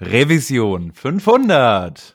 [0.00, 2.14] Revision 500.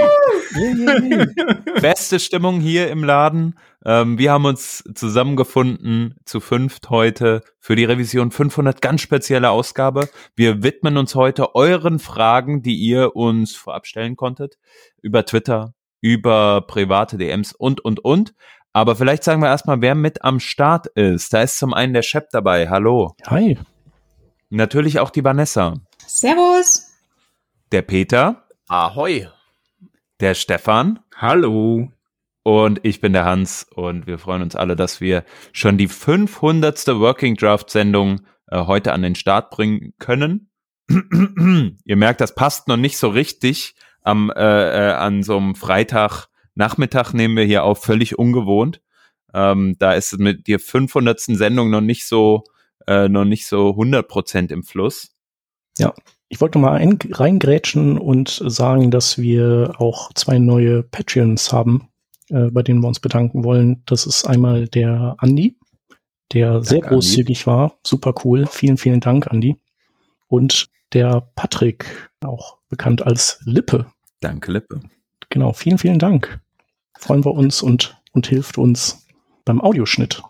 [1.81, 3.57] Beste Stimmung hier im Laden.
[3.85, 10.09] Ähm, wir haben uns zusammengefunden zu fünft heute für die Revision 500 ganz spezielle Ausgabe.
[10.35, 14.57] Wir widmen uns heute euren Fragen, die ihr uns vorab stellen konntet
[15.01, 18.33] über Twitter, über private DMs und, und, und.
[18.73, 21.33] Aber vielleicht sagen wir erstmal, wer mit am Start ist.
[21.33, 22.69] Da ist zum einen der Shep dabei.
[22.69, 23.15] Hallo.
[23.27, 23.57] Hi.
[24.49, 25.73] Natürlich auch die Vanessa.
[26.05, 26.87] Servus.
[27.71, 28.43] Der Peter.
[28.67, 29.27] Ahoi.
[30.21, 30.99] Der Stefan.
[31.15, 31.91] Hallo.
[32.43, 36.87] Und ich bin der Hans und wir freuen uns alle, dass wir schon die 500.
[36.89, 40.51] Working Draft Sendung äh, heute an den Start bringen können.
[40.87, 43.73] Ihr merkt, das passt noch nicht so richtig.
[44.03, 48.79] Am, äh, äh, an so einem Freitagnachmittag nehmen wir hier auf, völlig ungewohnt.
[49.33, 51.19] Ähm, da ist mit der 500.
[51.19, 52.43] Sendung noch nicht so,
[52.85, 55.10] äh, noch nicht so 100 Prozent im Fluss.
[55.81, 55.93] Ja,
[56.29, 61.89] ich wollte mal ein, reingrätschen und sagen, dass wir auch zwei neue Patreons haben,
[62.29, 63.83] äh, bei denen wir uns bedanken wollen.
[63.85, 65.57] Das ist einmal der Andi,
[66.31, 67.47] der Danke, sehr großzügig Andi.
[67.47, 67.77] war.
[67.85, 68.45] Super cool.
[68.45, 69.57] Vielen, vielen Dank, Andi.
[70.27, 73.87] Und der Patrick, auch bekannt als Lippe.
[74.21, 74.79] Danke, Lippe.
[75.29, 76.39] Genau, vielen, vielen Dank.
[76.97, 79.05] Freuen wir uns und, und hilft uns
[79.43, 80.21] beim Audioschnitt.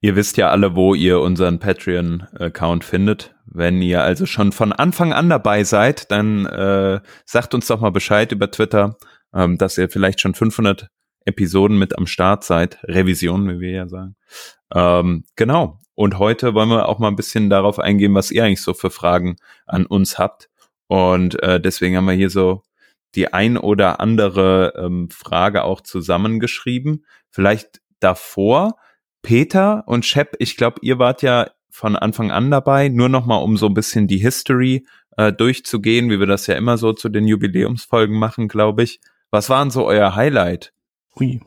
[0.00, 3.34] Ihr wisst ja alle, wo ihr unseren Patreon-Account findet.
[3.46, 7.90] Wenn ihr also schon von Anfang an dabei seid, dann äh, sagt uns doch mal
[7.90, 8.98] Bescheid über Twitter,
[9.34, 10.88] ähm, dass ihr vielleicht schon 500
[11.24, 12.78] Episoden mit am Start seid.
[12.84, 14.16] Revision, wie wir ja sagen.
[14.74, 15.78] Ähm, genau.
[15.94, 18.90] Und heute wollen wir auch mal ein bisschen darauf eingehen, was ihr eigentlich so für
[18.90, 19.36] Fragen
[19.66, 20.50] an uns habt.
[20.88, 22.62] Und äh, deswegen haben wir hier so
[23.14, 27.06] die ein oder andere ähm, Frage auch zusammengeschrieben.
[27.30, 28.76] Vielleicht davor
[29.22, 33.56] Peter und Shep, ich glaube, ihr wart ja von Anfang an dabei, nur nochmal, um
[33.56, 37.26] so ein bisschen die History äh, durchzugehen, wie wir das ja immer so zu den
[37.26, 39.00] Jubiläumsfolgen machen, glaube ich.
[39.30, 40.72] Was waren so euer Highlight?
[41.18, 41.40] Ui.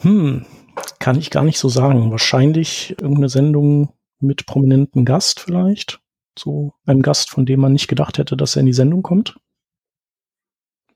[0.00, 0.44] Hm,
[0.98, 2.10] kann ich gar nicht so sagen.
[2.10, 6.00] Wahrscheinlich irgendeine Sendung mit prominenten Gast vielleicht.
[6.38, 9.36] So einem Gast, von dem man nicht gedacht hätte, dass er in die Sendung kommt.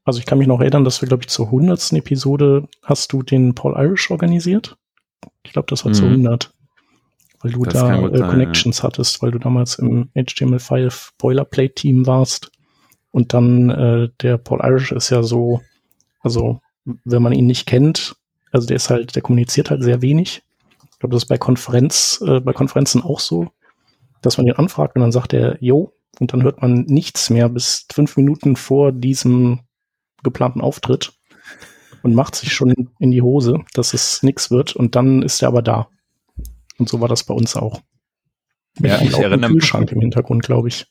[0.04, 3.22] Also ich kann mich noch erinnern, dass wir, glaube ich, zur hundertsten Episode hast du
[3.22, 4.76] den Paul Irish organisiert.
[5.42, 5.94] Ich glaube, das war mhm.
[5.94, 6.54] zur 100.
[7.40, 8.84] Weil du das da äh, Connections ja.
[8.84, 12.50] hattest, weil du damals im HTML5 Boilerplate Team warst.
[13.10, 15.60] Und dann äh, der Paul Irish ist ja so,
[16.20, 16.60] also
[17.04, 18.16] wenn man ihn nicht kennt,
[18.52, 20.42] also der ist halt, der kommuniziert halt sehr wenig.
[20.92, 23.48] Ich glaube, das ist bei Konferenz, äh, bei Konferenzen auch so,
[24.22, 27.48] dass man ihn anfragt und dann sagt er, yo, und dann hört man nichts mehr
[27.48, 29.60] bis fünf Minuten vor diesem
[30.22, 31.12] geplanten Auftritt
[32.02, 35.48] und macht sich schon in, die Hose, dass es nix wird und dann ist er
[35.48, 35.88] aber da.
[36.78, 37.82] Und so war das bei uns auch.
[38.78, 39.60] Mit ja, ich erinnere mich.
[39.60, 40.86] Kühlschrank im Hintergrund, glaube ich.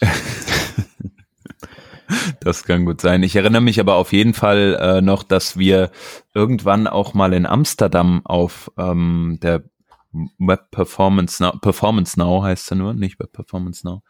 [2.40, 3.22] Das kann gut sein.
[3.22, 5.90] Ich erinnere mich aber auf jeden Fall äh, noch, dass wir
[6.34, 9.62] irgendwann auch mal in Amsterdam auf ähm, der
[10.38, 14.02] Web Performance Now, Performance Now heißt er nur, nicht Web Performance Now,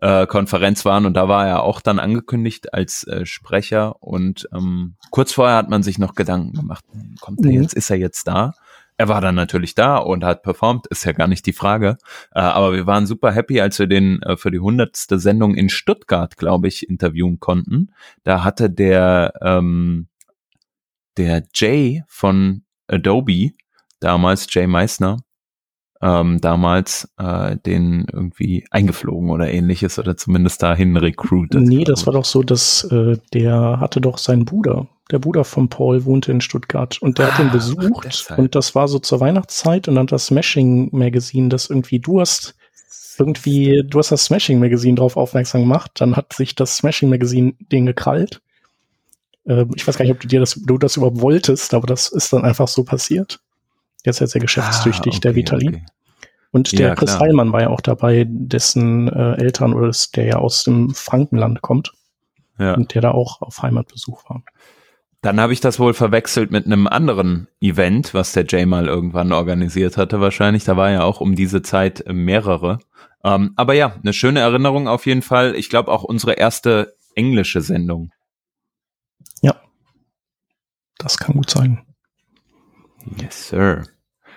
[0.00, 4.96] äh, Konferenz waren und da war er auch dann angekündigt als äh, Sprecher und ähm,
[5.10, 6.84] kurz vorher hat man sich noch Gedanken gemacht,
[7.20, 7.62] kommt er mhm.
[7.62, 8.52] jetzt, ist er jetzt da?
[8.98, 11.98] Er war dann natürlich da und hat performt, ist ja gar nicht die Frage.
[12.34, 15.68] Äh, aber wir waren super happy, als wir den äh, für die hundertste Sendung in
[15.68, 17.92] Stuttgart, glaube ich, interviewen konnten.
[18.24, 20.08] Da hatte der ähm,
[21.18, 23.50] der Jay von Adobe
[24.00, 25.18] damals, Jay Meissner,
[26.02, 31.60] ähm, damals äh, den irgendwie eingeflogen oder ähnliches oder zumindest dahin recruited.
[31.62, 34.88] Nee, das war doch so, dass äh, der hatte doch seinen Bruder.
[35.10, 38.54] Der Bruder von Paul wohnte in Stuttgart und der ah, hat ihn ah, besucht und
[38.54, 42.56] das war so zur Weihnachtszeit und dann das Smashing Magazine, das irgendwie du hast
[43.18, 47.54] irgendwie, du hast das Smashing Magazine drauf aufmerksam gemacht, dann hat sich das Smashing Magazine
[47.72, 48.42] den gekrallt
[49.46, 52.08] Ähm, ich weiß gar nicht, ob du dir das, du das überhaupt wolltest, aber das
[52.08, 53.40] ist dann einfach so passiert.
[54.06, 55.68] Der ist ja sehr geschäftstüchtig, ah, okay, der Vitali.
[55.68, 55.86] Okay.
[56.52, 57.20] Und der ja, Chris klar.
[57.22, 61.60] Heilmann war ja auch dabei, dessen äh, Eltern oder das, der ja aus dem Frankenland
[61.60, 61.92] kommt.
[62.58, 62.74] Ja.
[62.74, 64.42] Und der da auch auf Heimatbesuch war.
[65.20, 69.32] Dann habe ich das wohl verwechselt mit einem anderen Event, was der Jay mal irgendwann
[69.32, 70.64] organisiert hatte, wahrscheinlich.
[70.64, 72.78] Da war ja auch um diese Zeit mehrere.
[73.24, 75.56] Ähm, aber ja, eine schöne Erinnerung auf jeden Fall.
[75.56, 78.12] Ich glaube auch unsere erste englische Sendung.
[79.42, 79.56] Ja.
[80.96, 81.84] Das kann gut sein.
[83.20, 83.84] Yes, sir.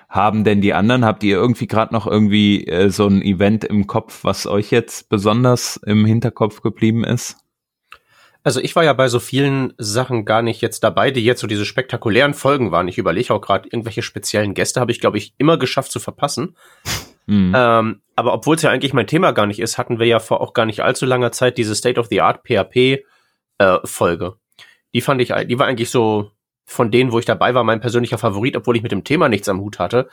[0.09, 3.85] Haben denn die anderen, habt ihr irgendwie gerade noch irgendwie äh, so ein Event im
[3.85, 7.37] Kopf, was euch jetzt besonders im Hinterkopf geblieben ist?
[8.43, 11.47] Also ich war ja bei so vielen Sachen gar nicht jetzt dabei, die jetzt so
[11.47, 12.87] diese spektakulären Folgen waren.
[12.87, 16.55] Ich überlege auch gerade, irgendwelche speziellen Gäste habe ich, glaube ich, immer geschafft zu verpassen.
[17.27, 17.53] Mhm.
[17.55, 20.41] Ähm, aber obwohl es ja eigentlich mein Thema gar nicht ist, hatten wir ja vor
[20.41, 23.03] auch gar nicht allzu langer Zeit diese State of the Art PHP
[23.59, 24.37] äh, Folge.
[24.95, 26.31] Die fand ich, die war eigentlich so
[26.69, 29.49] von denen, wo ich dabei war, mein persönlicher Favorit, obwohl ich mit dem Thema nichts
[29.49, 30.07] am Hut hatte.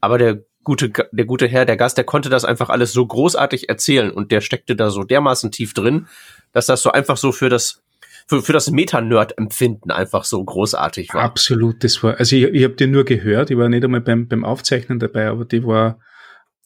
[0.00, 3.68] Aber der gute, der gute Herr, der Gast, der konnte das einfach alles so großartig
[3.68, 6.06] erzählen und der steckte da so dermaßen tief drin,
[6.52, 7.82] dass das so einfach so für das
[8.28, 11.22] für, für das Meta-Nerd-Empfinden einfach so großartig war.
[11.22, 14.28] Absolut, das war, also ich, ich habe den nur gehört, ich war nicht einmal beim,
[14.28, 15.98] beim Aufzeichnen dabei, aber die war,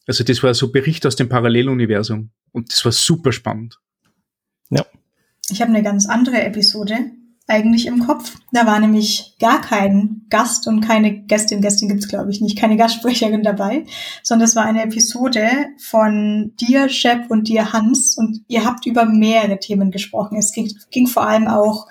[0.05, 3.79] also das war so Bericht aus dem Paralleluniversum und das war super spannend.
[4.69, 4.85] Ja.
[5.49, 7.11] Ich habe eine ganz andere Episode,
[7.47, 8.35] eigentlich im Kopf.
[8.51, 12.77] Da war nämlich gar kein Gast und keine Gästin, Gästin gibt's glaube ich nicht, keine
[12.77, 13.85] Gastsprecherin dabei,
[14.23, 15.47] sondern es war eine Episode
[15.77, 20.37] von dir, Shep und dir, Hans und ihr habt über mehrere Themen gesprochen.
[20.37, 21.87] Es ging, ging vor allem auch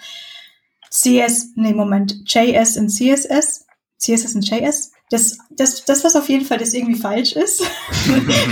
[0.90, 3.66] CS, nee, Moment, JS und CSS,
[3.98, 4.92] CSS und JS.
[5.10, 7.62] Das, das, das, was auf jeden Fall das irgendwie falsch ist.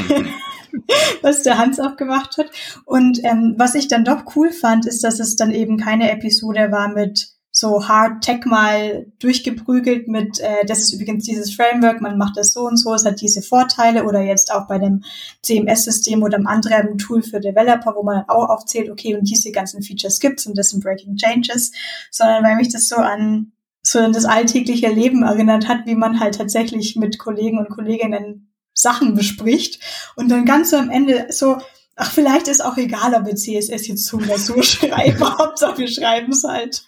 [1.23, 2.51] was der Hans auch gemacht hat.
[2.85, 6.71] Und ähm, was ich dann doch cool fand, ist, dass es dann eben keine Episode
[6.71, 12.17] war mit so Hard Tech mal durchgeprügelt mit, äh, das ist übrigens dieses Framework, man
[12.17, 15.03] macht das so und so, es hat diese Vorteile oder jetzt auch bei dem
[15.43, 19.83] CMS-System oder einem anderen Tool für Developer, wo man auch aufzählt, okay, und diese ganzen
[19.83, 21.73] Features gibt's und das sind Breaking Changes,
[22.11, 23.53] sondern weil mich das so an
[23.83, 28.50] so an das alltägliche Leben erinnert hat, wie man halt tatsächlich mit Kollegen und Kolleginnen
[28.73, 29.81] Sachen bespricht
[30.17, 31.59] und dann ganz am Ende so,
[31.97, 35.89] ach, vielleicht ist auch egal, ob wir CSS jetzt so oder so schreiben, Hauptsache wir
[35.89, 36.85] schreiben es halt.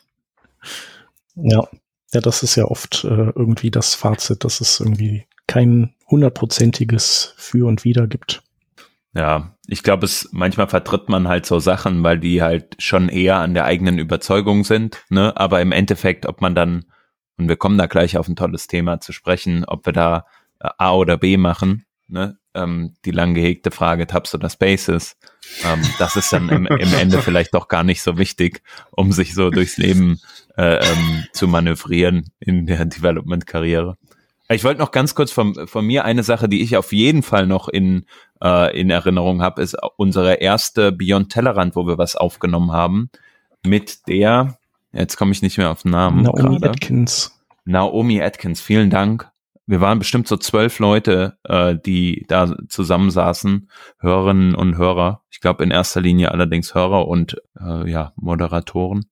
[1.34, 1.68] Ja.
[2.14, 7.66] Ja, das ist ja oft äh, irgendwie das Fazit, dass es irgendwie kein hundertprozentiges Für
[7.66, 8.42] und Wider gibt.
[9.14, 13.36] Ja, ich glaube, es manchmal vertritt man halt so Sachen, weil die halt schon eher
[13.36, 15.36] an der eigenen Überzeugung sind, ne?
[15.36, 16.84] Aber im Endeffekt, ob man dann,
[17.38, 20.26] und wir kommen da gleich auf ein tolles Thema zu sprechen, ob wir da
[20.62, 21.84] A oder B machen.
[22.08, 22.36] Ne?
[22.54, 25.16] Ähm, die lang gehegte Frage, Tabs oder Spaces.
[25.64, 29.34] Ähm, das ist dann im, im Ende vielleicht doch gar nicht so wichtig, um sich
[29.34, 30.20] so durchs Leben
[30.56, 33.96] äh, ähm, zu manövrieren in der Development-Karriere.
[34.50, 37.46] Ich wollte noch ganz kurz von, von mir eine Sache, die ich auf jeden Fall
[37.46, 38.04] noch in,
[38.42, 43.08] äh, in Erinnerung habe, ist unsere erste Beyond Tellerrand, wo wir was aufgenommen haben,
[43.64, 44.58] mit der,
[44.92, 46.24] jetzt komme ich nicht mehr auf den Namen.
[46.24, 46.70] Naomi grade.
[46.70, 47.40] Atkins.
[47.64, 49.31] Naomi Atkins, vielen Dank
[49.66, 53.70] wir waren bestimmt so zwölf Leute, äh, die da zusammensaßen,
[54.00, 55.22] Hörerinnen und Hörer.
[55.30, 59.06] Ich glaube in erster Linie allerdings Hörer und äh, ja, Moderatoren.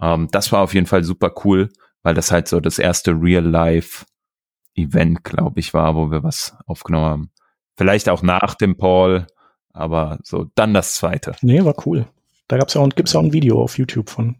[0.00, 1.68] Ähm, das war auf jeden Fall super cool,
[2.02, 7.30] weil das halt so das erste Real-Life-Event, glaube ich, war, wo wir was aufgenommen haben.
[7.76, 9.26] Vielleicht auch nach dem Paul,
[9.72, 11.36] aber so dann das zweite.
[11.42, 12.06] Nee, war cool.
[12.48, 14.36] Da gab's ja auch, gibt's auch ein Video auf YouTube von.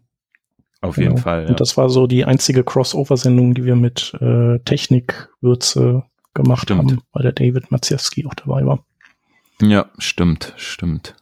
[0.81, 1.09] Auf genau.
[1.09, 1.43] jeden Fall.
[1.43, 1.49] Ja.
[1.49, 6.79] Und das war so die einzige Crossover-Sendung, die wir mit äh, Technikwürze gemacht stimmt.
[6.79, 8.83] haben, weil der David Maciewski auch dabei war.
[9.61, 11.15] Ja, stimmt, stimmt.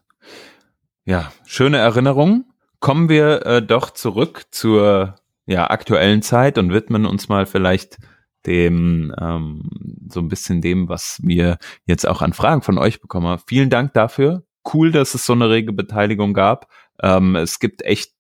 [1.04, 2.46] Ja, schöne Erinnerung.
[2.80, 7.98] Kommen wir äh, doch zurück zur ja, aktuellen Zeit und widmen uns mal vielleicht
[8.46, 9.70] dem ähm,
[10.08, 13.42] so ein bisschen dem, was wir jetzt auch an Fragen von euch bekommen haben.
[13.48, 14.44] Vielen Dank dafür.
[14.72, 16.68] Cool, dass es so eine rege Beteiligung gab.
[17.02, 18.14] Ähm, es gibt echt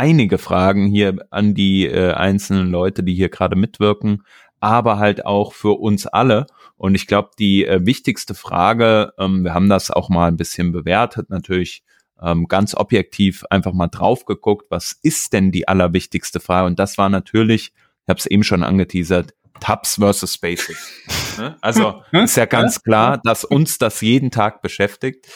[0.00, 4.22] einige Fragen hier an die äh, einzelnen Leute, die hier gerade mitwirken,
[4.58, 6.46] aber halt auch für uns alle.
[6.78, 10.72] Und ich glaube, die äh, wichtigste Frage, ähm, wir haben das auch mal ein bisschen
[10.72, 11.82] bewertet, natürlich
[12.22, 16.66] ähm, ganz objektiv einfach mal drauf geguckt, was ist denn die allerwichtigste Frage?
[16.68, 20.78] Und das war natürlich, ich habe es eben schon angeteasert, Tabs versus Spaces.
[21.38, 21.56] Ne?
[21.60, 25.26] Also ist ja ganz klar, dass uns das jeden Tag beschäftigt.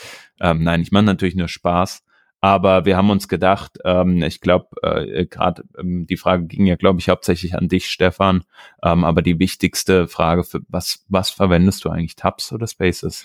[0.41, 2.03] Ähm, nein, ich mache natürlich nur Spaß.
[2.45, 6.77] Aber wir haben uns gedacht, ähm, ich glaube, äh, gerade ähm, die Frage ging ja,
[6.77, 8.45] glaube ich, hauptsächlich an dich, Stefan.
[8.83, 13.25] Ähm, aber die wichtigste Frage, für was, was verwendest du eigentlich, Tabs oder Spaces?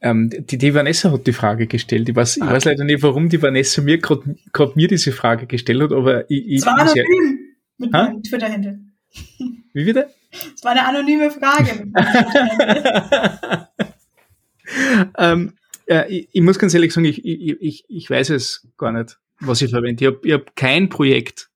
[0.00, 2.08] Ähm, die, die Vanessa hat die Frage gestellt.
[2.08, 4.34] Ich weiß, ich weiß leider nicht, warum die Vanessa mir gerade
[4.74, 7.38] mir diese Frage gestellt hat, aber ich, ich, Es war ich anonym
[7.78, 8.04] mit Ha?
[8.06, 8.80] meinem Twitter-Handle.
[9.72, 10.08] Wie wieder?
[10.56, 11.84] Es war eine anonyme Frage.
[11.84, 13.68] mit meinem Twitter-Handle.
[15.16, 15.52] ähm,
[15.88, 19.62] äh, ich, ich muss ganz ehrlich sagen, ich, ich, ich, weiß es gar nicht, was
[19.62, 20.04] ich verwende.
[20.04, 21.50] Ich habe ich hab kein Projekt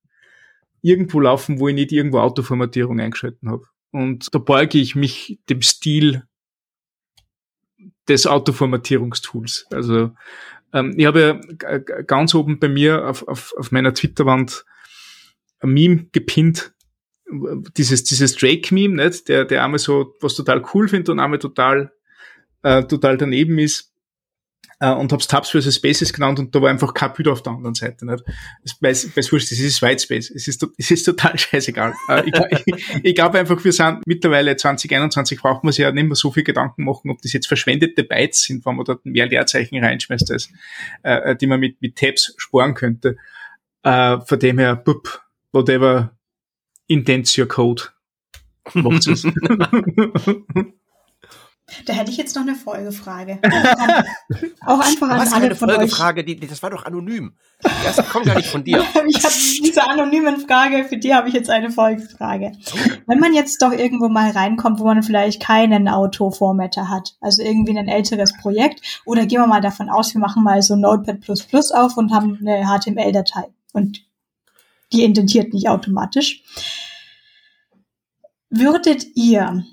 [0.81, 3.67] irgendwo laufen, wo ich nicht irgendwo Autoformatierung eingeschalten habe.
[3.91, 6.25] Und da beuge ich mich dem Stil
[8.09, 9.67] des Autoformatierungstools.
[9.71, 10.12] Also
[10.73, 14.65] ähm, ich habe ja ganz oben bei mir auf, auf, auf meiner Twitter-Wand
[15.61, 16.75] ein Meme gepinnt,
[17.77, 19.11] dieses, dieses Drake-Meme?
[19.29, 21.93] Der, der einmal so was total cool findet und einmal total,
[22.62, 23.92] äh, total daneben ist.
[24.83, 25.77] Äh, und hab's Tabs vs.
[25.77, 28.05] Spaces genannt und da war einfach kein Bild auf der anderen Seite.
[28.05, 28.25] Nicht?
[28.65, 30.29] Es weiß, weiß wurscht, es ist White Space.
[30.29, 31.95] Es ist, es ist total scheißegal.
[32.09, 32.35] Äh, ich,
[32.67, 36.33] ich, ich glaube einfach, wir sind mittlerweile 2021 braucht man sich ja nicht mehr so
[36.33, 40.33] viel Gedanken machen, ob das jetzt verschwendete Bytes sind, wenn man dort mehr Leerzeichen reinschmeißt,
[40.33, 40.49] als,
[41.05, 43.17] äh, die man mit, mit Tabs sparen könnte.
[43.85, 45.23] Äh, von dem her, bup,
[45.53, 46.11] whatever
[46.89, 47.85] intents your code.
[48.75, 49.25] Macht's es.
[51.87, 53.38] Da hätte ich jetzt noch eine Folgefrage.
[54.67, 55.76] Auch einfach an Was alle eine von euch.
[55.76, 57.35] Folgefrage, die, die, das war doch anonym.
[57.85, 58.85] Erste kommt gar nicht von dir.
[59.07, 62.52] Ich habe diese anonymen Frage, für die habe ich jetzt eine Folgefrage.
[63.07, 67.76] Wenn man jetzt doch irgendwo mal reinkommt, wo man vielleicht keinen Autoformatter hat, also irgendwie
[67.76, 71.19] ein älteres Projekt, oder gehen wir mal davon aus, wir machen mal so Notepad
[71.75, 74.02] auf und haben eine HTML-Datei und
[74.93, 76.43] die indentiert nicht automatisch.
[78.50, 79.64] Würdet ihr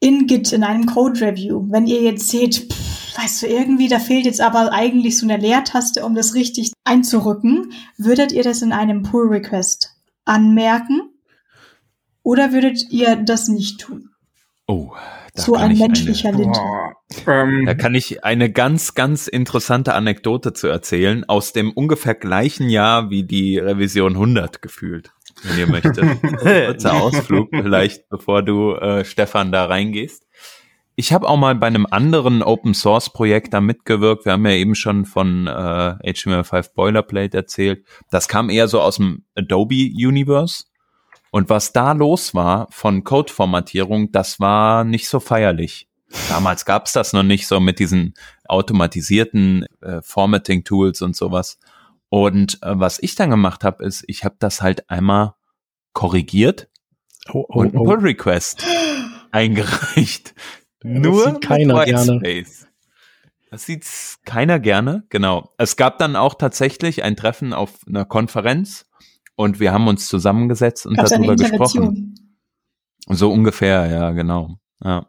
[0.00, 3.98] in Git in einem Code Review, wenn ihr jetzt seht, pff, weißt du, irgendwie, da
[3.98, 8.72] fehlt jetzt aber eigentlich so eine Leertaste, um das richtig einzurücken, würdet ihr das in
[8.72, 11.00] einem Pull Request anmerken?
[12.22, 14.10] Oder würdet ihr das nicht tun?
[14.66, 14.90] Oh,
[15.34, 16.54] da so kann ein ich eine- menschlicher Lint.
[16.56, 16.92] Boah,
[17.28, 22.68] ähm, Da kann ich eine ganz, ganz interessante Anekdote zu erzählen, aus dem ungefähr gleichen
[22.68, 25.12] Jahr wie die Revision 100 gefühlt,
[25.42, 25.98] wenn ihr möchtet.
[26.38, 30.26] Kurzer Ausflug vielleicht, bevor du, äh, Stefan, da reingehst.
[30.98, 34.24] Ich habe auch mal bei einem anderen Open Source Projekt da mitgewirkt.
[34.24, 37.84] Wir haben ja eben schon von äh, HTML5 Boilerplate erzählt.
[38.10, 40.64] Das kam eher so aus dem Adobe Universe.
[41.30, 45.86] Und was da los war von Code-Formatierung, das war nicht so feierlich.
[46.30, 48.14] Damals gab's das noch nicht so mit diesen
[48.48, 51.58] automatisierten äh, Formatting-Tools und sowas.
[52.08, 55.34] Und äh, was ich dann gemacht habe, ist, ich habe das halt einmal
[55.92, 56.68] korrigiert
[57.32, 57.84] Oh, oh, und einen oh.
[57.84, 58.64] Pull-Request
[59.32, 60.34] eingereicht.
[60.80, 62.44] Das Nur sieht keiner mit gerne.
[63.50, 63.86] Das sieht
[64.24, 65.54] keiner gerne, genau.
[65.56, 68.86] Es gab dann auch tatsächlich ein Treffen auf einer Konferenz
[69.36, 72.14] und wir haben uns zusammengesetzt und Gab's darüber gesprochen.
[73.08, 74.58] So ungefähr, ja, genau.
[74.82, 75.08] Ja.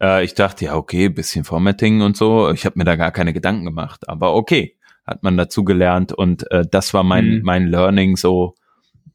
[0.00, 2.50] Äh, ich dachte, ja, okay, bisschen Formatting und so.
[2.50, 4.76] Ich habe mir da gar keine Gedanken gemacht, aber okay,
[5.06, 7.40] hat man dazu gelernt und äh, das war mein Mhm.
[7.44, 8.54] mein Learning so.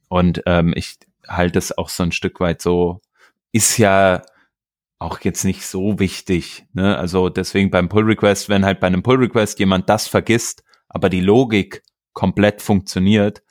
[0.08, 3.02] Und ähm, ich halte es auch so ein Stück weit so.
[3.52, 4.22] Ist ja
[5.00, 6.66] auch jetzt nicht so wichtig.
[6.74, 6.98] Ne?
[6.98, 11.10] Also deswegen beim Pull Request, wenn halt bei einem Pull Request jemand das vergisst, aber
[11.10, 13.42] die Logik komplett funktioniert,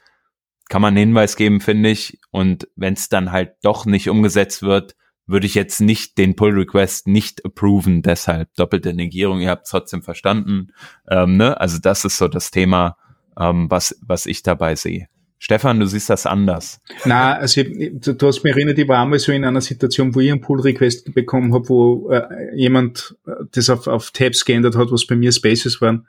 [0.68, 2.18] kann man einen Hinweis geben, finde ich.
[2.30, 4.94] Und wenn es dann halt doch nicht umgesetzt wird,
[5.28, 8.02] würde ich jetzt nicht den Pull Request nicht approven.
[8.02, 9.40] Deshalb doppelte Negierung.
[9.40, 10.72] Ihr habt es trotzdem verstanden.
[11.08, 11.60] Ähm, ne?
[11.60, 12.96] Also das ist so das Thema,
[13.38, 15.08] ähm, was was ich dabei sehe.
[15.40, 16.80] Stefan, du siehst das anders.
[17.04, 20.32] Na, also du hast mich erinnert, ich war einmal so in einer Situation, wo ich
[20.32, 25.06] einen Pull-Request bekommen habe, wo äh, jemand äh, das auf, auf Tabs geändert hat, was
[25.06, 26.08] bei mir Spaces waren.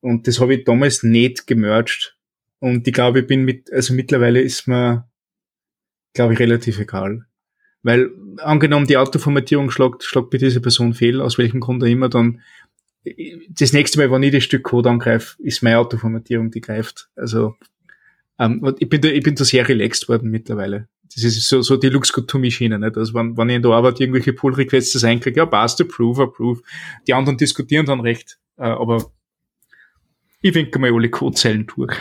[0.00, 2.16] Und das habe ich damals nicht gemerged.
[2.58, 5.08] Und ich glaube, ich bin mit, also mittlerweile ist mir,
[6.14, 7.27] glaube ich, relativ egal.
[7.82, 12.08] Weil angenommen, die Autoformatierung schlagt, schlagt bei dieser Person fehl, aus welchem Grund auch immer,
[12.08, 12.40] dann
[13.48, 17.08] das nächste Mal, wenn ich das Stück Code angreife, ist meine Autoformatierung, die greift.
[17.16, 17.54] Also
[18.38, 20.88] ähm, ich bin da, ich bin da sehr relaxed worden mittlerweile.
[21.14, 22.96] Das ist so, so die Looks Good to Me nicht?
[22.96, 26.62] Also wenn, wenn ich in der Arbeit irgendwelche Pull Requests einkriege, ja, passt, approve, approve.
[27.06, 29.10] Die anderen diskutieren dann recht, äh, aber
[30.40, 31.96] ich winke mal alle Codezeilen durch.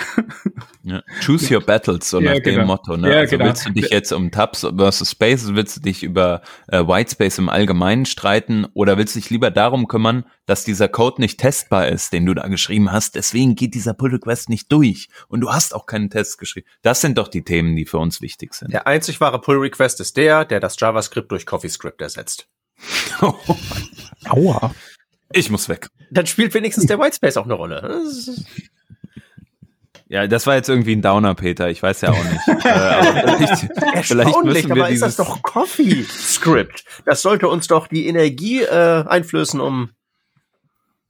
[0.84, 1.02] Ja.
[1.26, 2.66] Choose your battles, so Ja, nach dem genau.
[2.68, 2.96] Motto.
[2.96, 3.10] Ne?
[3.12, 3.50] Ja, also genau.
[3.50, 7.50] willst du dich jetzt um Tabs versus Spaces, willst du dich über äh, Whitespace im
[7.50, 12.14] Allgemeinen streiten oder willst du dich lieber darum kümmern, dass dieser Code nicht testbar ist,
[12.14, 13.16] den du da geschrieben hast?
[13.16, 16.68] Deswegen geht dieser Pull Request nicht durch und du hast auch keinen Test geschrieben.
[16.84, 18.72] Das sind doch die Themen, die für uns wichtig sind.
[18.72, 22.48] Der einzig wahre Pull Request ist der, der das JavaScript durch CoffeeScript ersetzt.
[24.30, 24.74] Aua.
[25.32, 25.90] Ich muss weg.
[26.12, 28.02] Dann spielt wenigstens der Whitespace auch eine Rolle.
[30.10, 31.70] Ja, das war jetzt irgendwie ein Downer, Peter.
[31.70, 32.48] Ich weiß ja auch nicht.
[32.66, 36.86] äh, aber vielleicht, vielleicht müssen wir dabei ist das dieses, doch CoffeeScript.
[37.06, 39.90] Das sollte uns doch die Energie äh, einflößen, um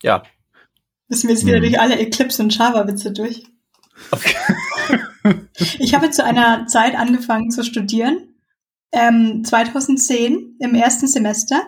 [0.01, 0.23] ja.
[1.09, 1.63] Müssen wir jetzt wieder Hm.
[1.63, 3.43] durch alle Eclipse und Java-Witze durch.
[4.11, 4.35] Okay.
[5.79, 8.35] Ich habe zu einer Zeit angefangen zu studieren.
[8.91, 11.61] Ähm, 2010 im ersten Semester.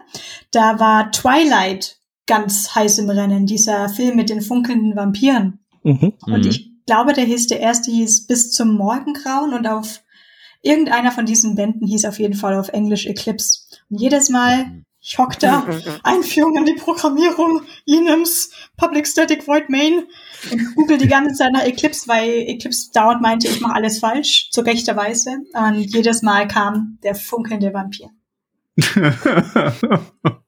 [0.51, 1.98] Da war Twilight
[2.29, 5.59] ganz heiß im Rennen, dieser Film mit den funkelnden Vampiren.
[5.83, 6.13] Mhm.
[6.21, 6.47] Und Mhm.
[6.47, 10.01] ich glaube, der hieß, der erste hieß Bis zum Morgengrauen und auf
[10.61, 13.61] irgendeiner von diesen Bänden hieß auf jeden Fall auf Englisch Eclipse.
[13.89, 15.65] Und jedes Mal, ich hock da,
[16.03, 20.03] Einführung in die Programmierung, Enums, Public Static Void Main
[20.51, 24.51] und google die ganze Zeit nach Eclipse, weil Eclipse dauernd meinte, ich mache alles falsch,
[24.51, 25.37] zu rechter Weise.
[25.53, 28.09] Und jedes Mal kam der funkelnde Vampir.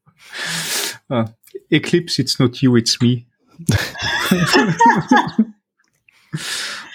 [1.09, 1.25] ah,
[1.71, 3.25] Eclipse, it's not you, it's me.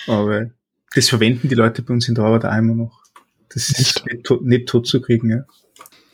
[0.07, 0.51] Aber
[0.95, 3.03] das verwenden die Leute bei uns in der Arbeit immer noch.
[3.53, 5.45] Das ist nicht, tot- nicht tot zu kriegen, ja.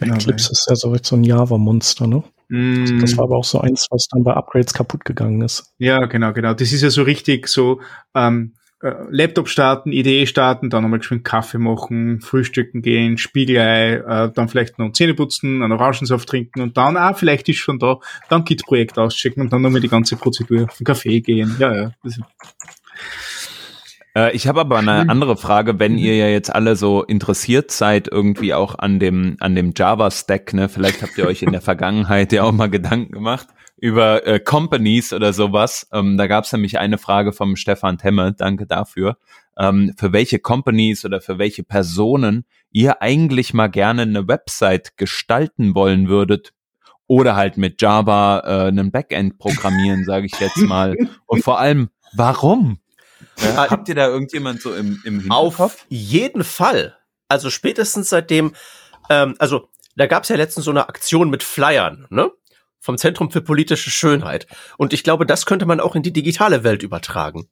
[0.04, 2.24] Ja, Eclipse ist ja so, so ein Java-Monster, ne?
[2.48, 5.72] Mm, Das war aber auch so eins, was dann bei Upgrades kaputt gegangen ist.
[5.78, 6.54] ja, genau, genau.
[6.54, 7.80] Das ist ja so richtig so,
[8.14, 14.32] ähm, äh, Laptop starten, Idee starten, dann nochmal geschwind Kaffee machen, frühstücken gehen, Spiegelei, äh,
[14.32, 18.00] dann vielleicht noch Zähne putzen, einen Orangensaft trinken und dann, ah, vielleicht ist schon da,
[18.28, 21.54] dann Git-Projekt auschecken und dann nochmal die ganze Prozedur, auf den Kaffee gehen.
[21.60, 21.92] Ja, ja.
[24.16, 28.08] Äh, ich habe aber eine andere Frage, wenn ihr ja jetzt alle so interessiert seid
[28.10, 30.68] irgendwie auch an dem an dem Java Stack, ne?
[30.68, 33.46] Vielleicht habt ihr euch in der Vergangenheit ja auch mal Gedanken gemacht
[33.82, 35.88] über äh, Companies oder sowas.
[35.92, 39.16] Ähm, da gab es nämlich eine Frage vom Stefan Temme, danke dafür.
[39.58, 45.74] Ähm, für welche Companies oder für welche Personen ihr eigentlich mal gerne eine Website gestalten
[45.74, 46.52] wollen würdet
[47.08, 50.96] oder halt mit Java äh, einen Backend programmieren, sage ich jetzt mal.
[51.26, 52.78] Und vor allem, warum?
[53.40, 55.58] Ja, habt ihr da irgendjemand so im, im Hinterkopf?
[55.58, 56.96] Auf jeden Fall.
[57.26, 58.52] Also spätestens seitdem,
[59.10, 62.30] ähm, also da gab es ja letztens so eine Aktion mit Flyern, ne?
[62.82, 64.48] Vom Zentrum für politische Schönheit.
[64.76, 67.46] Und ich glaube, das könnte man auch in die digitale Welt übertragen.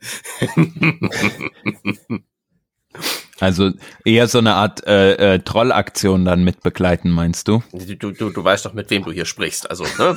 [3.40, 3.72] Also
[4.04, 7.62] eher so eine Art äh, äh, Trollaktion dann mit begleiten, meinst du?
[7.72, 9.68] Du, du, du weißt doch, mit wem du hier sprichst.
[9.68, 10.16] Also, ne?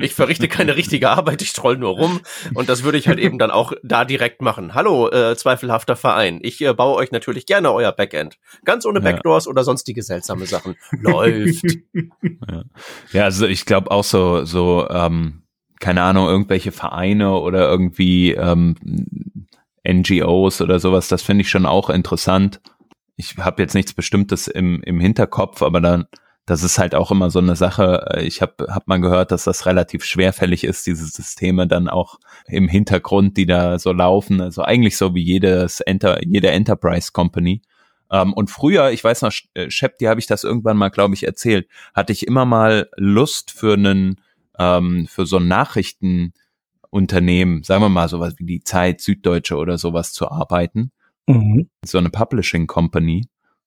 [0.00, 2.20] Ich verrichte keine richtige Arbeit, ich troll nur rum.
[2.54, 4.74] Und das würde ich halt eben dann auch da direkt machen.
[4.74, 6.40] Hallo, äh, zweifelhafter Verein.
[6.42, 8.36] Ich äh, baue euch natürlich gerne euer Backend.
[8.64, 9.12] Ganz ohne Ja.
[9.12, 10.76] Backdoors oder sonstige seltsame Sachen.
[11.00, 11.64] Läuft.
[13.12, 15.42] Ja, also ich glaube auch so, so, ähm,
[15.80, 18.76] keine Ahnung, irgendwelche Vereine oder irgendwie ähm,
[19.86, 22.60] NGOs oder sowas, das finde ich schon auch interessant.
[23.16, 26.06] Ich habe jetzt nichts Bestimmtes im, im Hinterkopf, aber dann,
[26.44, 28.20] das ist halt auch immer so eine Sache.
[28.20, 32.68] Ich habe hab mal gehört, dass das relativ schwerfällig ist, diese Systeme dann auch im
[32.68, 34.40] Hintergrund, die da so laufen.
[34.40, 37.62] Also eigentlich so wie jedes Enter, jede Enterprise Company.
[38.10, 41.14] Ähm, und früher, ich weiß noch, äh, Shep, dir habe ich das irgendwann mal, glaube
[41.14, 44.20] ich, erzählt, hatte ich immer mal Lust für einen,
[44.58, 45.48] ähm, für so ein
[46.96, 50.92] Nachrichtenunternehmen, sagen wir mal sowas wie die Zeit, Süddeutsche oder sowas zu arbeiten.
[51.26, 51.68] Mhm.
[51.84, 53.26] So eine Publishing Company.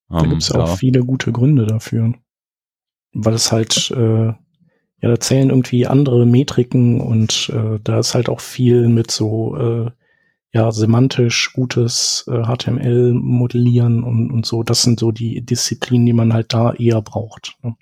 [0.10, 2.14] Da Ähm, gibt's auch viele gute Gründe dafür.
[3.14, 8.30] Weil es halt, äh, ja, da zählen irgendwie andere Metriken und äh, da ist halt
[8.30, 9.92] auch viel mit so, äh,
[10.52, 14.64] ja, semantisch gutes äh, HTML modellieren und, und so.
[14.64, 17.56] Das sind so die Disziplinen, die man halt da eher braucht.
[17.62, 17.76] Ne?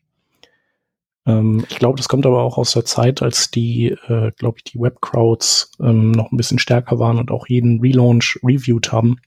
[1.28, 4.64] Ähm, ich glaube, das kommt aber auch aus der Zeit, als die, äh, glaube ich,
[4.64, 9.18] die Webcrowds ähm, noch ein bisschen stärker waren und auch jeden Relaunch reviewed haben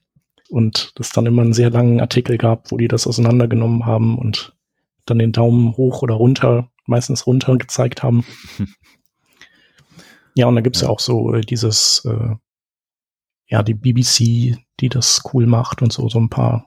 [0.48, 4.56] und es dann immer einen sehr langen Artikel gab, wo die das auseinandergenommen haben und
[5.04, 8.24] dann den Daumen hoch oder runter, meistens runter gezeigt haben.
[10.34, 10.88] ja, und da gibt's ja.
[10.88, 12.34] auch so äh, dieses, äh,
[13.46, 16.66] ja, die BBC, die das cool macht und so, so ein paar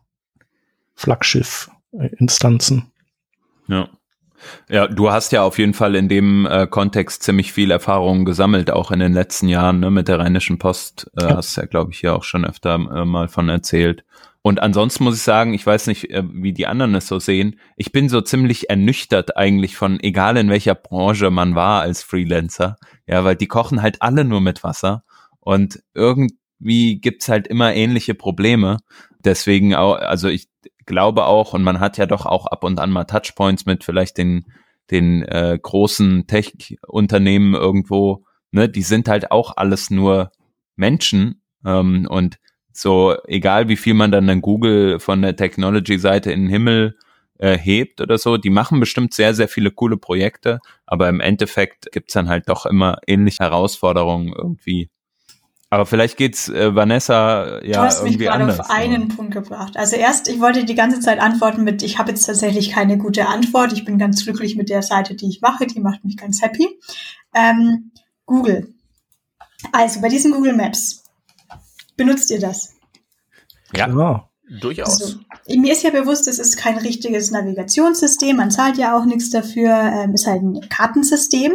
[0.96, 2.91] Flaggschiff-Instanzen.
[3.67, 3.89] Ja.
[4.70, 8.72] Ja, du hast ja auf jeden Fall in dem äh, Kontext ziemlich viel Erfahrung gesammelt,
[8.72, 11.38] auch in den letzten Jahren, ne, mit der Rheinischen Post, äh, Ja.
[11.38, 14.04] hast ja, glaube ich, ja auch schon öfter äh, mal von erzählt.
[14.46, 17.60] Und ansonsten muss ich sagen, ich weiß nicht, äh, wie die anderen es so sehen.
[17.78, 22.76] Ich bin so ziemlich ernüchtert eigentlich von, egal in welcher Branche man war als Freelancer.
[23.08, 25.04] Ja, weil die kochen halt alle nur mit Wasser.
[25.40, 28.80] Und irgendwie gibt's halt immer ähnliche Probleme.
[29.24, 30.50] Deswegen auch, also ich
[30.86, 34.17] glaube auch, und man hat ja doch auch ab und an mal Touchpoints mit vielleicht
[34.17, 34.46] den,
[34.91, 40.32] den äh, großen Tech-Unternehmen irgendwo, ne, die sind halt auch alles nur
[40.76, 41.41] Menschen.
[41.65, 42.38] Ähm, und
[42.72, 46.98] so, egal wie viel man dann an Google von der Technology-Seite in den Himmel
[47.38, 51.91] äh, hebt oder so, die machen bestimmt sehr, sehr viele coole Projekte, aber im Endeffekt
[51.91, 54.89] gibt's dann halt doch immer ähnliche Herausforderungen irgendwie.
[55.74, 58.60] Aber vielleicht geht's äh, Vanessa ja du hast mich irgendwie gerade anders.
[58.60, 59.76] auf einen Punkt gebracht.
[59.76, 63.28] Also erst, ich wollte die ganze Zeit antworten mit, ich habe jetzt tatsächlich keine gute
[63.28, 63.74] Antwort.
[63.74, 65.66] Ich bin ganz glücklich mit der Seite, die ich mache.
[65.66, 66.68] Die macht mich ganz happy.
[67.34, 67.92] Ähm,
[68.28, 68.72] Google.
[69.72, 71.06] Also bei diesen Google Maps,
[71.98, 72.76] benutzt ihr das?
[73.74, 74.30] Ja, Ja.
[74.62, 75.02] Durchaus.
[75.02, 79.32] Also, mir ist ja bewusst, es ist kein richtiges Navigationssystem, man zahlt ja auch nichts
[79.32, 81.54] dafür, ähm, ist halt ein Kartensystem.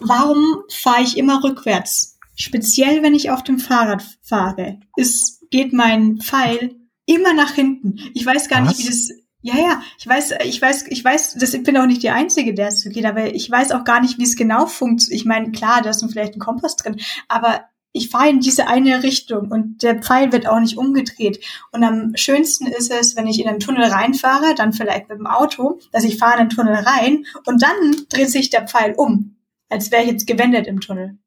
[0.00, 2.15] Warum fahre ich immer rückwärts?
[2.36, 7.98] Speziell, wenn ich auf dem Fahrrad fahre, ist, geht mein Pfeil immer nach hinten.
[8.14, 8.76] Ich weiß gar Was?
[8.76, 9.10] nicht, wie das.
[9.42, 12.52] Ja, ja, ich weiß, ich weiß, ich weiß, das, ich bin auch nicht die Einzige,
[12.52, 15.20] der es so geht, aber ich weiß auch gar nicht, wie es genau funktioniert.
[15.20, 19.02] Ich meine, klar, da ist vielleicht ein Kompass drin, aber ich fahre in diese eine
[19.02, 21.42] Richtung und der Pfeil wird auch nicht umgedreht.
[21.72, 25.26] Und am schönsten ist es, wenn ich in einen Tunnel reinfahre, dann vielleicht mit dem
[25.26, 29.36] Auto, dass ich fahre in den Tunnel rein und dann dreht sich der Pfeil um,
[29.70, 31.18] als wäre ich jetzt gewendet im Tunnel.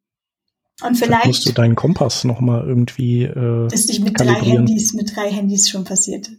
[0.82, 3.24] Und Vielleicht musst du deinen Kompass noch mal irgendwie.
[3.24, 4.68] Äh, ist nicht mit drei kalibrieren.
[4.68, 6.30] Handys, mit drei Handys schon passiert.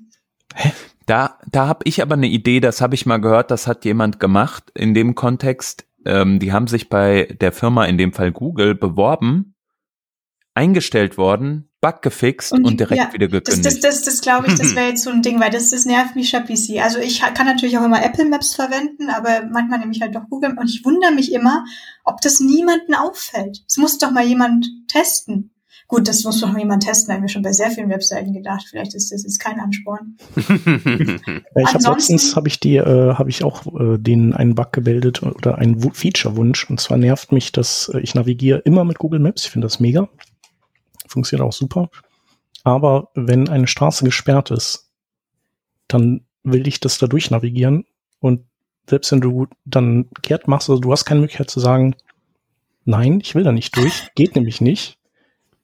[1.07, 4.21] Da, da habe ich aber eine Idee, das habe ich mal gehört, das hat jemand
[4.21, 5.87] gemacht in dem Kontext.
[6.05, 9.55] Ähm, die haben sich bei der Firma, in dem Fall Google, beworben,
[10.55, 13.83] eingestellt worden, Bug gefixt und, direkt ja, wieder Das, gekündigt.
[13.85, 16.15] das, das, das glaube ich, das wäre jetzt so ein Ding, weil das, das nervt
[16.17, 16.83] mich schon bisschen.
[16.83, 20.29] Also ich kann natürlich auch immer Apple Maps verwenden, aber manchmal nehme ich halt doch
[20.29, 21.65] Google und ich wundere mich immer,
[22.05, 23.63] ob das niemanden auffällt.
[23.67, 25.51] Es muss doch mal jemand testen.
[25.89, 28.65] Gut, das muss doch mal jemand testen, haben wir schon bei sehr vielen Webseiten gedacht.
[28.71, 30.17] Vielleicht ist das jetzt kein Ansporn.
[30.37, 34.73] Ich habe Ansonsten- letztens habe ich die, äh, habe ich auch äh, denen einen Bug
[34.73, 36.71] gebildet oder einen Wu- Feature-Wunsch.
[36.71, 39.45] Und zwar nervt mich, dass äh, ich navigiere immer mit Google Maps.
[39.47, 40.09] Ich finde das mega.
[41.11, 41.91] Funktioniert auch super.
[42.63, 44.93] Aber wenn eine Straße gesperrt ist,
[45.89, 47.85] dann will ich das da durch navigieren.
[48.21, 48.45] Und
[48.89, 51.97] selbst wenn du dann kehrt machst, also du hast keine Möglichkeit zu sagen,
[52.85, 54.99] nein, ich will da nicht durch, geht nämlich nicht.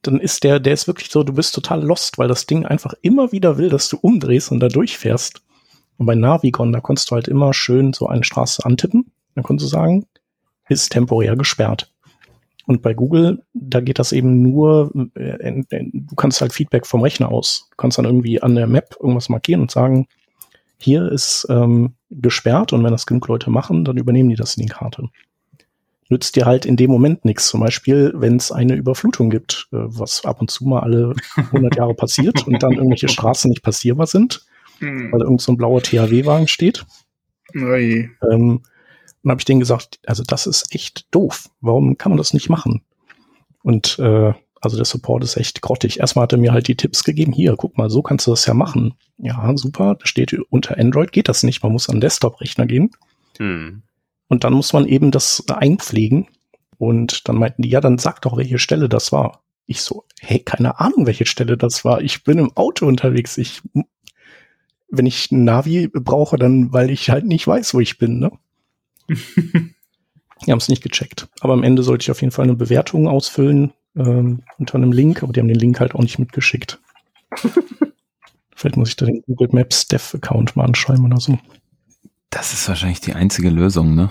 [0.02, 2.94] Dann ist der, der ist wirklich so, du bist total lost, weil das Ding einfach
[3.02, 5.42] immer wieder will, dass du umdrehst und da durchfährst.
[5.96, 9.12] Und bei Navigon, da konntest du halt immer schön so eine Straße antippen.
[9.34, 10.06] Dann konntest du sagen,
[10.68, 11.92] ist temporär gesperrt.
[12.66, 17.30] Und bei Google, da geht das eben nur, äh, du kannst halt Feedback vom Rechner
[17.30, 17.68] aus.
[17.70, 20.06] Du kannst dann irgendwie an der Map irgendwas markieren und sagen,
[20.78, 24.66] hier ist ähm, gesperrt und wenn das genug Leute machen, dann übernehmen die das in
[24.66, 25.08] die Karte.
[26.08, 27.48] Nützt dir halt in dem Moment nichts.
[27.48, 31.76] Zum Beispiel, wenn es eine Überflutung gibt, äh, was ab und zu mal alle 100
[31.76, 34.44] Jahre passiert und dann irgendwelche Straßen nicht passierbar sind,
[34.80, 35.12] Hm.
[35.12, 36.84] weil irgend so ein blauer THW-Wagen steht.
[38.30, 38.62] Ähm,
[39.26, 41.50] dann habe ich denen gesagt, also das ist echt doof.
[41.60, 42.82] Warum kann man das nicht machen?
[43.64, 45.98] Und äh, also der Support ist echt grottig.
[45.98, 48.46] Erstmal hat er mir halt die Tipps gegeben, hier, guck mal, so kannst du das
[48.46, 48.94] ja machen.
[49.18, 52.92] Ja, super, da steht unter Android geht das nicht, man muss an den Desktop-Rechner gehen.
[53.38, 53.82] Hm.
[54.28, 56.28] Und dann muss man eben das einpflegen.
[56.78, 59.42] Und dann meinten die, ja, dann sag doch, welche Stelle das war.
[59.66, 62.00] Ich so, hey, keine Ahnung, welche Stelle das war.
[62.00, 63.38] Ich bin im Auto unterwegs.
[63.38, 63.60] Ich,
[64.88, 68.30] wenn ich ein Navi brauche, dann, weil ich halt nicht weiß, wo ich bin, ne?
[69.08, 71.28] Die haben es nicht gecheckt.
[71.40, 75.22] Aber am Ende sollte ich auf jeden Fall eine Bewertung ausfüllen ähm, unter einem Link,
[75.22, 76.80] aber die haben den Link halt auch nicht mitgeschickt.
[78.54, 81.38] Vielleicht muss ich da den Google Maps Dev-Account mal anschreiben oder so.
[82.30, 84.10] Das ist wahrscheinlich die einzige Lösung, ne?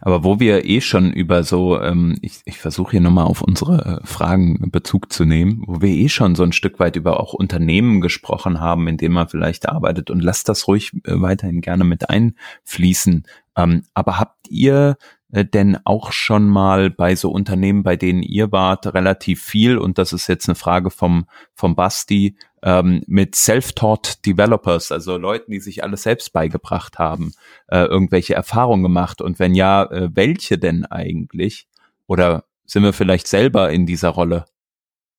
[0.00, 4.00] Aber wo wir eh schon über so, ähm, ich, ich versuche hier nochmal auf unsere
[4.02, 7.32] äh, Fragen Bezug zu nehmen, wo wir eh schon so ein Stück weit über auch
[7.32, 11.84] Unternehmen gesprochen haben, in denen man vielleicht arbeitet und lasst das ruhig äh, weiterhin gerne
[11.84, 13.24] mit einfließen.
[13.56, 14.96] Ähm, aber habt ihr
[15.32, 19.98] äh, denn auch schon mal bei so Unternehmen, bei denen ihr wart, relativ viel, und
[19.98, 25.60] das ist jetzt eine Frage vom, vom Basti, ähm, mit Self-Taught Developers, also Leuten, die
[25.60, 27.32] sich alles selbst beigebracht haben,
[27.68, 29.20] äh, irgendwelche Erfahrungen gemacht?
[29.20, 31.66] Und wenn ja, äh, welche denn eigentlich?
[32.06, 34.44] Oder sind wir vielleicht selber in dieser Rolle?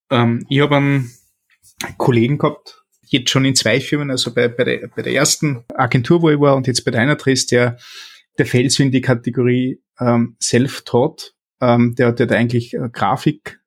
[0.10, 1.12] Ähm, ich habe einen
[1.98, 6.22] Kollegen gehabt, jetzt schon in zwei Firmen, also bei, bei, der, bei der ersten Agentur,
[6.22, 7.78] wo ich war, und jetzt bei der Einerdress, der,
[8.38, 11.34] der fällt so in die Kategorie ähm, Self-Taught.
[11.60, 13.61] Ähm, der, der hat eigentlich äh, Grafik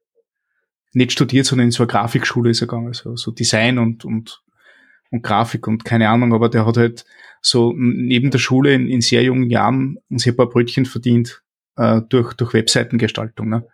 [0.94, 4.42] nicht studiert, sondern in so eine Grafikschule ist er gegangen, also so Design und, und,
[5.10, 7.04] und Grafik und keine Ahnung, aber der hat halt
[7.40, 11.42] so neben der Schule in, in sehr jungen Jahren ein sehr paar Brötchen verdient
[11.76, 13.48] äh, durch, durch Webseitengestaltung.
[13.48, 13.66] Ne?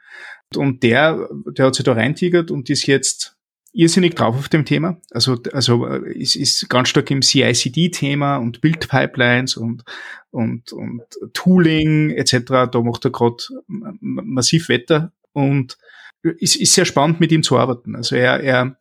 [0.56, 3.36] Und der, der hat sich da reintigert und ist jetzt
[3.72, 5.00] irrsinnig drauf auf dem Thema.
[5.10, 9.84] Also, also äh, ist, ist ganz stark im CI/CD-Thema und Build-Pipelines und,
[10.30, 11.02] und, und
[11.32, 12.70] Tooling etc.
[12.72, 15.78] Da macht er gerade massiv Wetter und
[16.22, 17.96] ist, ist sehr spannend, mit ihm zu arbeiten.
[17.96, 18.76] Also er, er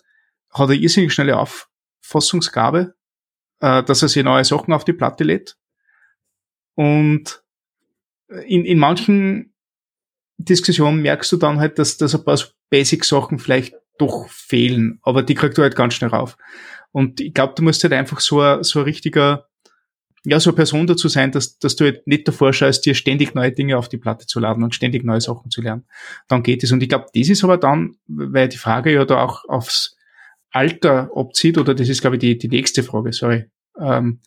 [0.51, 2.95] hat eine irrsinnig schnelle Auffassungsgabe,
[3.61, 5.57] äh, dass er sich neue Sachen auf die Platte lädt.
[6.75, 7.43] Und
[8.45, 9.53] in, in manchen
[10.37, 15.23] Diskussionen merkst du dann halt, dass, dass ein paar so Basic-Sachen vielleicht doch fehlen, aber
[15.23, 16.37] die kriegt du halt ganz schnell rauf.
[16.91, 19.49] Und ich glaube, du musst halt einfach so ein, so ein richtiger
[20.25, 23.35] ja, so eine Person dazu sein, dass, dass du halt nicht davor schaust, dir ständig
[23.35, 25.85] neue Dinge auf die Platte zu laden und ständig neue Sachen zu lernen.
[26.27, 26.71] Dann geht es.
[26.71, 29.95] Und ich glaube, das ist aber dann, weil die Frage ja da auch aufs
[30.51, 33.45] Alter abzieht, oder das ist, glaube ich, die, die nächste Frage, sorry,
[33.79, 34.19] ähm,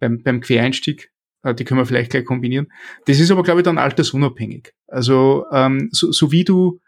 [0.00, 2.72] beim, beim Quereinstieg, äh, die können wir vielleicht gleich kombinieren.
[3.06, 4.72] Das ist aber, glaube ich, dann altersunabhängig.
[4.88, 6.80] Also ähm, so, so wie du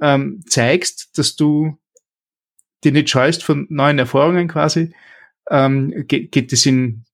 [0.00, 1.78] ähm, zeigst, dass du
[2.84, 4.92] dir nicht scheust von neuen Erfahrungen quasi,
[5.50, 7.04] ähm, geht, geht es in,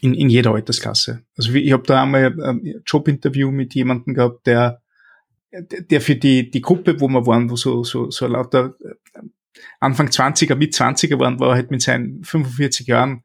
[0.00, 1.22] in, in jeder Altersklasse.
[1.36, 4.80] Also ich habe da einmal ein Jobinterview mit jemandem gehabt, der
[5.60, 9.20] der für die, die Gruppe, wo wir waren, wo so, so, so lauter äh,
[9.80, 13.22] Anfang 20er, mit 20er waren, war halt mit seinen 45 Jahren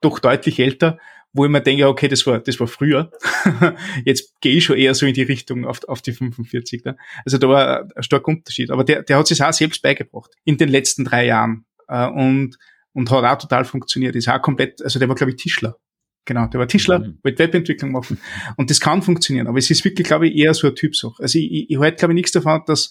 [0.00, 0.98] doch deutlich älter,
[1.32, 3.10] wo ich mir denke, okay, das war, das war früher.
[4.04, 6.84] Jetzt gehe ich schon eher so in die Richtung auf, auf die 45.
[6.84, 6.96] Ne?
[7.24, 8.70] Also da war ein starker Unterschied.
[8.70, 11.64] Aber der, der hat sich auch selbst beigebracht in den letzten drei Jahren.
[11.88, 12.58] Äh, und,
[12.92, 14.16] und hat auch total funktioniert.
[14.16, 15.76] Ist auch komplett, also der war, glaube ich, Tischler.
[16.24, 17.18] Genau, der war Tischler, mhm.
[17.22, 18.18] wollte Webentwicklung machen.
[18.56, 19.46] Und das kann funktionieren.
[19.46, 21.22] Aber es ist wirklich, glaube ich, eher so ein Typsache.
[21.22, 22.90] Also ich, ich, ich halte, glaube ich, nichts davon, dass,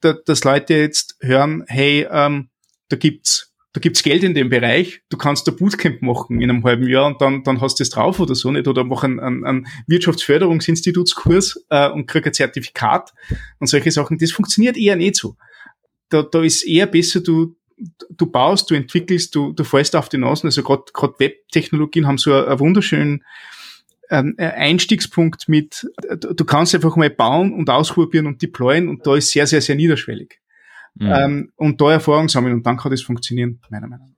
[0.00, 2.50] dass Leute jetzt hören, hey, ähm,
[2.88, 6.64] da gibt's da gibt's Geld in dem Bereich, du kannst da Bootcamp machen in einem
[6.64, 9.20] halben Jahr und dann, dann hast du es drauf oder so nicht, oder mach einen,
[9.20, 13.12] einen, einen Wirtschaftsförderungsinstitutskurs äh, und krieg ein Zertifikat
[13.58, 14.16] und solche Sachen.
[14.16, 15.36] Das funktioniert eher nicht so.
[16.08, 17.55] Da, da ist eher besser, du,
[18.10, 20.44] du baust, du entwickelst, du, du fällst auf die Nase.
[20.44, 20.84] Also gerade
[21.18, 23.24] Web-Technologien haben so einen wunderschönen
[24.10, 29.30] ähm, Einstiegspunkt mit, du kannst einfach mal bauen und ausprobieren und deployen und da ist
[29.30, 30.40] sehr, sehr, sehr niederschwellig.
[30.94, 31.12] Mhm.
[31.12, 34.16] Ähm, und da Erfahrung sammeln und dann kann das funktionieren, meiner Meinung nach.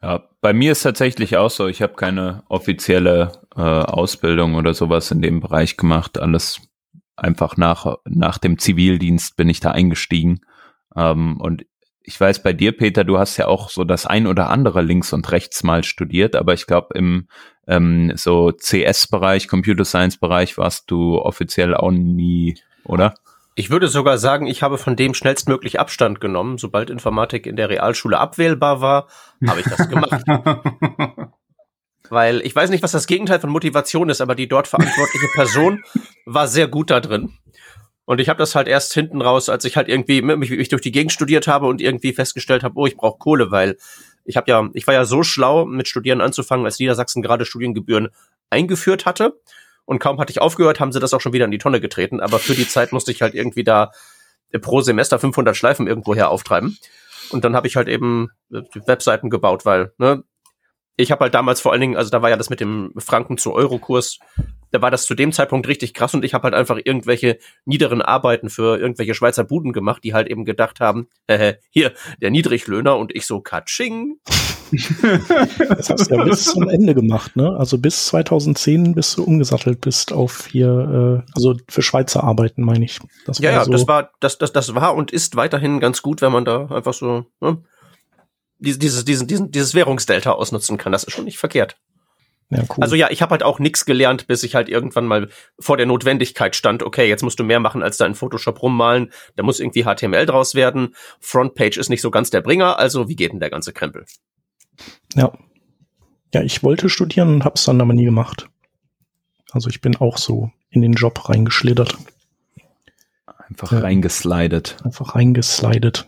[0.00, 5.10] Ja, bei mir ist tatsächlich auch so, ich habe keine offizielle äh, Ausbildung oder sowas
[5.10, 6.18] in dem Bereich gemacht.
[6.18, 6.60] Alles
[7.16, 10.40] einfach nach, nach dem Zivildienst bin ich da eingestiegen.
[10.94, 11.66] Ähm, und
[12.08, 15.12] ich weiß bei dir, Peter, du hast ja auch so das ein oder andere links
[15.12, 17.28] und rechts mal studiert, aber ich glaube im
[17.66, 23.14] ähm, so CS-Bereich, Computer Science-Bereich warst du offiziell auch nie, oder?
[23.56, 26.56] Ich würde sogar sagen, ich habe von dem schnellstmöglich Abstand genommen.
[26.56, 29.08] Sobald Informatik in der Realschule abwählbar war,
[29.46, 30.22] habe ich das gemacht.
[32.08, 35.82] Weil ich weiß nicht, was das Gegenteil von Motivation ist, aber die dort verantwortliche Person
[36.24, 37.34] war sehr gut da drin.
[38.08, 40.80] Und ich habe das halt erst hinten raus, als ich halt irgendwie mich, mich durch
[40.80, 43.76] die Gegend studiert habe und irgendwie festgestellt habe, oh, ich brauche Kohle, weil
[44.24, 48.08] ich habe ja, ich war ja so schlau, mit Studieren anzufangen, als Niedersachsen gerade Studiengebühren
[48.48, 49.38] eingeführt hatte.
[49.84, 52.20] Und kaum hatte ich aufgehört, haben sie das auch schon wieder in die Tonne getreten.
[52.20, 53.90] Aber für die Zeit musste ich halt irgendwie da
[54.62, 56.78] pro Semester 500 Schleifen irgendwoher auftreiben.
[57.28, 60.24] Und dann habe ich halt eben Webseiten gebaut, weil ne,
[60.98, 63.38] ich habe halt damals vor allen Dingen, also da war ja das mit dem Franken
[63.38, 64.18] zu Euro-Kurs
[64.70, 68.02] da war das zu dem Zeitpunkt richtig krass und ich habe halt einfach irgendwelche niederen
[68.02, 72.96] Arbeiten für irgendwelche Schweizer Buden gemacht, die halt eben gedacht haben, äh, hier, der Niedriglöhner
[72.96, 74.16] und ich so Katsching.
[74.70, 77.56] Das hast du ja bis zum Ende gemacht, ne?
[77.56, 82.84] Also bis 2010 bis du umgesattelt bist auf hier, äh, also für Schweizer Arbeiten, meine
[82.84, 82.98] ich.
[83.24, 86.20] Das ja, ja, so das war, das, das, das war und ist weiterhin ganz gut,
[86.20, 87.62] wenn man da einfach so, ne?
[88.58, 90.92] Dieses, diesen, diesen, dieses Währungsdelta ausnutzen kann.
[90.92, 91.76] Das ist schon nicht verkehrt.
[92.50, 92.82] Ja, cool.
[92.82, 95.84] Also ja, ich habe halt auch nichts gelernt, bis ich halt irgendwann mal vor der
[95.84, 99.60] Notwendigkeit stand, okay, jetzt musst du mehr machen, als da in Photoshop rummalen, da muss
[99.60, 103.40] irgendwie HTML draus werden, Frontpage ist nicht so ganz der Bringer, also wie geht denn
[103.40, 104.06] der ganze Krempel?
[105.14, 105.32] Ja.
[106.32, 108.48] Ja, ich wollte studieren und hab's dann aber nie gemacht.
[109.50, 111.96] Also ich bin auch so in den Job reingeschlittert.
[113.48, 113.78] Einfach ja.
[113.78, 114.76] reingeslidet.
[114.84, 116.06] Einfach reingeslidet.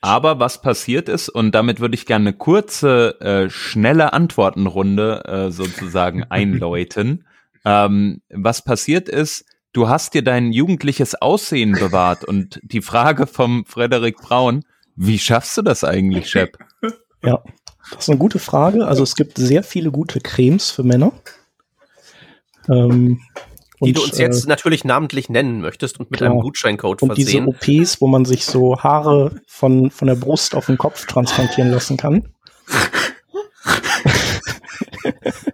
[0.00, 5.50] Aber was passiert ist, und damit würde ich gerne eine kurze, äh, schnelle Antwortenrunde äh,
[5.50, 7.26] sozusagen einläuten.
[7.64, 13.66] Ähm, was passiert ist, du hast dir dein jugendliches Aussehen bewahrt und die Frage vom
[13.66, 14.64] Frederik Braun,
[14.96, 16.58] wie schaffst du das eigentlich, Shep?
[17.22, 17.42] Ja,
[17.90, 18.86] das ist eine gute Frage.
[18.86, 21.12] Also es gibt sehr viele gute Cremes für Männer.
[22.66, 23.20] Ähm,
[23.80, 26.32] die und, du uns jetzt äh, natürlich namentlich nennen möchtest und mit genau.
[26.32, 27.46] einem Gutscheincode und versehen.
[27.46, 31.06] Und diese OPs, wo man sich so Haare von, von der Brust auf den Kopf
[31.06, 32.28] transplantieren lassen kann.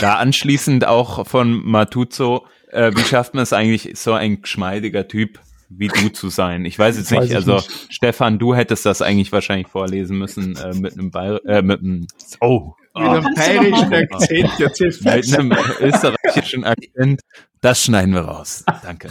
[0.00, 5.40] da anschließend auch von Matuzo, äh, wie schafft man es eigentlich, so ein geschmeidiger Typ
[5.70, 6.64] wie du zu sein?
[6.64, 7.88] Ich weiß jetzt nicht, weiß also nicht.
[7.90, 12.06] Stefan, du hättest das eigentlich wahrscheinlich vorlesen müssen äh, mit einem Bayer äh, mit einem
[12.40, 17.20] Oh, mit einem bayerischen Akzent, jetzt Mit einem österreichischen Akzent.
[17.60, 18.64] Das schneiden wir raus.
[18.82, 19.08] Danke.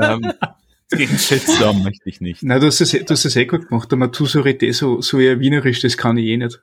[0.00, 0.32] ähm,
[0.90, 2.42] gegen Shitstorm möchte ich nicht.
[2.42, 3.92] Na, du hast es, du hast es eh gut gemacht.
[3.92, 4.42] Aber tu so
[5.00, 6.62] so, eher wienerisch, das kann ich eh nicht.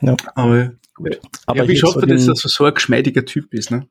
[0.00, 0.16] Ja.
[0.34, 1.20] Aber, gut.
[1.46, 3.86] Aber ja, wie schafft das, dass er so ein geschmeidiger Typ ist, ne?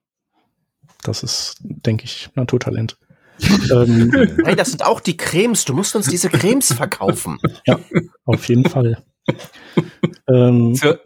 [1.04, 2.98] Das ist, denke ich, Naturtalent.
[3.72, 4.12] ähm,
[4.46, 5.66] hey, das sind auch die Cremes.
[5.66, 7.40] Du musst uns diese Cremes verkaufen.
[7.66, 7.80] Ja,
[8.26, 9.04] auf jeden Fall.
[10.28, 10.96] ähm, ja.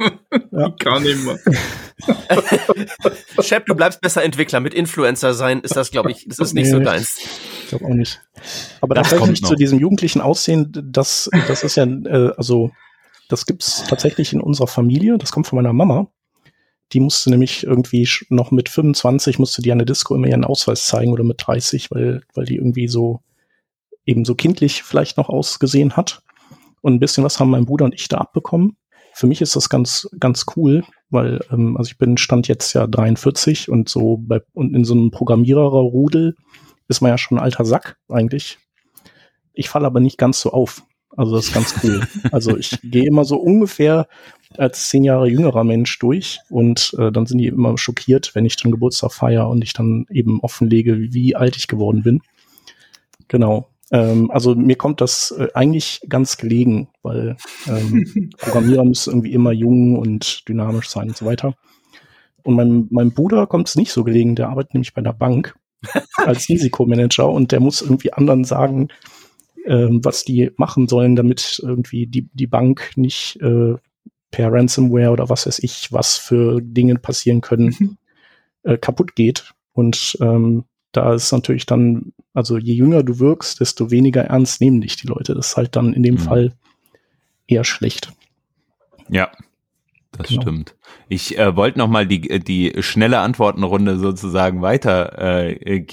[0.67, 1.38] Ich kann nicht mehr.
[3.41, 4.60] Shep, du bleibst besser Entwickler.
[4.60, 7.17] Mit Influencer sein ist das, glaube ich, das ist nicht nee, so deins.
[7.63, 8.21] Ich glaube auch nicht.
[8.82, 12.71] Aber das tatsächlich zu diesem jugendlichen Aussehen, das, das ist ja, äh, also,
[13.28, 15.17] das gibt's tatsächlich in unserer Familie.
[15.17, 16.08] Das kommt von meiner Mama.
[16.93, 20.86] Die musste nämlich irgendwie noch mit 25 musste die an der Disco immer ihren Ausweis
[20.86, 23.21] zeigen oder mit 30, weil, weil die irgendwie so
[24.06, 26.21] eben so kindlich vielleicht noch ausgesehen hat.
[26.85, 28.77] Und ein bisschen was haben mein Bruder und ich da abbekommen.
[29.11, 32.85] Für mich ist das ganz, ganz cool, weil, ähm, also ich bin Stand jetzt ja
[32.85, 36.35] 43 und so bei, und in so einem Programmiererrudel
[36.87, 38.59] ist man ja schon ein alter Sack eigentlich.
[39.53, 40.83] Ich falle aber nicht ganz so auf.
[41.17, 42.05] Also das ist ganz cool.
[42.31, 44.05] also ich gehe immer so ungefähr
[44.55, 48.57] als zehn Jahre jüngerer Mensch durch und äh, dann sind die immer schockiert, wenn ich
[48.57, 52.21] dann Geburtstag feier und ich dann eben offenlege, wie alt ich geworden bin.
[53.27, 53.69] Genau.
[53.95, 59.53] Ähm, also mir kommt das äh, eigentlich ganz gelegen, weil ähm, Programmierer müssen irgendwie immer
[59.53, 61.55] jung und dynamisch sein und so weiter.
[62.43, 65.55] Und meinem, meinem Bruder kommt es nicht so gelegen, der arbeitet nämlich bei der Bank
[66.17, 68.89] als Risikomanager und der muss irgendwie anderen sagen,
[69.65, 73.75] ähm, was die machen sollen, damit irgendwie die, die Bank nicht äh,
[74.29, 77.97] per Ransomware oder was weiß ich, was für Dinge passieren können, mhm.
[78.63, 79.53] äh, kaputt geht.
[79.71, 84.81] Und ähm, da ist natürlich dann, also je jünger du wirkst, desto weniger ernst nehmen
[84.81, 85.34] dich die Leute.
[85.34, 86.19] Das ist halt dann in dem mhm.
[86.19, 86.53] Fall
[87.47, 88.13] eher schlecht.
[89.10, 89.31] Ja,
[90.17, 90.41] das genau.
[90.41, 90.75] stimmt.
[91.10, 95.86] Ich äh, wollte noch mal die die schnelle Antwortenrunde sozusagen weiter äh,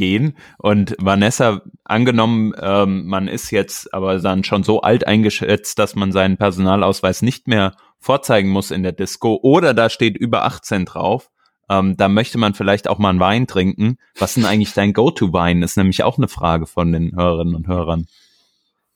[0.59, 6.13] und Vanessa angenommen, ähm, man ist jetzt aber dann schon so alt eingeschätzt, dass man
[6.13, 11.32] seinen Personalausweis nicht mehr vorzeigen muss in der Disco oder da steht über 18 drauf.
[11.79, 13.99] Ähm, da möchte man vielleicht auch mal einen Wein trinken.
[14.19, 15.63] Was denn eigentlich dein Go-to-Wein?
[15.63, 18.07] Ist nämlich auch eine Frage von den Hörerinnen und Hörern.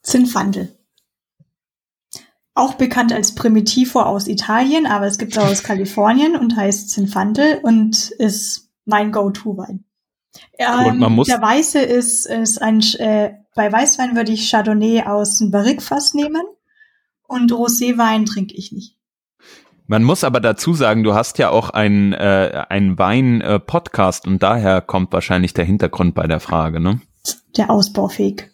[0.03, 0.77] Zinfandel
[2.57, 6.89] auch bekannt als Primitivo aus Italien, aber es gibt es auch aus Kalifornien und heißt
[6.89, 9.85] Zinfandel und ist mein Go-To-Wein.
[10.59, 16.15] Ähm, der Weiße ist, ist ein, äh, bei Weißwein würde ich Chardonnay aus dem Barrique-Fass
[16.15, 16.43] nehmen
[17.25, 18.96] und Roséwein trinke ich nicht.
[19.89, 24.81] Man muss aber dazu sagen, du hast ja auch einen, äh, einen Wein-Podcast und daher
[24.81, 27.01] kommt wahrscheinlich der Hintergrund bei der Frage, ne?
[27.57, 28.51] Der Ausbaufähig.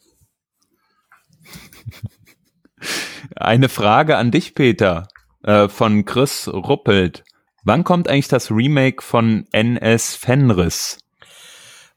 [3.36, 5.08] Eine Frage an dich, Peter,
[5.42, 7.24] äh, von Chris Ruppelt.
[7.64, 10.98] Wann kommt eigentlich das Remake von NS Fenris?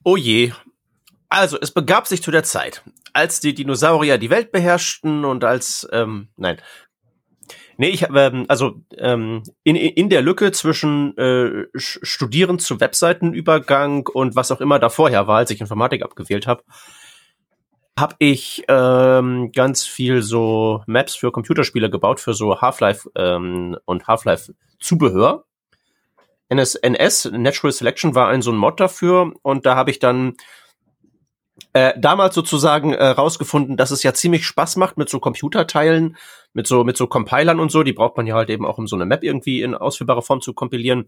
[0.04, 0.54] Oh je.
[1.28, 5.88] Also, es begab sich zu der Zeit, als die Dinosaurier die Welt beherrschten und als,
[5.92, 6.58] ähm, nein.
[7.78, 14.08] Nee, ich habe, ähm, also ähm, in, in der Lücke zwischen äh, Studieren zu Webseitenübergang
[14.08, 16.64] und was auch immer da vorher war, als ich Informatik abgewählt habe,
[17.98, 24.08] habe ich ähm, ganz viel so Maps für Computerspiele gebaut, für so Half-Life ähm, und
[24.08, 25.46] Half-Life Zubehör.
[26.50, 30.36] NS, NS, Natural Selection, war ein so ein Mod dafür und da habe ich dann
[31.74, 36.18] äh, damals sozusagen äh, rausgefunden, dass es ja ziemlich Spaß macht mit so Computerteilen,
[36.56, 37.84] mit so mit so Compilern und so.
[37.84, 40.42] Die braucht man ja halt eben auch, um so eine Map irgendwie in ausführbarer Form
[40.42, 41.06] zu kompilieren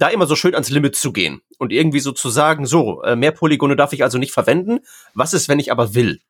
[0.00, 3.16] da immer so schön ans Limit zu gehen und irgendwie so zu sagen, so, äh,
[3.16, 4.80] mehr Polygone darf ich also nicht verwenden.
[5.12, 6.20] Was ist, wenn ich aber will?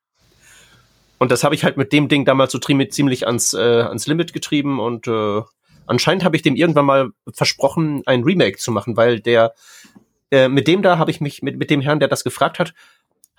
[1.18, 4.32] Und das habe ich halt mit dem Ding damals so ziemlich ans, äh, ans Limit
[4.32, 5.42] getrieben und äh,
[5.86, 9.54] anscheinend habe ich dem irgendwann mal versprochen, ein Remake zu machen, weil der
[10.32, 12.74] äh, mit dem da habe ich mich, mit, mit dem Herrn, der das gefragt hat,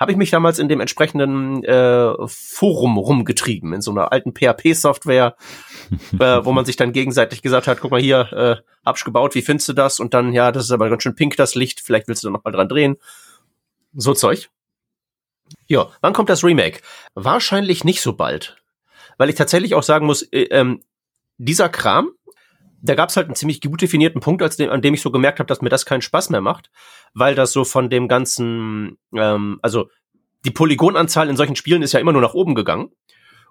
[0.02, 5.36] habe ich mich damals in dem entsprechenden äh, Forum rumgetrieben, in so einer alten PHP-Software,
[6.20, 9.44] äh, wo man sich dann gegenseitig gesagt hat, guck mal hier, äh, hab's gebaut, wie
[9.44, 10.00] findest du das?
[10.00, 12.32] Und dann, ja, das ist aber ganz schön pink, das Licht, vielleicht willst du da
[12.32, 12.98] noch mal dran drehen.
[13.94, 14.50] So Zeug.
[15.68, 16.82] Ja, wann kommt das Remake?
[17.14, 18.58] Wahrscheinlich nicht so bald.
[19.20, 20.82] Weil ich tatsächlich auch sagen muss, äh, ähm,
[21.38, 22.10] dieser Kram,
[22.82, 25.12] da gab es halt einen ziemlich gut definierten Punkt, als dem, an dem ich so
[25.12, 26.72] gemerkt habe, dass mir das keinen Spaß mehr macht,
[27.14, 29.90] weil das so von dem ganzen, ähm, also
[30.46, 32.90] die Polygonanzahl in solchen Spielen ist ja immer nur nach oben gegangen.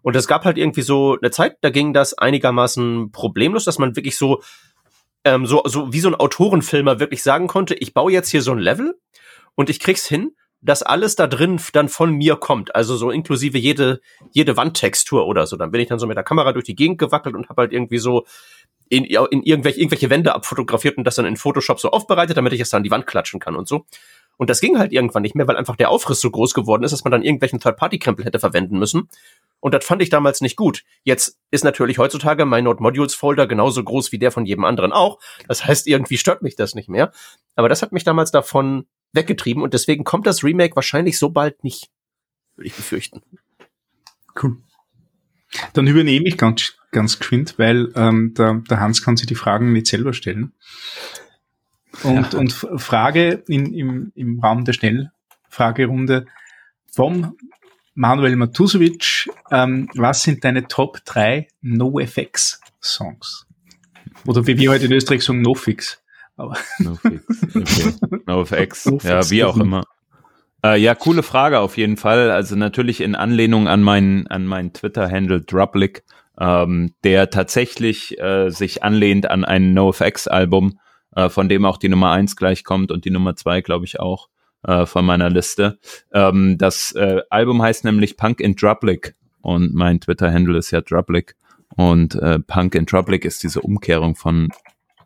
[0.03, 3.97] Und es gab halt irgendwie so eine Zeit, da ging das einigermaßen problemlos, dass man
[3.97, 4.43] wirklich so,
[5.25, 8.53] ähm, so, so wie so ein Autorenfilmer wirklich sagen konnte, ich baue jetzt hier so
[8.53, 8.99] ein Level
[9.55, 12.75] und ich krieg's hin, dass alles da drin dann von mir kommt.
[12.75, 14.01] Also so inklusive jede,
[14.33, 15.57] jede Wandtextur oder so.
[15.57, 17.73] Dann bin ich dann so mit der Kamera durch die Gegend gewackelt und habe halt
[17.73, 18.27] irgendwie so
[18.91, 22.61] in, in irgendwelche, irgendwelche Wände abfotografiert und das dann in Photoshop so aufbereitet, damit ich
[22.61, 23.87] es dann an die Wand klatschen kann und so.
[24.37, 26.91] Und das ging halt irgendwann nicht mehr, weil einfach der Aufriss so groß geworden ist,
[26.91, 29.09] dass man dann irgendwelchen Third-Party-Krempel hätte verwenden müssen.
[29.61, 30.83] Und das fand ich damals nicht gut.
[31.05, 34.93] Jetzt ist natürlich heutzutage mein Node Modules Folder genauso groß wie der von jedem anderen
[34.93, 35.21] auch.
[35.47, 37.13] Das heißt, irgendwie stört mich das nicht mehr.
[37.55, 41.63] Aber das hat mich damals davon weggetrieben und deswegen kommt das Remake wahrscheinlich so bald
[41.63, 41.91] nicht.
[42.57, 43.23] Würde ich befürchten.
[44.43, 44.57] Cool.
[45.75, 49.73] Dann übernehme ich ganz, ganz geschwind, weil ähm, der, der Hans kann sich die Fragen
[49.73, 50.53] nicht selber stellen.
[52.03, 52.39] Und, ja.
[52.39, 56.27] und Frage in, im, im Raum der Schnellfragerunde
[56.93, 57.37] vom
[57.95, 63.47] Manuel Matusovic, ähm, was sind deine Top 3 NoFX-Songs?
[64.27, 66.03] Oder wie wir heute in Österreich sagen, NoFix.
[66.37, 67.23] Aber NoFix,
[67.55, 68.23] okay.
[68.27, 69.85] NoFX, no ja, wie auch immer.
[70.65, 72.31] Äh, ja, coole Frage auf jeden Fall.
[72.31, 76.05] Also natürlich in Anlehnung an meinen an meinen Twitter-Handle Drublick,
[76.41, 80.81] ähm, der tatsächlich äh, sich anlehnt an ein NoFX-Album,
[81.15, 84.01] äh, von dem auch die Nummer eins gleich kommt und die Nummer zwei, glaube ich,
[84.01, 84.29] auch
[84.67, 85.79] äh, von meiner Liste.
[86.13, 91.37] Ähm, das äh, Album heißt nämlich Punk in Drublick und mein Twitter-Handle ist ja Drublick.
[91.77, 94.49] Und äh, Punk in Drublick ist diese Umkehrung von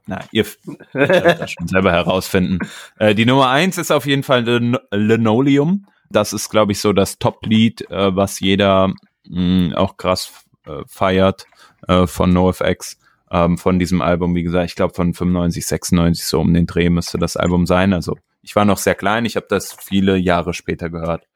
[0.06, 0.44] na, ihr
[0.92, 2.58] werdet das schon selber herausfinden.
[2.98, 5.86] Äh, die Nummer eins ist auf jeden Fall Lin Linoleum.
[6.10, 8.92] Das ist, glaube ich, so das Top-Lied, äh, was jeder
[9.26, 11.46] mh, mm, auch krass äh, feiert
[11.88, 12.98] äh, von NoFX.
[13.30, 16.90] Ähm, von diesem Album, wie gesagt, ich glaube von 95, 96 so um den Dreh
[16.90, 17.92] müsste das Album sein.
[17.92, 21.26] Also ich war noch sehr klein, ich habe das viele Jahre später gehört.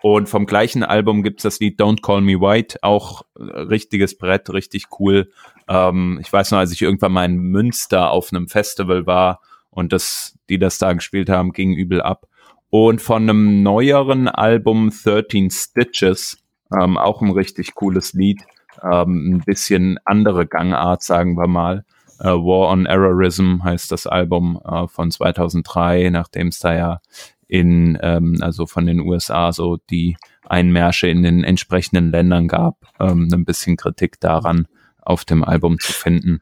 [0.00, 4.50] Und vom gleichen Album gibt's das Lied Don't Call Me White, auch äh, richtiges Brett,
[4.50, 5.30] richtig cool.
[5.68, 9.92] Ähm, ich weiß noch, als ich irgendwann mal in Münster auf einem Festival war und
[9.92, 12.28] das, die das da gespielt haben, ging übel ab.
[12.70, 16.38] Und von einem neueren Album 13 Stitches,
[16.78, 18.42] ähm, auch ein richtig cooles Lied,
[18.82, 21.84] ähm, ein bisschen andere Gangart, sagen wir mal.
[22.20, 27.00] Uh, War on Errorism heißt das Album uh, von 2003, nachdem es da ja
[27.46, 30.16] in, ähm, also von den USA so die
[30.48, 34.66] Einmärsche in den entsprechenden Ländern gab, ähm, ein bisschen Kritik daran
[35.00, 36.40] auf dem Album zu finden.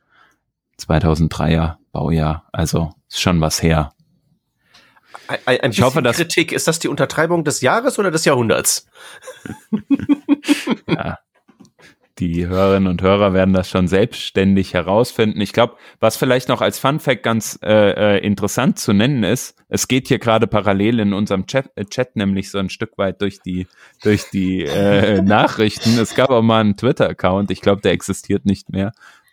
[0.80, 3.92] 2003er Baujahr, also ist schon was her.
[5.28, 8.24] Ein, ein bisschen ich hoffe, dass Kritik, ist das die Untertreibung des Jahres oder des
[8.24, 8.86] Jahrhunderts?
[10.88, 11.18] ja,
[12.18, 15.40] die Hörerinnen und Hörer werden das schon selbstständig herausfinden.
[15.40, 19.56] Ich glaube, was vielleicht noch als Fun Fact ganz äh, äh, interessant zu nennen ist,
[19.68, 23.20] es geht hier gerade parallel in unserem Chat, äh, Chat nämlich so ein Stück weit
[23.20, 23.66] durch die
[24.02, 25.98] durch die äh, Nachrichten.
[25.98, 28.92] Es gab auch mal einen Twitter-Account, ich glaube, der existiert nicht mehr,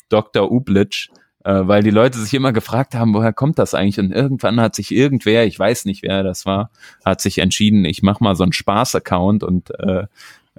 [0.09, 0.51] Dr.
[0.51, 1.09] Ublitsch,
[1.45, 3.99] äh, weil die Leute sich immer gefragt haben, woher kommt das eigentlich?
[3.99, 6.69] Und irgendwann hat sich irgendwer, ich weiß nicht, wer das war,
[7.05, 10.05] hat sich entschieden, ich mache mal so einen Spaß-Account und äh,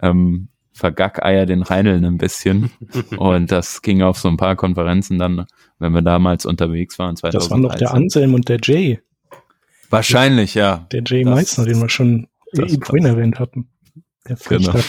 [0.01, 2.71] ähm, vergackeier den Reineln ein bisschen.
[3.17, 5.47] und das ging auf so ein paar Konferenzen dann,
[5.79, 7.17] wenn wir damals unterwegs waren.
[7.17, 7.39] 2013.
[7.41, 9.01] Das waren doch der Anselm und der Jay.
[9.89, 10.87] Wahrscheinlich, ja.
[10.93, 13.69] Der Jay das, Meissner, den wir schon vorhin erwähnt hatten.
[14.29, 14.75] Der genau.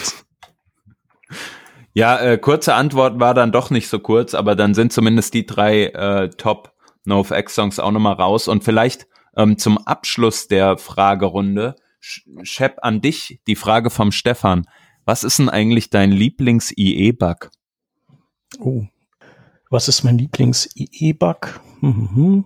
[1.98, 5.46] Ja, äh, kurze Antwort war dann doch nicht so kurz, aber dann sind zumindest die
[5.46, 6.74] drei äh, Top
[7.06, 8.50] NoFX-Songs auch nochmal raus.
[8.50, 9.08] Und vielleicht
[9.38, 14.68] ähm, zum Abschluss der Fragerunde, Shep, an dich die Frage vom Stefan.
[15.06, 17.52] Was ist denn eigentlich dein Lieblings-IE-Bug?
[18.60, 18.86] Oh,
[19.70, 21.62] was ist mein Lieblings-IE-Bug?
[21.82, 22.46] Mhm.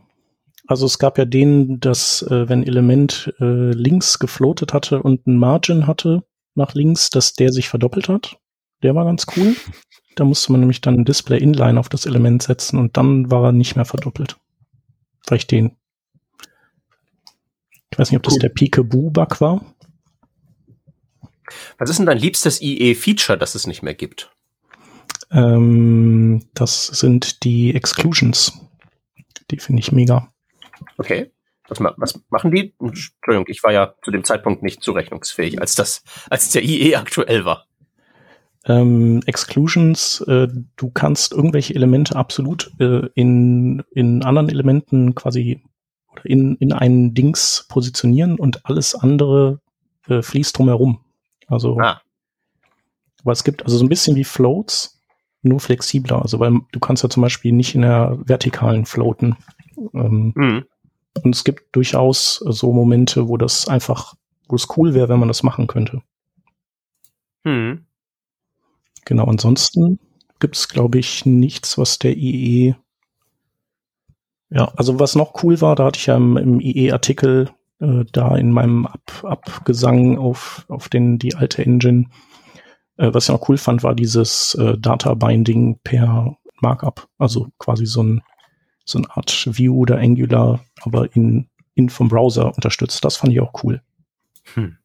[0.68, 5.38] Also es gab ja den, dass äh, wenn Element äh, links gefloatet hatte und ein
[5.38, 8.38] Margin hatte nach links, dass der sich verdoppelt hat.
[8.84, 9.56] Der war ganz cool.
[10.16, 13.46] Da musste man nämlich dann ein Display Inline auf das Element setzen und dann war
[13.46, 14.36] er nicht mehr verdoppelt.
[15.26, 15.78] Vielleicht den.
[17.90, 18.40] Ich weiß nicht, ob das cool.
[18.40, 19.64] der Peekaboo-Bug war.
[21.78, 24.32] Was ist denn dein liebstes IE-Feature, das es nicht mehr gibt?
[25.32, 28.54] Ähm, das sind die Exclusions.
[29.52, 30.32] Die finde ich mega.
[30.98, 31.32] Okay.
[31.68, 32.74] Was, was, machen die?
[32.80, 37.46] Entschuldigung, ich war ja zu dem Zeitpunkt nicht zurechnungsfähig, als das, als der IE aktuell
[37.46, 37.68] war.
[38.66, 45.62] Ähm, Exclusions, äh, du kannst irgendwelche Elemente absolut äh, in, in anderen Elementen quasi
[46.12, 49.62] oder in, in einen Dings positionieren und alles andere
[50.08, 51.06] äh, fließt drumherum.
[51.50, 52.02] Also, ah.
[53.22, 55.02] aber es gibt also so ein bisschen wie Floats,
[55.42, 56.22] nur flexibler.
[56.22, 59.38] Also, weil du kannst ja zum Beispiel nicht in der vertikalen floaten.
[59.94, 60.66] Ähm, mhm.
[61.24, 64.16] Und es gibt durchaus so Momente, wo das einfach,
[64.48, 66.02] wo es cool wäre, wenn man das machen könnte.
[67.44, 67.86] Mhm.
[69.06, 70.00] Genau, ansonsten
[70.40, 72.76] gibt es, glaube ich, nichts, was der IE
[74.50, 78.36] ja, also was noch cool war, da hatte ich ja im, im IE-Artikel äh, da
[78.36, 82.06] in meinem Ab Abgesang auf, auf den, die alte Engine.
[82.98, 87.08] Äh, was ich noch cool fand, war dieses äh, Data Binding per Markup.
[87.18, 88.24] Also quasi so ein
[88.90, 93.06] so eine Art View oder Angular, aber in, in vom Browser unterstützt.
[93.06, 93.82] Das fand ich auch cool.
[94.56, 94.78] Hm.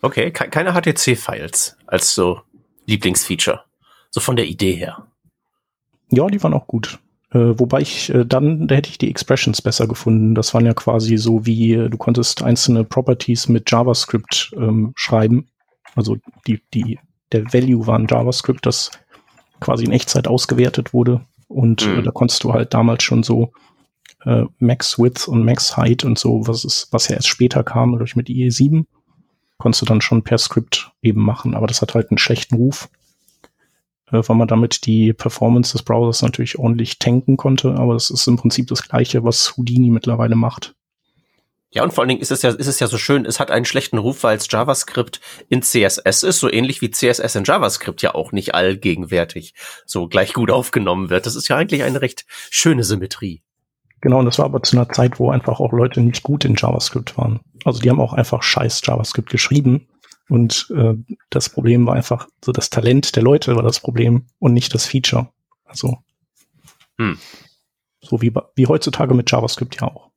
[0.00, 2.42] Okay, keine HTC-Files als so
[2.86, 3.64] Lieblingsfeature.
[4.10, 5.06] So von der Idee her.
[6.10, 7.00] Ja, die waren auch gut.
[7.32, 10.34] Äh, wobei ich äh, dann, da hätte ich die Expressions besser gefunden.
[10.34, 15.48] Das waren ja quasi so wie, äh, du konntest einzelne Properties mit JavaScript ähm, schreiben.
[15.94, 16.98] Also die, die,
[17.32, 18.90] der Value war ein JavaScript, das
[19.60, 21.22] quasi in Echtzeit ausgewertet wurde.
[21.48, 22.00] Und mhm.
[22.00, 23.52] äh, da konntest du halt damals schon so
[24.24, 27.96] äh, Max Width und Max Height und so, was ist, was ja erst später kam,
[27.96, 28.84] durch mit IE7,
[29.56, 31.54] konntest du dann schon per Skript eben machen.
[31.54, 32.90] Aber das hat halt einen schlechten Ruf,
[34.12, 37.74] äh, weil man damit die Performance des Browsers natürlich ordentlich tanken konnte.
[37.74, 40.74] Aber das ist im Prinzip das Gleiche, was Houdini mittlerweile macht.
[41.74, 43.50] Ja, und vor allen Dingen ist es ja, ist es ja so schön, es hat
[43.50, 48.02] einen schlechten Ruf, weil es JavaScript in CSS ist, so ähnlich wie CSS in JavaScript
[48.02, 49.54] ja auch nicht allgegenwärtig
[49.86, 51.24] so gleich gut aufgenommen wird.
[51.24, 53.42] Das ist ja eigentlich eine recht schöne Symmetrie.
[54.02, 56.56] Genau, und das war aber zu einer Zeit, wo einfach auch Leute nicht gut in
[56.56, 57.40] JavaScript waren.
[57.64, 59.88] Also die haben auch einfach scheiß JavaScript geschrieben.
[60.32, 60.94] Und äh,
[61.28, 64.86] das Problem war einfach, so das Talent der Leute war das Problem und nicht das
[64.86, 65.28] Feature.
[65.66, 65.98] Also
[66.96, 67.18] hm.
[68.00, 70.08] so wie, wie heutzutage mit JavaScript ja auch.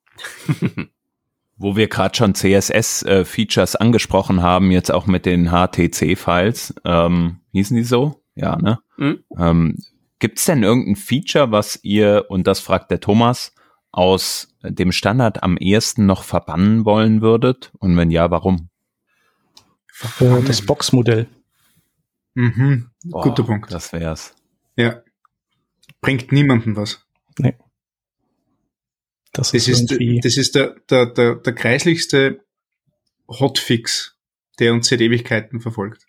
[1.57, 7.75] Wo wir gerade schon CSS-Features äh, angesprochen haben, jetzt auch mit den HTC-Files, ähm, hießen
[7.75, 8.23] die so?
[8.35, 8.79] Ja, ne?
[8.95, 9.19] Mhm.
[9.37, 9.77] Ähm,
[10.19, 13.53] Gibt es denn irgendein Feature, was ihr, und das fragt der Thomas,
[13.91, 17.73] aus dem Standard am ehesten noch verbannen wollen würdet?
[17.79, 18.69] Und wenn ja, warum?
[20.19, 21.27] Äh, das Boxmodell.
[22.33, 22.91] Mhm.
[23.05, 23.71] Boah, Guter Punkt.
[23.71, 24.35] Das wär's.
[24.75, 25.01] Ja.
[26.01, 27.05] Bringt niemandem was.
[27.39, 27.55] Nee.
[29.31, 32.45] Das, das ist, das ist der, der, der, der kreislichste
[33.27, 34.17] Hotfix,
[34.59, 36.05] der uns seit Ewigkeiten verfolgt.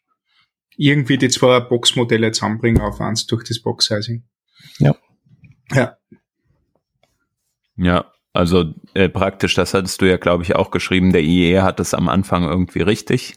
[0.76, 4.24] Irgendwie die zwei Boxmodelle zusammenbringen auf eins durch das Box-Sizing.
[4.78, 4.94] Ja.
[5.72, 5.96] Ja.
[7.76, 11.12] Ja, also äh, praktisch, das hattest du ja, glaube ich, auch geschrieben.
[11.12, 13.36] Der IE hat es am Anfang irgendwie richtig.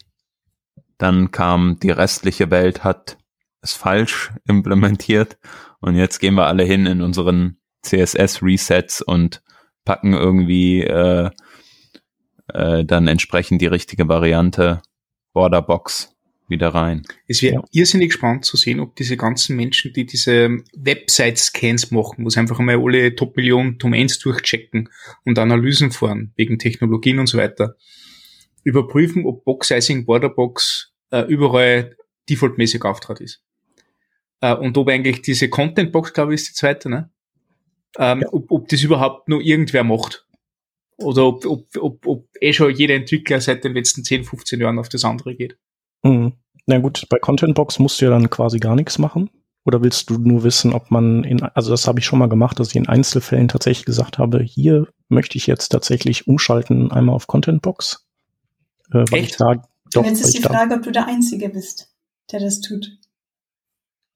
[1.00, 3.16] Dann kam die restliche Welt, hat
[3.62, 5.38] es falsch implementiert.
[5.80, 9.42] Und jetzt gehen wir alle hin in unseren CSS-Resets und
[9.86, 11.30] packen irgendwie äh,
[12.52, 14.82] äh, dann entsprechend die richtige Variante
[15.32, 16.14] Borderbox
[16.48, 17.04] wieder rein.
[17.26, 17.64] Es wäre ja.
[17.72, 22.58] irrsinnig spannend zu sehen, ob diese ganzen Menschen, die diese Website-Scans machen, wo sie einfach
[22.58, 24.90] einmal alle Top-Millionen Domains durchchecken
[25.24, 27.76] und Analysen fahren, wegen Technologien und so weiter,
[28.64, 31.96] überprüfen, ob Box-Sizing, Borderbox äh, überall
[32.28, 33.42] defaultmäßig auftrat ist.
[34.40, 37.10] Äh, und ob eigentlich diese Content-Box, glaube ich, ist die zweite, ne?
[37.98, 38.28] ähm, ja.
[38.32, 40.26] ob, ob das überhaupt nur irgendwer macht.
[40.98, 44.78] Oder ob, ob, ob, ob eh schon jeder Entwickler seit den letzten 10, 15 Jahren
[44.78, 45.56] auf das andere geht.
[46.02, 46.34] Mhm.
[46.66, 49.30] Na gut, bei Contentbox musst du ja dann quasi gar nichts machen.
[49.64, 52.58] Oder willst du nur wissen, ob man in, also das habe ich schon mal gemacht,
[52.58, 57.26] dass ich in Einzelfällen tatsächlich gesagt habe, hier möchte ich jetzt tatsächlich umschalten einmal auf
[57.26, 58.06] Contentbox.
[58.90, 59.32] Äh, weil Echt?
[59.32, 59.62] Ich da,
[59.92, 61.92] doch, jetzt ist die Frage, ob du der Einzige bist,
[62.32, 62.90] der das tut.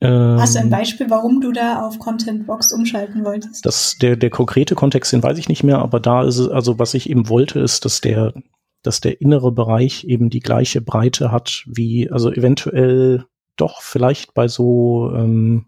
[0.01, 3.65] Ähm, Hast du ein Beispiel, warum du da auf Contentbox umschalten wolltest?
[3.65, 6.79] Das, der, der konkrete Kontext, den weiß ich nicht mehr, aber da ist es, also
[6.79, 8.35] was ich eben wollte, ist, dass der,
[8.83, 13.25] dass der innere Bereich eben die gleiche Breite hat wie, also eventuell
[13.57, 15.67] doch vielleicht bei so, ähm,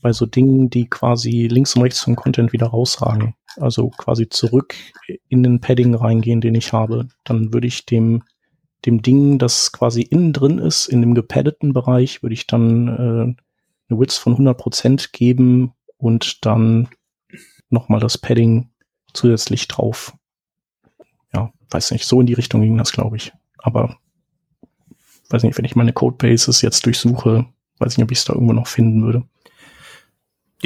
[0.00, 3.34] bei so Dingen, die quasi links und rechts vom Content wieder rausragen.
[3.56, 4.74] Also quasi zurück
[5.28, 7.08] in den Padding reingehen, den ich habe.
[7.24, 8.22] Dann würde ich dem,
[8.84, 13.42] dem Ding, das quasi innen drin ist, in dem gepaddeten Bereich, würde ich dann äh,
[13.88, 16.88] eine Width von 100% geben und dann
[17.70, 18.70] nochmal das Padding
[19.12, 20.14] zusätzlich drauf.
[21.32, 23.32] Ja, weiß nicht, so in die Richtung ging das, glaube ich.
[23.58, 23.96] Aber
[25.30, 27.46] weiß nicht, wenn ich meine Codebases jetzt durchsuche,
[27.78, 29.24] weiß ich nicht, ob ich es da irgendwo noch finden würde.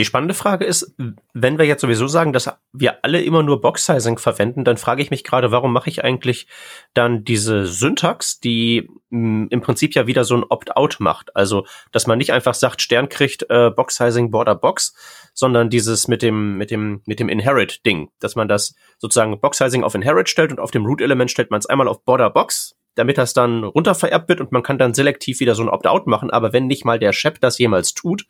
[0.00, 0.94] Die spannende Frage ist,
[1.34, 5.10] wenn wir jetzt sowieso sagen, dass wir alle immer nur Box-Sizing verwenden, dann frage ich
[5.10, 6.46] mich gerade, warum mache ich eigentlich
[6.94, 11.36] dann diese Syntax, die hm, im Prinzip ja wieder so ein Opt-out macht.
[11.36, 14.94] Also, dass man nicht einfach sagt, Stern kriegt äh, Box-Sizing Border Box,
[15.34, 19.94] sondern dieses mit dem, mit dem, mit dem Inherit-Ding, dass man das sozusagen Box-Sizing auf
[19.94, 23.34] Inherit stellt und auf dem Root-Element stellt man es einmal auf Border Box, damit das
[23.34, 26.30] dann runtervererbt wird und man kann dann selektiv wieder so ein Opt-out machen.
[26.30, 28.24] Aber wenn nicht mal der Shep das jemals tut,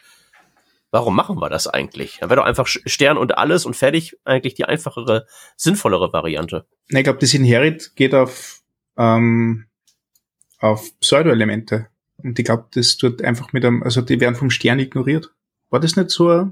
[0.91, 2.19] warum machen wir das eigentlich?
[2.21, 5.27] Dann wäre doch einfach Stern und alles und fertig eigentlich die einfachere,
[5.57, 6.67] sinnvollere Variante.
[6.89, 8.61] Ich glaube, das Inherit geht auf,
[8.97, 9.67] ähm,
[10.59, 11.87] auf Pseudo-Elemente.
[12.23, 15.33] Und ich glaube, das tut einfach mit einem, also die werden vom Stern ignoriert.
[15.71, 16.51] War das nicht so,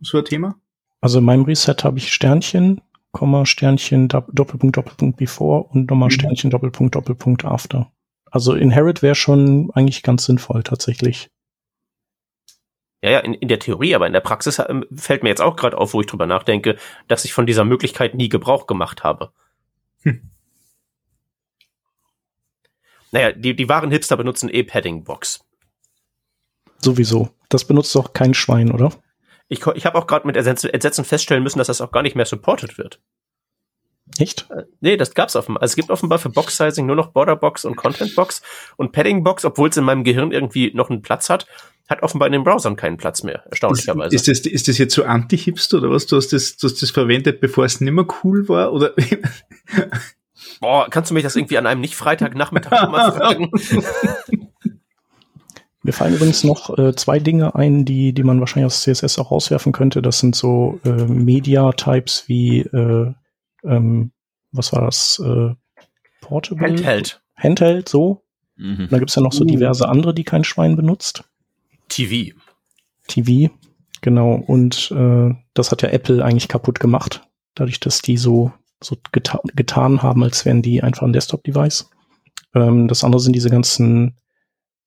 [0.00, 0.54] so ein Thema?
[1.00, 2.80] Also in meinem Reset habe ich Sternchen,
[3.12, 6.12] Komma, Sternchen, Doppelpunkt, Doppelpunkt before und nochmal mhm.
[6.12, 7.90] Sternchen, Doppelpunkt, Doppelpunkt after.
[8.30, 11.30] Also Inherit wäre schon eigentlich ganz sinnvoll tatsächlich.
[13.02, 15.56] Ja, ja, in, in der Theorie, aber in der Praxis ähm, fällt mir jetzt auch
[15.56, 16.76] gerade auf, wo ich drüber nachdenke,
[17.06, 19.32] dass ich von dieser Möglichkeit nie Gebrauch gemacht habe.
[20.02, 20.30] Hm.
[23.12, 25.44] Naja, die, die wahren Hipster benutzen eh Padding-Box.
[26.78, 27.30] Sowieso.
[27.48, 28.92] Das benutzt doch kein Schwein, oder?
[29.48, 32.26] Ich, ich habe auch gerade mit Entsetzen feststellen müssen, dass das auch gar nicht mehr
[32.26, 33.00] supported wird.
[34.18, 34.48] Echt?
[34.50, 35.62] Äh, nee, das gab's offenbar.
[35.62, 38.42] Also es gibt offenbar für Box-Sizing nur noch Border-Box und Content-Box
[38.76, 41.46] und Padding-Box, obwohl es in meinem Gehirn irgendwie noch einen Platz hat,
[41.88, 44.14] hat offenbar in den Browsern keinen Platz mehr, erstaunlicherweise.
[44.14, 46.06] Ist, ist, das, ist das jetzt so Anti-Hipster oder was?
[46.06, 48.72] Du hast das, du hast das verwendet, bevor es nimmer cool war?
[48.72, 48.92] Oder?
[50.60, 53.50] Boah, kannst du mich das irgendwie an einem Nicht-Freitagnachmittag mal fragen?
[55.82, 59.30] Mir fallen übrigens noch äh, zwei Dinge ein, die, die man wahrscheinlich aus CSS auch
[59.30, 60.02] rauswerfen könnte.
[60.02, 63.14] Das sind so äh, Media-Types wie, äh,
[63.64, 64.12] ähm,
[64.52, 65.20] was war das?
[65.24, 65.54] Äh,
[66.20, 66.66] Portable?
[66.66, 67.22] Handheld.
[67.36, 68.22] Handheld, so.
[68.56, 68.80] Mhm.
[68.80, 71.24] Und da gibt's ja noch so diverse andere, die kein Schwein benutzt.
[71.88, 72.34] TV.
[73.06, 73.52] TV,
[74.00, 74.34] genau.
[74.34, 77.22] Und äh, das hat ja Apple eigentlich kaputt gemacht,
[77.54, 78.52] dadurch, dass die so,
[78.82, 81.90] so geta getan haben, als wären die einfach ein Desktop-Device.
[82.54, 84.16] Ähm, das andere sind diese ganzen,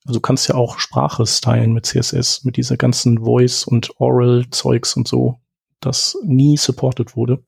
[0.05, 4.95] also du kannst ja auch Sprache stylen mit CSS, mit dieser ganzen Voice- und Oral-Zeugs
[4.95, 5.39] und so,
[5.80, 7.43] das nie supported wurde.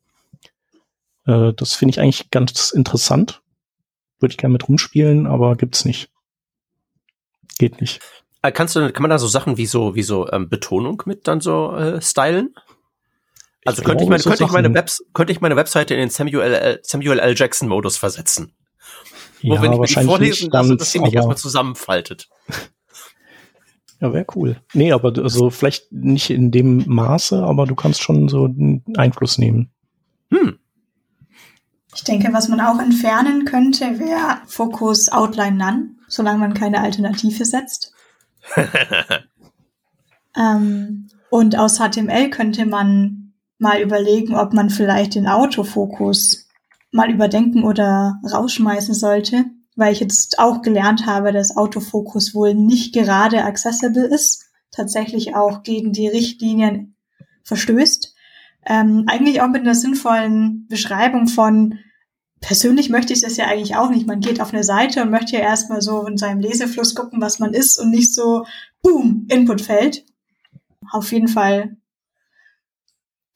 [1.26, 3.42] Äh, das finde ich eigentlich ganz interessant.
[4.20, 6.10] Würde ich gerne mit rumspielen, aber gibt's nicht.
[7.58, 8.02] Geht nicht.
[8.42, 11.28] Äh, Kannst du, kann man da so Sachen wie so, wie so ähm, Betonung mit
[11.28, 12.54] dann so äh, stylen?
[13.66, 15.94] Also Ich könnte ich, glaube, meine, so könnte, ich meine Webs könnte ich meine Webseite
[15.94, 16.80] in den Samuel L.
[16.84, 17.34] Samuel L.
[17.36, 18.54] Jackson Modus versetzen?
[19.42, 22.30] Wo ja, wenn ich wahrscheinlich vorlesen lasse, ganz, dass sie mich erstmal zusammenfaltet.
[24.00, 24.58] Ja, wäre cool.
[24.74, 29.38] Nee, aber also vielleicht nicht in dem Maße, aber du kannst schon so einen Einfluss
[29.38, 29.72] nehmen.
[30.30, 30.60] Hm.
[31.96, 37.46] Ich denke, was man auch entfernen könnte, wäre Fokus Outline None, solange man keine Alternative
[37.46, 37.94] setzt.
[40.36, 46.48] ähm, und aus HTML könnte man mal überlegen, ob man vielleicht den Autofokus
[46.92, 52.94] mal überdenken oder rausschmeißen sollte, weil ich jetzt auch gelernt habe, dass Autofokus wohl nicht
[52.94, 56.96] gerade accessible ist, tatsächlich auch gegen die Richtlinien
[57.44, 58.13] verstößt.
[58.66, 61.80] Ähm, eigentlich auch mit einer sinnvollen Beschreibung von,
[62.40, 64.06] persönlich möchte ich das ja eigentlich auch nicht.
[64.06, 67.40] Man geht auf eine Seite und möchte ja erstmal so in seinem Lesefluss gucken, was
[67.40, 68.46] man ist und nicht so,
[68.82, 70.06] boom, Inputfeld.
[70.92, 71.78] Auf jeden Fall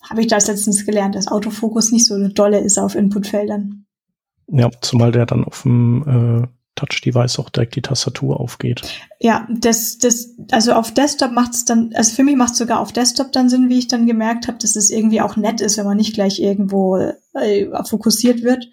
[0.04, 3.86] habe ich das letztens gelernt, dass Autofokus nicht so eine dolle ist auf Inputfeldern.
[4.48, 8.82] Ja, zumal der dann auf dem äh, Touch-Device auch direkt die Tastatur aufgeht.
[9.20, 12.80] Ja, das, das, also auf Desktop macht es dann, also für mich macht es sogar
[12.80, 15.78] auf Desktop dann Sinn, wie ich dann gemerkt habe, dass es irgendwie auch nett ist,
[15.78, 16.98] wenn man nicht gleich irgendwo
[17.34, 18.70] äh, fokussiert wird.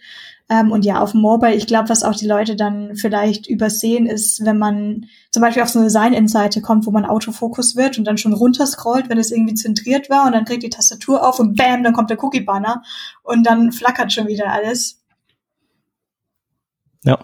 [0.50, 4.06] Ähm, und ja, auf dem Mobile, ich glaube, was auch die Leute dann vielleicht übersehen,
[4.06, 8.04] ist, wenn man zum Beispiel auf so eine Sign-In-Seite kommt, wo man Autofokus wird und
[8.04, 11.56] dann schon runterscrollt, wenn es irgendwie zentriert war und dann kriegt die Tastatur auf und
[11.56, 12.82] bam, dann kommt der Cookie-Banner
[13.22, 15.02] und dann flackert schon wieder alles.
[17.04, 17.18] Ja.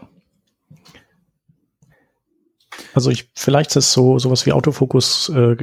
[2.95, 5.57] Also ich, vielleicht ist so sowas wie Autofokus äh,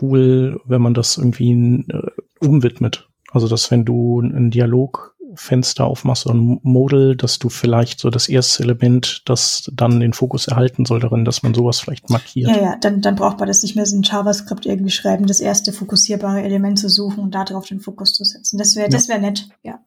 [0.00, 1.52] cool, wenn man das irgendwie
[1.88, 2.10] äh,
[2.40, 3.08] umwidmet.
[3.30, 8.28] Also dass wenn du ein Dialogfenster aufmachst oder ein Modal, dass du vielleicht so das
[8.28, 12.50] erste Element, das dann den Fokus erhalten soll darin, dass man sowas vielleicht markiert.
[12.50, 15.40] Ja, ja, dann, dann braucht man das nicht mehr so in JavaScript irgendwie schreiben, das
[15.40, 18.58] erste fokussierbare Element zu suchen und darauf den Fokus zu setzen.
[18.58, 19.80] Das wäre, das wäre nett, ja.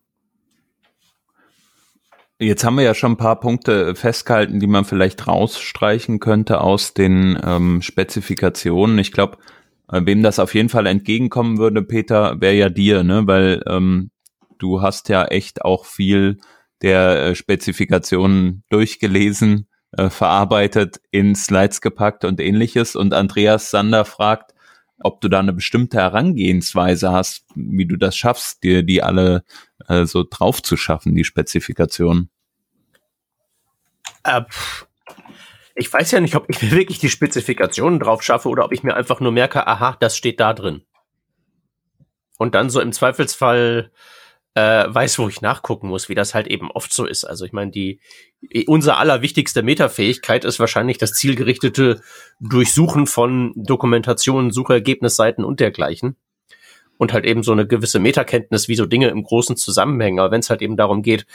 [2.39, 6.93] Jetzt haben wir ja schon ein paar Punkte festgehalten, die man vielleicht rausstreichen könnte aus
[6.93, 8.99] den ähm, Spezifikationen.
[8.99, 9.37] Ich glaube,
[9.89, 13.25] äh, wem das auf jeden Fall entgegenkommen würde, Peter, wäre ja dir, ne?
[13.25, 14.11] Weil ähm,
[14.57, 16.37] du hast ja echt auch viel
[16.81, 22.97] der äh, Spezifikationen durchgelesen, äh, verarbeitet, in Slides gepackt und ähnliches.
[22.97, 24.51] Und Andreas Sander fragt,
[24.99, 29.43] ob du da eine bestimmte Herangehensweise hast, wie du das schaffst, dir die alle
[29.87, 32.29] äh, so drauf zu schaffen, die Spezifikationen.
[34.23, 34.41] Äh,
[35.75, 38.83] ich weiß ja nicht, ob ich mir wirklich die Spezifikationen drauf schaffe oder ob ich
[38.83, 40.83] mir einfach nur merke, aha, das steht da drin.
[42.37, 43.91] Und dann so im Zweifelsfall
[44.55, 47.25] äh, weiß, wo ich nachgucken muss, wie das halt eben oft so ist.
[47.25, 47.99] Also ich meine, die
[48.67, 52.01] unser allerwichtigste Metafähigkeit ist wahrscheinlich das zielgerichtete
[52.39, 56.15] Durchsuchen von Dokumentationen, Suchergebnisseiten und dergleichen.
[56.97, 60.19] Und halt eben so eine gewisse Metakenntnis, wie so Dinge im Großen zusammenhängen.
[60.19, 61.25] Aber wenn es halt eben darum geht,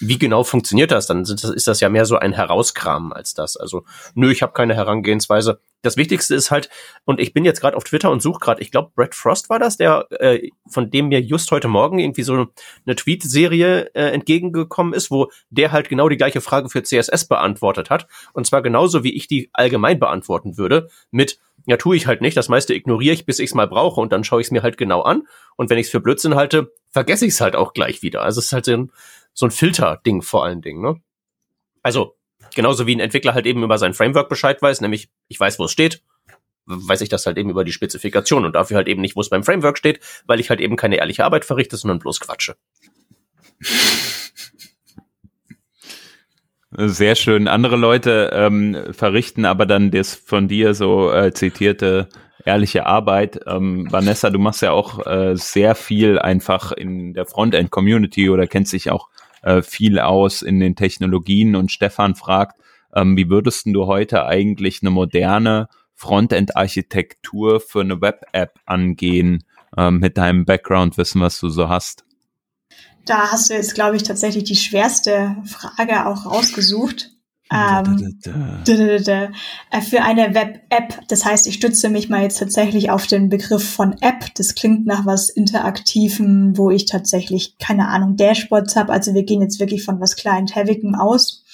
[0.00, 3.56] wie genau funktioniert das, dann das, ist das ja mehr so ein Herauskramen als das.
[3.56, 3.84] Also,
[4.14, 5.60] nö, ich habe keine Herangehensweise.
[5.82, 6.68] Das Wichtigste ist halt,
[7.04, 9.58] und ich bin jetzt gerade auf Twitter und suche gerade, ich glaube, Brad Frost war
[9.58, 12.48] das, der, äh, von dem mir just heute Morgen irgendwie so
[12.86, 17.90] eine Tweet-Serie äh, entgegengekommen ist, wo der halt genau die gleiche Frage für CSS beantwortet
[17.90, 18.06] hat.
[18.32, 22.36] Und zwar genauso, wie ich die allgemein beantworten würde, mit ja, tue ich halt nicht.
[22.36, 24.62] Das meiste ignoriere ich, bis ich es mal brauche und dann schaue ich es mir
[24.62, 25.26] halt genau an.
[25.56, 28.22] Und wenn ich es für Blödsinn halte, vergesse ich es halt auch gleich wieder.
[28.22, 28.92] Also es ist halt so ein,
[29.34, 30.82] so ein Filter-Ding vor allen Dingen.
[30.82, 31.00] Ne?
[31.82, 32.16] Also
[32.54, 35.64] genauso wie ein Entwickler halt eben über sein Framework Bescheid weiß, nämlich ich weiß, wo
[35.64, 36.02] es steht,
[36.66, 39.28] weiß ich das halt eben über die Spezifikation und dafür halt eben nicht, wo es
[39.28, 42.56] beim Framework steht, weil ich halt eben keine ehrliche Arbeit verrichte, sondern bloß quatsche.
[46.76, 47.48] Sehr schön.
[47.48, 52.08] Andere Leute ähm, verrichten aber dann das von dir so äh, zitierte
[52.44, 53.40] ehrliche Arbeit.
[53.46, 58.72] Ähm, Vanessa, du machst ja auch äh, sehr viel einfach in der Frontend-Community oder kennst
[58.72, 59.08] dich auch
[59.42, 62.60] äh, viel aus in den Technologien und Stefan fragt,
[62.94, 69.44] ähm, wie würdest du heute eigentlich eine moderne Frontend-Architektur für eine Web-App angehen
[69.76, 72.04] ähm, mit deinem Background-Wissen, was du so hast?
[73.06, 77.10] Da hast du jetzt, glaube ich, tatsächlich die schwerste Frage auch rausgesucht.
[77.52, 78.20] Ähm,
[79.72, 83.68] äh, für eine Web-App, das heißt, ich stütze mich mal jetzt tatsächlich auf den Begriff
[83.68, 84.32] von App.
[84.36, 88.92] Das klingt nach was Interaktivem, wo ich tatsächlich, keine Ahnung, Dashboards habe.
[88.92, 91.44] Also wir gehen jetzt wirklich von was Client-Heavigem aus.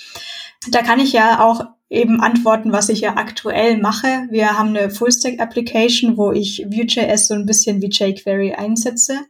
[0.71, 4.27] Da kann ich ja auch eben antworten, was ich ja aktuell mache.
[4.31, 9.21] Wir haben eine Full-Stack-Application, wo ich Vue.js so ein bisschen wie jQuery einsetze.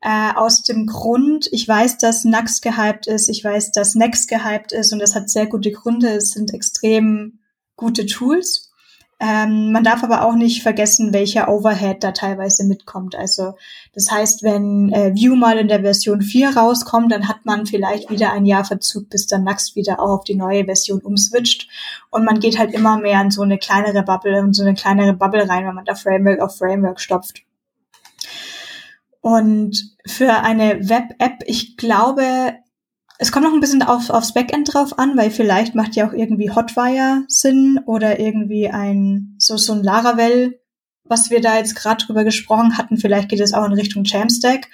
[0.00, 4.72] Äh, aus dem Grund, ich weiß, dass Nux gehypt ist, ich weiß, dass Next gehypt
[4.72, 6.08] ist und das hat sehr gute Gründe.
[6.08, 7.40] Es sind extrem
[7.76, 8.66] gute Tools.
[9.18, 13.16] Ähm, man darf aber auch nicht vergessen, welcher Overhead da teilweise mitkommt.
[13.16, 13.54] Also
[13.94, 18.10] das heißt, wenn äh, Vue mal in der Version 4 rauskommt, dann hat man vielleicht
[18.10, 21.66] wieder ein Jahr Verzug, bis dann Next wieder auch auf die neue Version umswitcht.
[22.10, 25.14] Und man geht halt immer mehr in so eine kleinere Bubble und so eine kleinere
[25.14, 27.42] Bubble rein, wenn man da Framework auf Framework stopft.
[29.26, 32.54] Und für eine Web-App, ich glaube,
[33.18, 36.12] es kommt noch ein bisschen auf, aufs Backend drauf an, weil vielleicht macht ja auch
[36.12, 40.60] irgendwie Hotwire Sinn oder irgendwie ein, so, so ein Laravel,
[41.02, 42.98] was wir da jetzt gerade drüber gesprochen hatten.
[42.98, 44.68] Vielleicht geht es auch in Richtung Jamstack.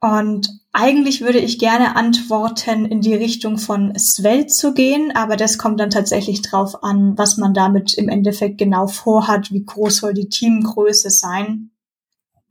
[0.00, 5.58] Und eigentlich würde ich gerne antworten, in die Richtung von Svelte zu gehen, aber das
[5.58, 10.14] kommt dann tatsächlich drauf an, was man damit im Endeffekt genau vorhat, wie groß soll
[10.14, 11.72] die Teamgröße sein.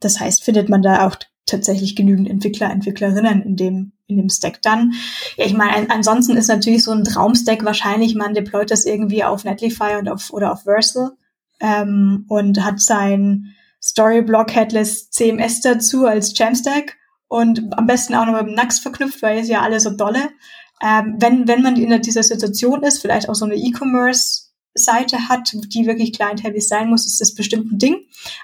[0.00, 4.62] Das heißt, findet man da auch tatsächlich genügend Entwickler, Entwicklerinnen in dem, in dem Stack
[4.62, 4.92] dann.
[5.36, 9.44] Ja, ich meine, ansonsten ist natürlich so ein Traumstack wahrscheinlich, man deployt das irgendwie auf
[9.44, 11.12] Netlify und auf, oder auf Versal,
[11.60, 16.96] ähm, und hat sein Storyblock Headless CMS dazu als Jamstack
[17.28, 20.30] und am besten auch noch mit dem Nux verknüpft, weil es ja alle so dolle.
[20.82, 25.52] Ähm, wenn, wenn man in dieser Situation ist, vielleicht auch so eine E-Commerce Seite hat,
[25.52, 27.96] die wirklich client-heavy sein muss, ist das bestimmt ein Ding.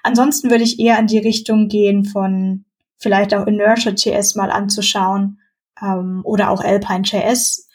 [0.03, 2.65] Ansonsten würde ich eher in die Richtung gehen von
[2.99, 5.41] vielleicht auch Inertia.js mal anzuschauen
[5.81, 7.69] ähm, oder auch Alpine.js,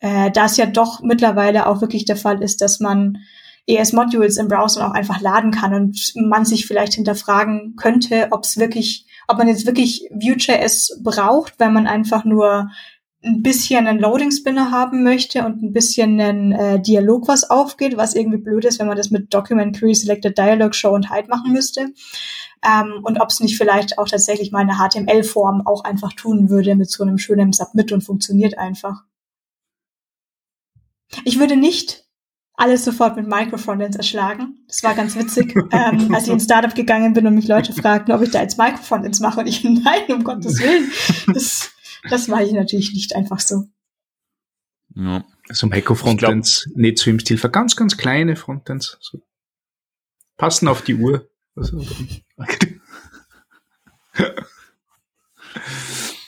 [0.00, 3.18] äh, da es ja doch mittlerweile auch wirklich der Fall ist, dass man
[3.66, 8.58] ES-Modules im Browser auch einfach laden kann und man sich vielleicht hinterfragen könnte, ob es
[8.58, 12.70] wirklich, ob man jetzt wirklich Vue.js braucht, wenn man einfach nur
[13.24, 17.96] ein bisschen einen Loading Spinner haben möchte und ein bisschen einen äh, Dialog, was aufgeht,
[17.96, 21.28] was irgendwie blöd ist, wenn man das mit Document Query Selected Dialog Show und Hide
[21.28, 21.92] machen müsste.
[22.62, 26.74] Ähm, und ob es nicht vielleicht auch tatsächlich mal eine HTML-Form auch einfach tun würde
[26.74, 29.02] mit so einem schönen Submit und funktioniert einfach.
[31.24, 32.04] Ich würde nicht
[32.56, 34.58] alles sofort mit Microfrontends erschlagen.
[34.68, 38.14] Das war ganz witzig, ähm, als ich ins Startup gegangen bin und mich Leute fragten,
[38.14, 40.90] ob ich da jetzt Microfrontends mache und ich, nein, um Gottes Willen.
[41.32, 41.73] Das,
[42.10, 43.64] das war ich natürlich nicht einfach so.
[44.94, 45.24] Ja.
[45.48, 48.98] Also Microfrontends nicht so im Stil für ganz, ganz kleine Frontends.
[49.00, 49.22] So.
[50.36, 51.28] Passen auf die Uhr.
[51.56, 51.78] Also,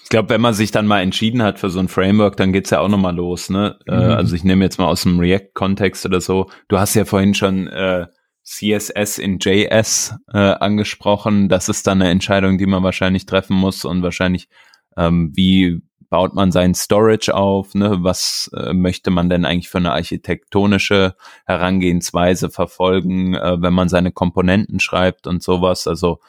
[0.03, 2.71] ich glaube, wenn man sich dann mal entschieden hat für so ein Framework, dann geht's
[2.71, 3.51] ja auch nochmal los.
[3.51, 3.79] Ne?
[3.87, 4.11] Äh, mhm.
[4.13, 6.49] also ich nehme jetzt mal aus dem React-Kontext oder so.
[6.69, 8.07] Du hast ja vorhin schon äh,
[8.45, 11.49] CSS in JS äh, angesprochen.
[11.49, 14.49] Das ist dann eine Entscheidung, die man wahrscheinlich treffen muss und wahrscheinlich
[14.97, 17.99] ähm, wie baut man sein Storage auf, ne?
[18.01, 21.17] was äh, möchte man denn eigentlich für eine architektonische
[21.47, 25.89] Herangehensweise verfolgen, äh, wenn man seine Komponenten schreibt und sowas.
[25.89, 26.21] Also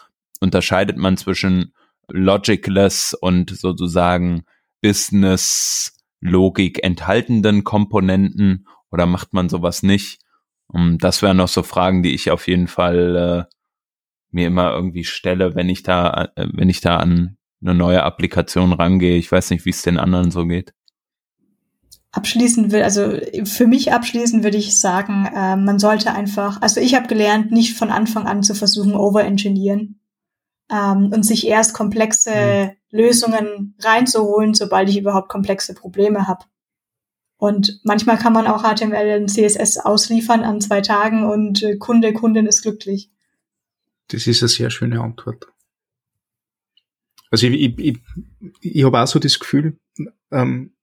[0.42, 1.74] unterscheidet man zwischen
[2.10, 4.46] logicless und sozusagen
[4.82, 10.20] Business-Logik enthaltenden Komponenten oder macht man sowas nicht?
[10.68, 13.46] Und das wären noch so Fragen, die ich auf jeden Fall äh,
[14.32, 18.74] mir immer irgendwie stelle, wenn ich da, äh, wenn ich da an eine neue Applikation
[18.74, 19.18] rangehe.
[19.18, 20.74] Ich weiß nicht, wie es den anderen so geht.
[22.12, 26.96] Abschließend will, also für mich abschließend würde ich sagen, äh, man sollte einfach, also ich
[26.96, 30.00] habe gelernt, nicht von Anfang an zu versuchen, overengineeren
[30.72, 32.98] ähm, und sich erst komplexe mhm.
[32.98, 36.46] Lösungen reinzuholen, sobald ich überhaupt komplexe Probleme habe.
[37.38, 42.14] Und manchmal kann man auch HTML und CSS ausliefern an zwei Tagen und äh, Kunde,
[42.14, 43.12] Kundin ist glücklich.
[44.08, 45.48] Das ist eine sehr schöne Antwort.
[47.30, 47.98] Also ich, ich, ich,
[48.62, 49.78] ich habe auch so das Gefühl,
[50.32, 50.74] ähm,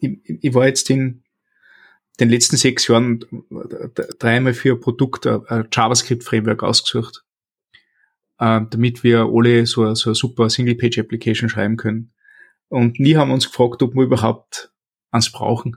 [0.00, 1.22] ich, ich war jetzt in
[2.20, 3.24] den letzten sechs Jahren
[4.18, 7.24] dreimal für ein Produkt ein JavaScript-Framework ausgesucht,
[8.38, 12.12] äh, damit wir alle so, so eine super Single-Page-Application schreiben können.
[12.68, 14.72] Und nie haben wir uns gefragt, ob wir überhaupt
[15.10, 15.76] ans brauchen.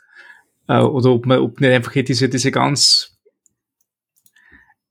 [0.68, 3.18] äh, oder ob man, ob nicht einfach diese, diese ganz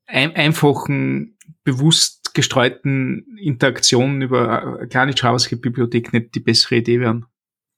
[0.06, 7.26] ein, einfachen, bewusst gestreuten Interaktionen über eine kleine JavaScript-Bibliothek nicht die bessere Idee wären.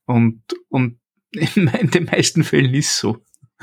[0.06, 0.98] Und, und
[1.30, 3.24] in, den meisten Fällen ist so.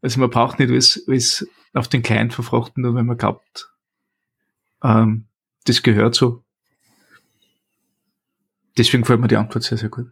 [0.00, 3.70] also man braucht nicht alles, alles auf den Client verfrachten, nur wenn man glaubt,
[4.82, 5.26] ähm,
[5.64, 6.44] das gehört so.
[8.76, 10.08] Deswegen gefällt mir die Antwort sehr, sehr gut.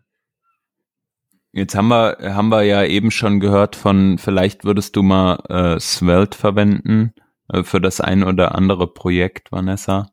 [1.53, 5.79] Jetzt haben wir, haben wir ja eben schon gehört von, vielleicht würdest du mal äh,
[5.81, 7.22] Svelte verwenden äh,
[7.64, 10.11] für das ein oder andere Projekt, Vanessa.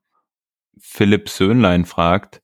[0.79, 2.41] Philipp Söhnlein fragt,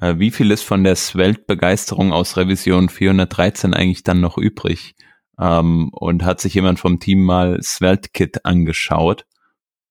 [0.00, 4.94] äh, wie viel ist von der Svelte-Begeisterung aus Revision 413 eigentlich dann noch übrig?
[5.38, 9.26] Ähm, und hat sich jemand vom Team mal Svelte-Kit angeschaut?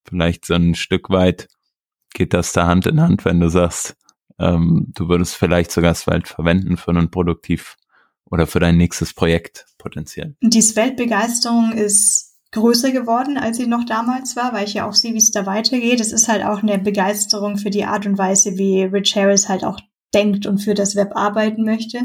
[0.06, 1.48] Vielleicht so ein Stück weit
[2.14, 3.98] geht das da Hand in Hand, wenn du sagst,
[4.40, 7.78] ähm, du würdest vielleicht sogar Svelte verwenden für einen Produktiv-
[8.26, 10.36] oder für dein nächstes Projekt potenziell?
[10.42, 15.14] Die Svelte-Begeisterung ist größer geworden, als sie noch damals war, weil ich ja auch sehe,
[15.14, 16.00] wie es da weitergeht.
[16.00, 19.64] Es ist halt auch eine Begeisterung für die Art und Weise, wie Rich Harris halt
[19.64, 19.80] auch
[20.14, 22.00] denkt und für das Web arbeiten möchte.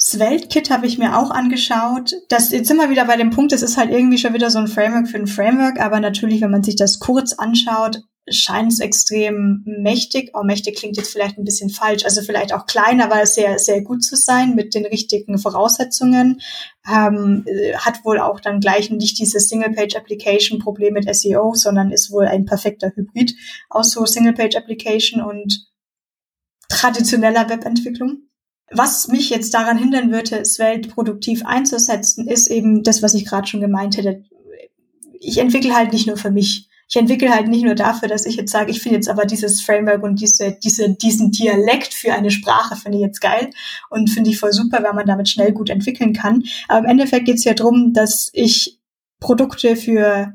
[0.00, 2.12] Svelte-Kit habe ich mir auch angeschaut.
[2.28, 4.68] Das jetzt immer wieder bei dem Punkt, es ist halt irgendwie schon wieder so ein
[4.68, 9.62] Framework für ein Framework, aber natürlich, wenn man sich das kurz anschaut, scheint es extrem
[9.64, 10.30] mächtig.
[10.34, 12.04] Oh, mächtig klingt jetzt vielleicht ein bisschen falsch.
[12.04, 16.40] Also vielleicht auch klein, aber sehr, sehr gut zu sein mit den richtigen Voraussetzungen.
[16.90, 17.44] Ähm,
[17.76, 22.92] hat wohl auch dann gleich nicht dieses Single-Page-Application-Problem mit SEO, sondern ist wohl ein perfekter
[22.94, 23.34] Hybrid
[23.68, 25.68] aus so Single-Page-Application und
[26.68, 28.28] traditioneller Webentwicklung.
[28.70, 33.46] Was mich jetzt daran hindern würde, Svelte produktiv einzusetzen, ist eben das, was ich gerade
[33.46, 34.24] schon gemeint hätte.
[35.20, 38.36] Ich entwickle halt nicht nur für mich ich entwickle halt nicht nur dafür, dass ich
[38.36, 42.30] jetzt sage, ich finde jetzt aber dieses Framework und diese, diese, diesen Dialekt für eine
[42.30, 43.50] Sprache finde ich jetzt geil
[43.90, 46.44] und finde ich voll super, weil man damit schnell gut entwickeln kann.
[46.66, 48.80] Aber im Endeffekt geht es ja darum, dass ich
[49.20, 50.32] Produkte für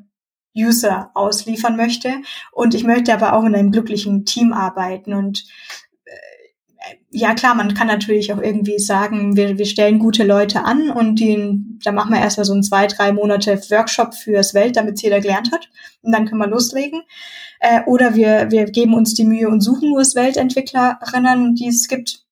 [0.56, 2.14] User ausliefern möchte
[2.52, 5.46] und ich möchte aber auch in einem glücklichen Team arbeiten und
[7.12, 11.16] ja klar, man kann natürlich auch irgendwie sagen, wir, wir stellen gute Leute an und
[11.16, 15.22] die, da machen wir erstmal so ein zwei, drei Monate Workshop fürs Welt, damit jeder
[15.22, 15.70] gelernt hat.
[16.02, 17.02] Und dann können wir loslegen.
[17.60, 22.26] Äh, oder wir, wir geben uns die Mühe und suchen nur Weltentwicklerinnen, die es gibt.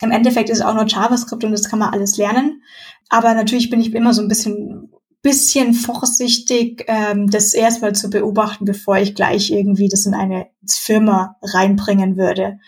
[0.00, 2.62] Im Endeffekt ist es auch nur JavaScript und das kann man alles lernen.
[3.08, 8.64] Aber natürlich bin ich immer so ein bisschen bisschen vorsichtig, ähm, das erstmal zu beobachten,
[8.64, 12.60] bevor ich gleich irgendwie das in eine Firma reinbringen würde.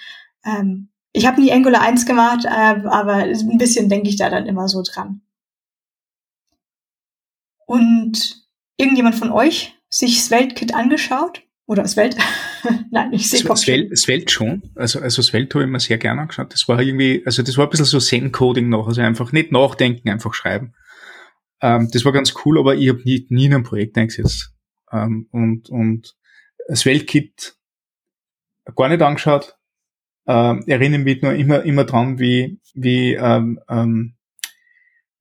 [0.44, 4.46] Ähm, ich habe nie Angular 1 gemacht, äh, aber ein bisschen denke ich da dann
[4.46, 5.22] immer so dran.
[7.66, 8.46] Und
[8.76, 11.42] irgendjemand von euch sich Svelte-Kit angeschaut?
[11.66, 12.18] Oder Svelte?
[12.90, 14.62] Nein, ich sehe Svelte, Svelte schon.
[14.74, 16.52] Also, also Svelte habe ich mir sehr gerne angeschaut.
[16.52, 18.88] Das war irgendwie, also das war ein bisschen so Zen-Coding noch.
[18.88, 20.74] Also einfach nicht nachdenken, einfach schreiben.
[21.60, 24.52] Ähm, das war ganz cool, aber ich habe nie, nie in ein Projekt eingesetzt.
[24.90, 26.16] Ähm, und, und
[26.74, 27.56] Svelte-Kit
[28.74, 29.59] gar nicht angeschaut
[30.26, 34.14] äh, erinnere mich nur immer, immer dran, wie, wie, ähm, ähm,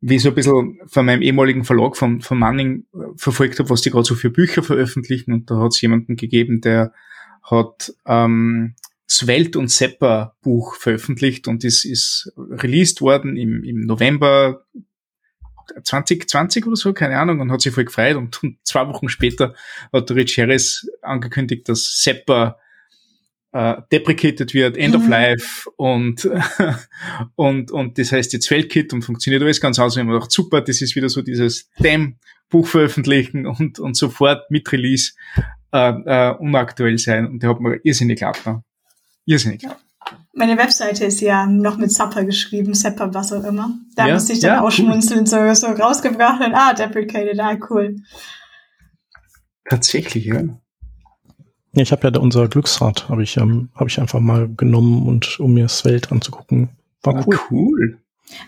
[0.01, 3.81] wie so ein bisschen von meinem ehemaligen Verlag von, von Manning äh, verfolgt habe, was
[3.81, 5.33] die gerade so für Bücher veröffentlichen.
[5.33, 6.93] Und da hat es jemanden gegeben, der
[7.43, 8.75] hat ähm,
[9.09, 14.65] Svelte und Seppa Buch veröffentlicht und das ist released worden im, im November
[15.83, 18.15] 2020 oder so, keine Ahnung, und hat sich voll gefreut.
[18.15, 19.55] Und, und zwei Wochen später
[19.91, 22.57] hat Rich Harris angekündigt, dass Seppa
[23.51, 25.01] äh, deprecated wird, End mhm.
[25.01, 26.29] of Life und,
[27.35, 29.97] und, und das heißt jetzt Feldkit und funktioniert alles ganz aus.
[29.97, 34.71] Und ich gedacht, super, das ist wieder so dieses Damn-Buch veröffentlichen und, und sofort mit
[34.71, 35.13] Release
[35.71, 37.27] äh, äh, unaktuell sein.
[37.27, 38.63] Und der hat mir irrsinnig laut ne?
[39.25, 39.77] Irrsinnig laut.
[40.33, 43.77] Meine Webseite ist ja noch mit Zapper geschrieben, Zapper, was auch immer.
[43.95, 47.57] Da ja, musste ich dann ja, auch schmunzeln, so, so rausgebracht und ah, deprecated, ah,
[47.69, 47.97] cool.
[49.69, 50.43] Tatsächlich, ja.
[51.73, 55.07] Ja, ich habe ja da unser Glücksrad, habe ich, ähm, hab ich einfach mal genommen
[55.07, 56.69] und um mir das Welt anzugucken.
[57.03, 57.39] War ah, cool.
[57.51, 57.99] cool.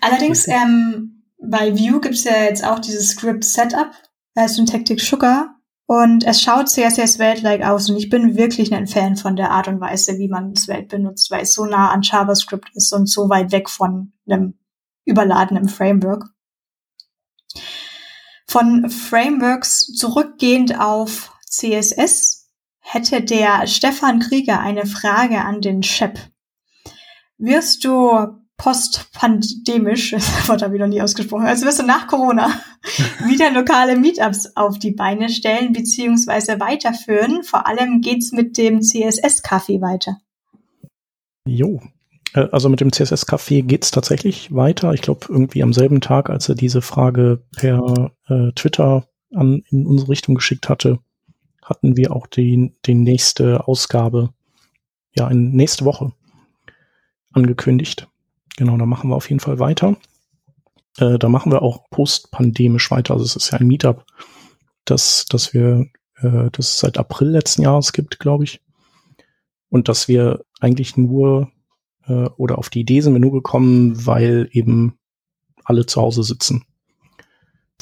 [0.01, 3.91] Allerdings, ähm, bei Vue gibt's ja jetzt auch dieses Script Setup,
[4.35, 5.55] äh, Syntactic Sugar.
[5.87, 7.89] Und es schaut sehr, sehr Svelte-like aus.
[7.89, 11.29] Und ich bin wirklich ein Fan von der Art und Weise, wie man Svelte benutzt,
[11.31, 14.53] weil es so nah an JavaScript ist und so weit weg von einem
[15.03, 16.27] überladenen Framework.
[18.47, 22.40] Von Frameworks zurückgehend auf CSS
[22.93, 26.19] hätte der Stefan Krieger eine Frage an den Shep.
[27.37, 28.27] Wirst du
[28.57, 32.51] postpandemisch, das Wort habe ich noch nie ausgesprochen, also wirst du nach Corona
[33.25, 37.43] wieder lokale Meetups auf die Beine stellen beziehungsweise weiterführen.
[37.43, 40.17] Vor allem geht's mit dem CSS-Kaffee weiter.
[41.47, 41.81] Jo,
[42.33, 44.93] Äh, also mit dem CSS-Café geht's tatsächlich weiter.
[44.93, 49.85] Ich glaube, irgendwie am selben Tag, als er diese Frage per äh, Twitter an, in
[49.85, 50.99] unsere Richtung geschickt hatte,
[51.61, 54.33] hatten wir auch die, die nächste Ausgabe,
[55.15, 56.13] ja, in nächste Woche
[57.31, 58.07] angekündigt.
[58.57, 59.95] Genau, da machen wir auf jeden Fall weiter.
[60.97, 63.13] Äh, da machen wir auch postpandemisch weiter.
[63.13, 64.05] Also es ist ja ein Meetup,
[64.85, 65.87] das, das wir,
[66.17, 68.61] äh, das es seit April letzten Jahres gibt, glaube ich.
[69.69, 71.51] Und dass wir eigentlich nur
[72.05, 74.97] äh, oder auf die Idee sind wir nur gekommen, weil eben
[75.63, 76.65] alle zu Hause sitzen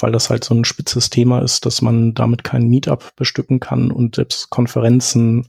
[0.02, 3.92] weil das halt so ein spitzes Thema ist, dass man damit kein Meetup bestücken kann
[3.92, 5.48] und selbst Konferenzen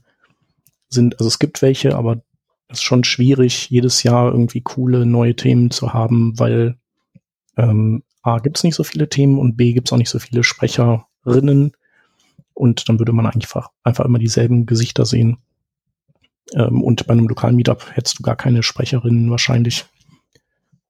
[0.89, 2.21] sind, also es gibt welche, aber
[2.67, 6.77] es ist schon schwierig, jedes Jahr irgendwie coole neue Themen zu haben, weil
[7.57, 10.19] ähm, A gibt es nicht so viele Themen und B gibt es auch nicht so
[10.19, 11.71] viele Sprecherinnen
[12.53, 15.37] und dann würde man einfach, einfach immer dieselben Gesichter sehen.
[16.53, 19.85] Ähm, und bei einem lokalen Meetup hättest du gar keine Sprecherinnen wahrscheinlich.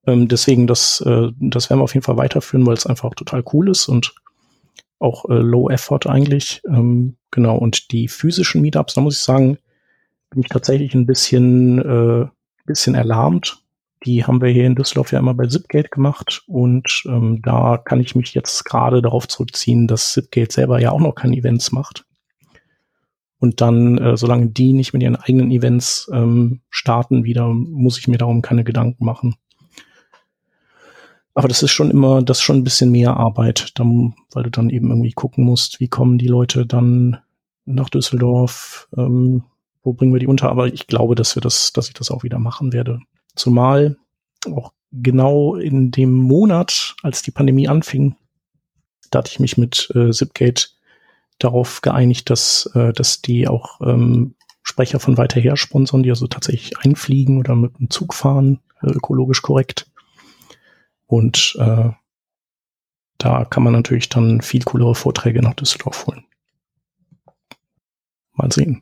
[0.08, 3.44] Ähm, deswegen, das, äh, das werden wir auf jeden Fall weiterführen, weil es einfach total
[3.54, 4.14] cool ist und
[5.00, 6.62] auch äh, Low Effort eigentlich.
[6.68, 9.58] Ähm, genau, und die physischen Meetups, da muss ich sagen,
[10.30, 12.28] bin ich tatsächlich ein bisschen, äh,
[12.66, 13.58] bisschen erlahmt.
[14.06, 18.00] Die haben wir hier in Düsseldorf ja immer bei Zipgate gemacht und ähm, da kann
[18.00, 22.06] ich mich jetzt gerade darauf zurückziehen, dass Zipgate selber ja auch noch keine Events macht.
[23.38, 28.08] Und dann, äh, solange die nicht mit ihren eigenen Events ähm, starten wieder, muss ich
[28.08, 29.36] mir darum keine Gedanken machen.
[31.34, 34.50] Aber das ist schon immer, das ist schon ein bisschen mehr Arbeit, dann, weil du
[34.50, 37.18] dann eben irgendwie gucken musst, wie kommen die Leute dann
[37.66, 39.44] nach Düsseldorf, ähm,
[39.84, 40.50] wo bringen wir die unter?
[40.50, 43.00] Aber ich glaube, dass wir das, dass ich das auch wieder machen werde.
[43.36, 43.98] Zumal
[44.46, 48.16] auch genau in dem Monat, als die Pandemie anfing,
[49.10, 50.70] da hatte ich mich mit äh, Zipgate
[51.40, 56.28] darauf geeinigt, dass, äh, dass die auch ähm, Sprecher von weiter her sponsern, die also
[56.28, 59.91] tatsächlich einfliegen oder mit dem Zug fahren, äh, ökologisch korrekt.
[61.12, 61.90] Und äh,
[63.18, 66.24] da kann man natürlich dann viel coolere Vorträge nach Düsseldorf holen.
[68.32, 68.82] Mal sehen.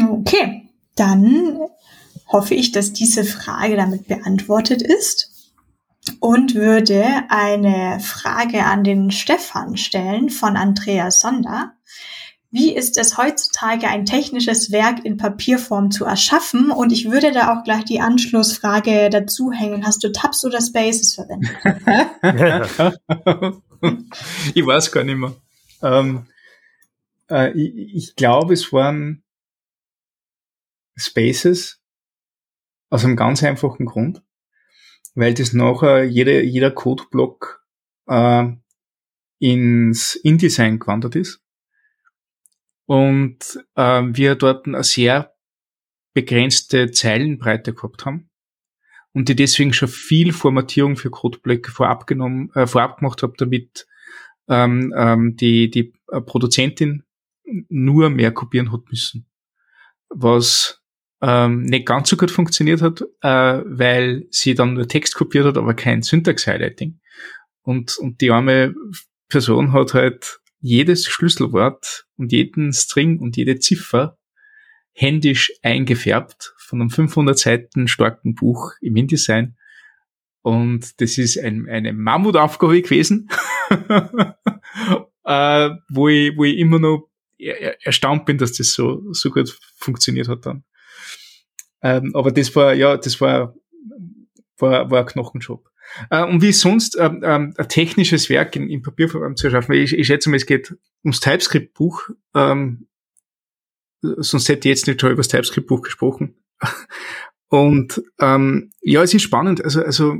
[0.00, 1.58] Okay, dann
[2.26, 5.52] hoffe ich, dass diese Frage damit beantwortet ist
[6.20, 11.74] und würde eine Frage an den Stefan stellen von Andreas Sonder.
[12.54, 16.70] Wie ist es heutzutage, ein technisches Werk in Papierform zu erschaffen?
[16.70, 19.86] Und ich würde da auch gleich die Anschlussfrage dazu hängen.
[19.86, 21.50] Hast du Tabs oder Spaces verwendet?
[24.54, 25.34] ich weiß gar nicht mehr.
[25.80, 26.26] Ähm,
[27.30, 29.22] äh, ich, ich glaube, es waren
[30.94, 31.80] Spaces
[32.90, 34.22] aus einem ganz einfachen Grund,
[35.14, 37.64] weil das nachher jede, jeder Codeblock
[38.08, 38.44] äh,
[39.38, 41.41] ins InDesign gewandert ist
[42.86, 43.38] und
[43.76, 45.34] ähm, wir dort eine sehr
[46.14, 48.30] begrenzte Zeilenbreite gehabt haben
[49.12, 53.86] und die deswegen schon viel Formatierung für Codeblöcke vorab genommen, äh, vorab gemacht habe, damit
[54.48, 57.04] ähm, ähm, die, die äh, Produzentin
[57.68, 59.26] nur mehr kopieren hat müssen.
[60.08, 60.82] Was
[61.20, 65.56] ähm, nicht ganz so gut funktioniert hat, äh, weil sie dann nur Text kopiert hat,
[65.56, 67.00] aber kein Syntax-Highlighting.
[67.62, 68.74] Und, und die arme
[69.28, 74.16] Person hat halt jedes Schlüsselwort und jeden String und jede Ziffer
[74.92, 79.56] händisch eingefärbt von einem 500 Seiten starken Buch im InDesign.
[80.42, 83.28] Und das ist ein, eine Mammutaufgabe gewesen,
[85.24, 87.08] äh, wo, ich, wo ich immer noch
[87.38, 90.64] erstaunt bin, dass das so, so gut funktioniert hat dann.
[91.82, 93.54] Ähm, aber das war, ja, das war,
[94.58, 95.71] war, war ein Knochenjob.
[96.10, 99.74] Äh, und wie sonst ähm, ähm, ein technisches Werk in, in Papierform zu erschaffen.
[99.74, 100.74] Ich, ich schätze mal, es geht
[101.04, 102.10] ums TypeScript-Buch.
[102.34, 102.88] Ähm,
[104.00, 106.36] sonst hätte ich jetzt nicht schon über das TypeScript-Buch gesprochen.
[107.48, 109.62] Und ähm, ja, es ist spannend.
[109.62, 110.16] Also, also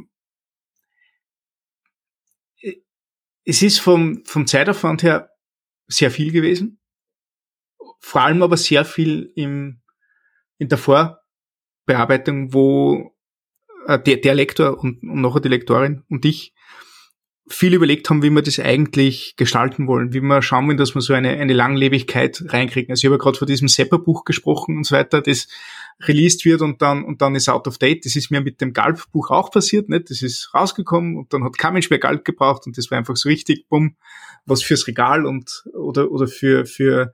[3.44, 5.30] es ist vom, vom Zeitaufwand her
[5.88, 6.80] sehr viel gewesen.
[8.00, 9.80] Vor allem aber sehr viel im,
[10.58, 13.16] in der Vorbearbeitung, wo
[13.86, 16.52] äh, der, der Lektor und, und nachher die Lektorin und ich
[17.48, 21.00] viel überlegt haben, wie wir das eigentlich gestalten wollen, wie wir schauen wollen, dass wir
[21.00, 22.90] so eine, eine Langlebigkeit reinkriegen.
[22.90, 25.48] Also ich habe ja gerade von diesem Sepper-Buch gesprochen und so weiter, das
[26.02, 28.04] released wird und dann, und dann ist out of date.
[28.06, 30.10] Das ist mir mit dem Galb-Buch auch passiert, nicht?
[30.10, 33.28] Das ist rausgekommen und dann hat kein mehr Galb gebraucht und das war einfach so
[33.28, 33.96] richtig, bumm,
[34.46, 37.12] was fürs Regal und, oder, oder für, für,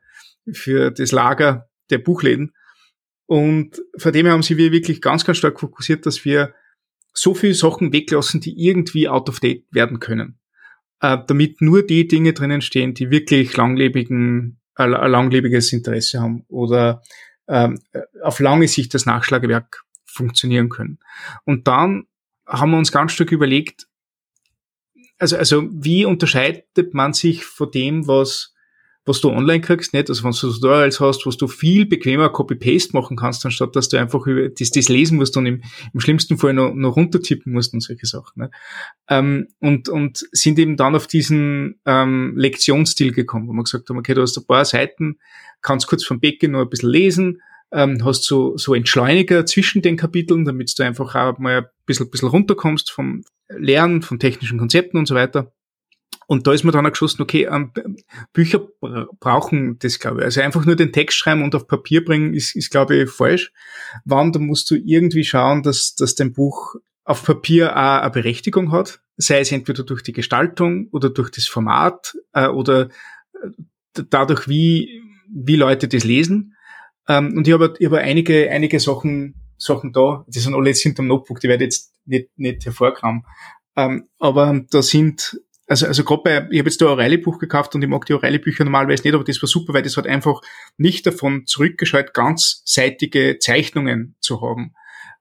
[0.52, 2.52] für das Lager der Buchläden.
[3.28, 6.54] Und vor dem haben sie wir wirklich ganz, ganz stark fokussiert, dass wir
[7.12, 10.38] so viele Sachen weglassen, die irgendwie out of date werden können.
[11.00, 17.02] Äh, damit nur die Dinge drinnen stehen, die wirklich langlebigen, äh, langlebiges Interesse haben oder
[17.48, 17.78] ähm,
[18.22, 20.98] auf lange Sicht das Nachschlagewerk funktionieren können.
[21.44, 22.06] Und dann
[22.46, 23.88] haben wir uns ganz stark überlegt,
[25.18, 28.54] also, also wie unterscheidet man sich von dem, was,
[29.08, 30.08] was du online kriegst, nicht?
[30.08, 33.96] Also wenn du Tutorials hast, was du viel bequemer Copy-Paste machen kannst, anstatt dass du
[33.96, 37.74] einfach über das, das lesen musst und im, im schlimmsten Fall noch, noch runtertippen musst
[37.74, 38.42] und solche Sachen.
[38.42, 38.50] Ne?
[39.08, 43.98] Ähm, und, und sind eben dann auf diesen ähm, Lektionsstil gekommen, wo wir gesagt haben,
[43.98, 45.18] okay, du hast ein paar Seiten,
[45.62, 47.42] kannst kurz vom Becken noch ein bisschen lesen,
[47.72, 52.10] ähm, hast so, so Entschleuniger zwischen den Kapiteln, damit du einfach auch mal ein bisschen,
[52.10, 55.52] bisschen runterkommst vom Lernen, von technischen Konzepten und so weiter.
[56.30, 57.72] Und da ist mir dann auch geschossen, okay, ähm,
[58.34, 58.60] Bücher
[59.18, 60.24] brauchen das, glaube ich.
[60.26, 63.50] Also einfach nur den Text schreiben und auf Papier bringen, ist, ist glaube ich, falsch.
[64.04, 66.74] Wann, da musst du irgendwie schauen, dass, dass dein Buch
[67.04, 69.00] auf Papier auch eine Berechtigung hat.
[69.16, 72.90] Sei es entweder durch die Gestaltung oder durch das Format äh, oder
[73.32, 75.02] äh, dadurch, wie,
[75.32, 76.56] wie Leute das lesen.
[77.08, 80.82] Ähm, und ich habe ich hab einige, einige Sachen, Sachen da, die sind alle jetzt
[80.82, 83.24] hinterm Notebook, die werde ich jetzt nicht, nicht hervorkramen.
[83.76, 87.82] Ähm, aber da sind, also, also gerade bei, ich habe jetzt da O'Reilly-Buch gekauft und
[87.82, 90.40] ich mag die O'Reilly-Bücher normalerweise nicht, aber das war super, weil das hat einfach
[90.76, 94.74] nicht davon zurückgeschaut, ganzseitige Zeichnungen zu haben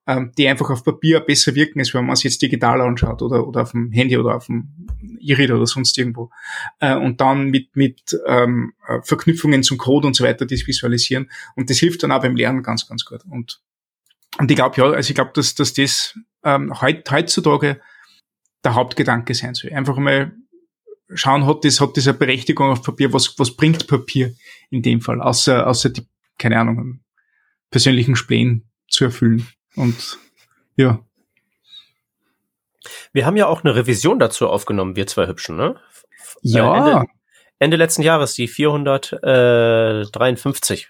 [0.08, 3.46] ähm, die einfach auf Papier besser wirken, als wenn man es jetzt digital anschaut oder,
[3.46, 4.88] oder auf dem Handy oder auf dem
[5.20, 6.32] E-Reader oder sonst irgendwo.
[6.80, 11.30] Äh, und dann mit, mit ähm, äh, Verknüpfungen zum Code und so weiter das visualisieren.
[11.56, 13.24] Und das hilft dann auch beim Lernen ganz, ganz gut.
[13.30, 13.60] Und,
[14.40, 17.82] und ich glaube, ja, also ich glaube, dass, dass das ähm, heut, heutzutage
[18.64, 19.74] der Hauptgedanke sein soll.
[19.74, 20.32] Einfach mal
[21.14, 24.34] schauen, hat das, hat eine Berechtigung auf Papier, was, was bringt Papier
[24.70, 27.00] in dem Fall, außer, außer die, keine Ahnung,
[27.70, 29.48] persönlichen Spleen zu erfüllen.
[29.76, 30.18] Und
[30.76, 31.04] ja.
[33.14, 35.80] Wir haben ja auch eine Revision dazu aufgenommen, wir zwei Hübschen, ne?
[36.42, 36.74] Ja.
[36.74, 37.06] Äh, Ende,
[37.60, 40.90] Ende letzten Jahres, die 453.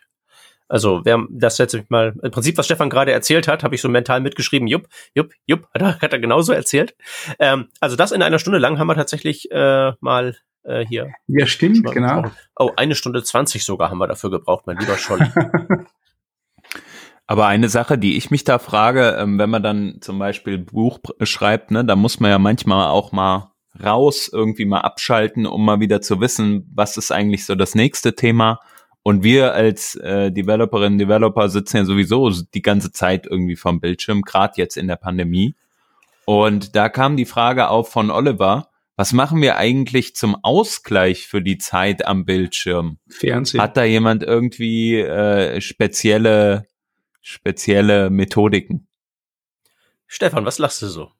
[0.68, 3.89] Also, wer das jetzt mal, im Prinzip, was Stefan gerade erzählt hat, habe ich so
[3.89, 6.95] mental mitgeschrieben, jupp, jupp, jupp, hat er, hat er genauso erzählt.
[7.39, 11.11] Ähm, also das in einer Stunde lang haben wir tatsächlich äh, mal äh, hier.
[11.28, 12.24] Ja, stimmt, genau.
[12.24, 12.38] Gebraucht.
[12.57, 15.26] Oh, eine Stunde zwanzig sogar haben wir dafür gebraucht, mein lieber Scholli.
[17.28, 20.99] Aber eine Sache, die ich mich da frage, ähm, wenn man dann zum Beispiel Buch
[21.24, 23.51] schreibt, ne, da muss man ja manchmal auch mal
[23.84, 28.15] raus, irgendwie mal abschalten, um mal wieder zu wissen, was ist eigentlich so das nächste
[28.15, 28.59] Thema.
[29.07, 34.21] Und wir als äh, Developerinnen, Developer sitzen ja sowieso die ganze Zeit irgendwie vom Bildschirm,
[34.21, 35.55] gerade jetzt in der Pandemie.
[36.25, 41.41] Und da kam die Frage auf von Oliver, was machen wir eigentlich zum Ausgleich für
[41.41, 42.99] die Zeit am Bildschirm?
[43.07, 43.61] Fernsehen.
[43.61, 46.67] Hat da jemand irgendwie äh, spezielle
[47.21, 48.89] spezielle Methodiken.
[50.05, 51.13] Stefan, was lachst du so?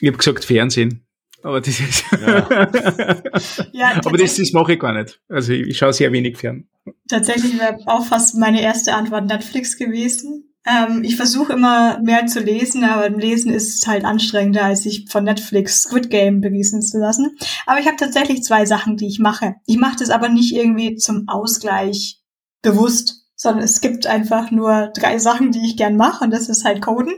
[0.00, 1.05] Ich habe gesagt Fernsehen.
[1.42, 2.04] Aber das ist.
[2.12, 2.48] Ja.
[3.72, 5.20] ja, aber das, das mache ich gar nicht.
[5.28, 6.66] Also ich, ich schaue sehr wenig fern.
[7.08, 10.54] Tatsächlich wäre auch fast meine erste Antwort Netflix gewesen.
[10.66, 14.82] Ähm, ich versuche immer mehr zu lesen, aber im Lesen ist es halt anstrengender, als
[14.82, 17.36] sich von Netflix Squid Game berieseln zu lassen.
[17.66, 19.54] Aber ich habe tatsächlich zwei Sachen, die ich mache.
[19.66, 22.20] Ich mache das aber nicht irgendwie zum Ausgleich
[22.62, 26.64] bewusst, sondern es gibt einfach nur drei Sachen, die ich gern mache und das ist
[26.64, 27.14] halt Coden.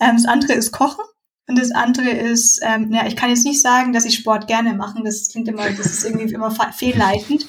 [0.00, 1.04] Ähm, das andere ist Kochen
[1.50, 4.72] und das andere ist, ähm, ja, ich kann jetzt nicht sagen, dass ich Sport gerne
[4.72, 5.02] mache.
[5.02, 7.44] Das klingt immer, das ist irgendwie immer fehlleitend.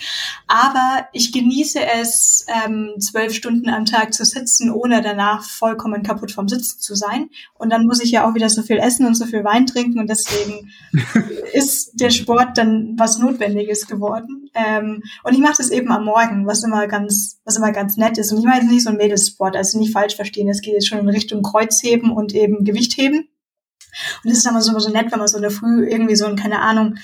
[0.47, 6.31] Aber ich genieße es, ähm, zwölf Stunden am Tag zu sitzen, ohne danach vollkommen kaputt
[6.31, 7.29] vom Sitzen zu sein.
[7.53, 9.99] Und dann muss ich ja auch wieder so viel essen und so viel Wein trinken.
[9.99, 10.71] Und deswegen
[11.53, 14.49] ist der Sport dann was Notwendiges geworden.
[14.55, 18.17] Ähm, und ich mache das eben am Morgen, was immer ganz, was immer ganz nett
[18.17, 18.31] ist.
[18.31, 20.49] Und ich meine jetzt nicht so ein Mädelssport, also nicht falsch verstehen.
[20.49, 23.27] Es geht jetzt schon in Richtung Kreuzheben und eben Gewichtheben.
[24.23, 26.25] Und es ist immer so, so nett, wenn man so in der Früh irgendwie so
[26.25, 26.95] ein, keine Ahnung,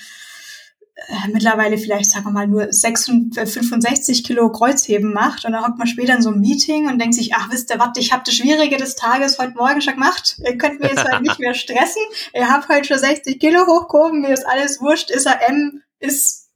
[1.08, 5.64] äh, mittlerweile vielleicht, sagen wir mal, nur 66, 65 äh, Kilo Kreuzheben macht und dann
[5.64, 8.12] hockt man später in so einem Meeting und denkt sich, ach, wisst ihr was, ich
[8.12, 10.38] habe das Schwierige des Tages heute Morgen schon gemacht.
[10.44, 12.02] Ihr könnt mir jetzt halt nicht mehr stressen.
[12.34, 16.50] Ihr habt heute schon 60 Kilo hochgehoben, mir ist alles wurscht, ist er M, ist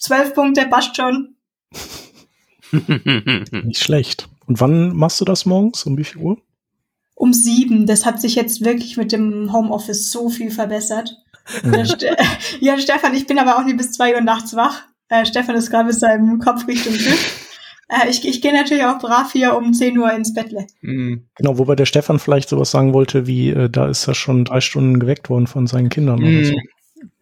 [0.00, 1.34] 12 Punkte, passt schon.
[2.70, 4.28] nicht schlecht.
[4.46, 5.84] Und wann machst du das morgens?
[5.84, 6.38] Um wie viel Uhr?
[7.18, 7.86] Um sieben.
[7.86, 11.16] Das hat sich jetzt wirklich mit dem Homeoffice so viel verbessert.
[12.60, 14.82] ja, Stefan, ich bin aber auch nie bis zwei Uhr nachts wach.
[15.08, 17.14] Äh, Stefan ist gerade mit seinem Kopf Richtung Tür.
[17.88, 20.66] Äh, ich, ich gehe natürlich auch brav hier um 10 Uhr ins Bettle.
[20.82, 21.26] Mhm.
[21.36, 24.60] Genau, wobei der Stefan vielleicht sowas sagen wollte, wie äh, da ist er schon drei
[24.60, 26.26] Stunden geweckt worden von seinen Kindern mhm.
[26.26, 26.54] oder so.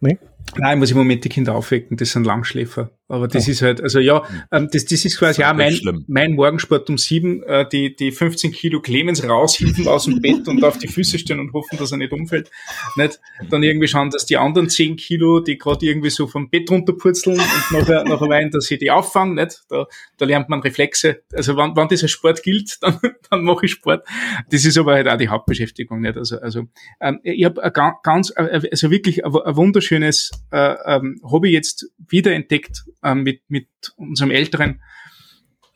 [0.01, 0.17] Nee?
[0.55, 2.91] Nein, muss im Moment die Kinder aufwecken, das sind Langschläfer.
[3.09, 3.51] Aber das oh.
[3.51, 7.41] ist halt, also ja, ähm, das, das ist quasi auch mein, mein Morgensport um sieben,
[7.43, 11.39] äh, die, die 15 Kilo Clemens raushieven aus dem Bett und auf die Füße stellen
[11.39, 12.51] und hoffen, dass er nicht umfällt.
[12.97, 13.19] Nicht?
[13.49, 17.39] Dann irgendwie schauen, dass die anderen 10 Kilo, die gerade irgendwie so vom Bett runterpurzeln
[17.39, 19.35] und nachher, nachher weinen, dass sie die auffangen.
[19.35, 19.61] Nicht?
[19.69, 19.85] Da,
[20.17, 21.21] da lernt man Reflexe.
[21.33, 22.99] Also wenn, wenn dieser Sport gilt, dann,
[23.29, 24.05] dann mache ich Sport.
[24.49, 26.01] Das ist aber halt auch die Hauptbeschäftigung.
[26.01, 26.17] Nicht?
[26.17, 26.63] Also, also
[26.99, 27.71] ähm, ich habe
[28.03, 33.67] ganz, äh, also wirklich ein, ein wunderschönes äh, ähm, Hobby jetzt wiederentdeckt äh, mit, mit
[33.95, 34.81] unserem Älteren,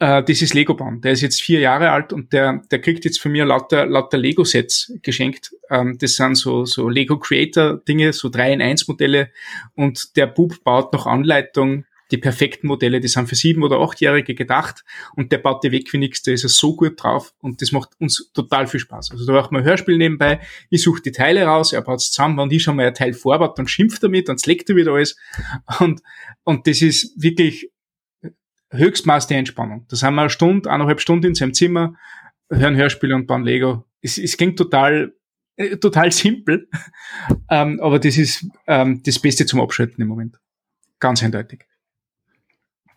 [0.01, 0.99] äh, das ist Lego bauen.
[1.01, 4.17] Der ist jetzt vier Jahre alt und der, der kriegt jetzt von mir lauter, lauter
[4.17, 5.51] Lego-Sets geschenkt.
[5.69, 9.29] Ähm, das sind so, so Lego Creator-Dinge, so 3 in 1 Modelle
[9.75, 14.35] und der Bub baut nach Anleitung die perfekten Modelle, die sind für sieben- oder achtjährige
[14.35, 14.83] gedacht
[15.15, 17.71] und der baut die weg wie nix, da ist er so gut drauf und das
[17.71, 19.11] macht uns total viel Spaß.
[19.11, 22.11] Also da macht man ein Hörspiel nebenbei, ich suche die Teile raus, er baut es
[22.11, 24.75] zusammen, wenn ich schon mal ein Teil vorbaut, dann schimpft er mit, dann legt er
[24.75, 25.17] wieder alles
[25.79, 26.01] und,
[26.43, 27.71] und das ist wirklich
[28.73, 29.85] Höchstmaß der Entspannung.
[29.89, 31.95] Da sind wir eine Stunde, eineinhalb Stunden in seinem Zimmer,
[32.49, 33.85] hören Hörspiele und bauen Lego.
[34.01, 35.13] Es, es klingt total
[35.57, 36.69] äh, total simpel,
[37.49, 40.39] ähm, aber das ist ähm, das Beste zum Abschalten im Moment.
[40.99, 41.65] Ganz eindeutig.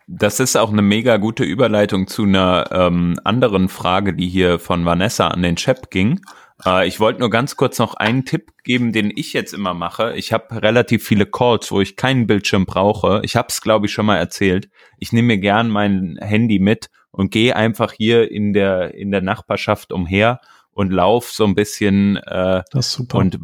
[0.07, 4.85] Das ist auch eine mega gute Überleitung zu einer ähm, anderen Frage, die hier von
[4.85, 6.21] Vanessa an den Chap ging.
[6.63, 10.13] Äh, ich wollte nur ganz kurz noch einen Tipp geben, den ich jetzt immer mache.
[10.15, 13.21] Ich habe relativ viele Calls, wo ich keinen Bildschirm brauche.
[13.23, 14.69] Ich habe es, glaube ich, schon mal erzählt.
[14.99, 19.21] Ich nehme mir gern mein Handy mit und gehe einfach hier in der in der
[19.21, 20.39] Nachbarschaft umher
[20.71, 23.17] und lauf so ein bisschen äh, das ist super.
[23.19, 23.39] und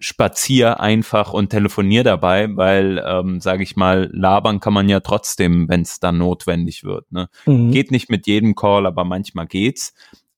[0.00, 5.68] spazier einfach und telefonier dabei, weil, ähm, sage ich mal, labern kann man ja trotzdem,
[5.68, 7.10] wenn es dann notwendig wird.
[7.10, 7.28] Ne?
[7.46, 7.72] Mhm.
[7.72, 9.94] Geht nicht mit jedem Call, aber manchmal geht's.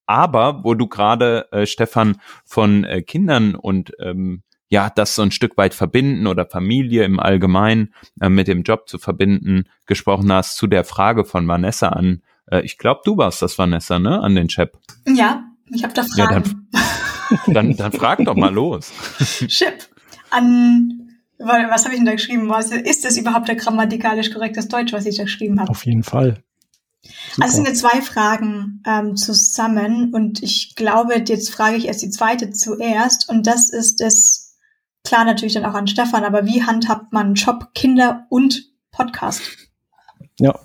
[0.06, 5.32] Aber wo du gerade, äh, Stefan, von äh, Kindern und ähm, ja, das so ein
[5.32, 10.56] Stück weit verbinden oder Familie im Allgemeinen äh, mit dem Job zu verbinden, gesprochen hast
[10.56, 12.22] zu der Frage von Vanessa an.
[12.46, 14.20] Äh, ich glaube, du warst das, Vanessa, ne?
[14.20, 14.78] An den Chap.
[15.06, 16.68] Ja, ich habe da Fragen.
[16.72, 16.80] Ja,
[17.46, 18.92] dann, dann, frag doch mal los.
[19.46, 19.88] Chip,
[20.30, 22.48] an, was habe ich denn da geschrieben?
[22.48, 25.70] Was, ist das überhaupt der grammatikalisch korrektes Deutsch, was ich da geschrieben habe?
[25.70, 26.42] Auf jeden Fall.
[27.02, 27.44] Super.
[27.44, 32.02] Also es sind jetzt zwei Fragen ähm, zusammen und ich glaube, jetzt frage ich erst
[32.02, 34.58] die zweite zuerst und das ist es,
[35.04, 39.42] klar natürlich dann auch an Stefan, aber wie handhabt man Job, Kinder und Podcast?
[40.38, 40.58] Ja.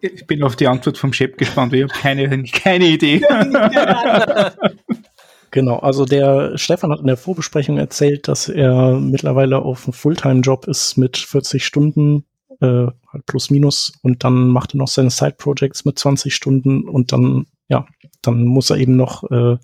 [0.00, 3.20] Ich bin auf die Antwort vom Chef gespannt, ich habe keine, keine Idee.
[5.54, 10.66] Genau, also der Stefan hat in der Vorbesprechung erzählt, dass er mittlerweile auf einem Fulltime-Job
[10.66, 12.24] ist mit 40 Stunden,
[12.60, 17.12] äh, halt plus minus, und dann macht er noch seine Side-Projects mit 20 Stunden und
[17.12, 17.86] dann, ja,
[18.20, 19.56] dann muss er eben noch äh,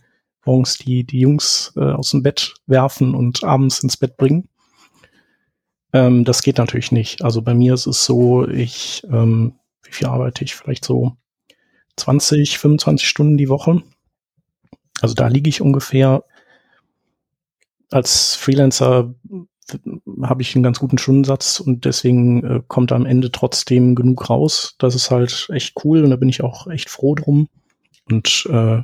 [0.45, 4.49] morgens die, die Jungs äh, aus dem Bett werfen und abends ins Bett bringen.
[5.93, 7.25] Ähm, das geht natürlich nicht.
[7.25, 10.55] Also bei mir ist es so, ich, ähm, wie viel arbeite ich?
[10.55, 11.17] Vielleicht so
[11.97, 13.83] 20, 25 Stunden die Woche
[15.01, 16.25] also da liege ich ungefähr
[17.91, 19.15] als Freelancer
[20.23, 24.75] habe ich einen ganz guten Stundensatz und deswegen äh, kommt am Ende trotzdem genug raus.
[24.79, 27.49] Das ist halt echt cool und da bin ich auch echt froh drum.
[28.11, 28.83] Und äh,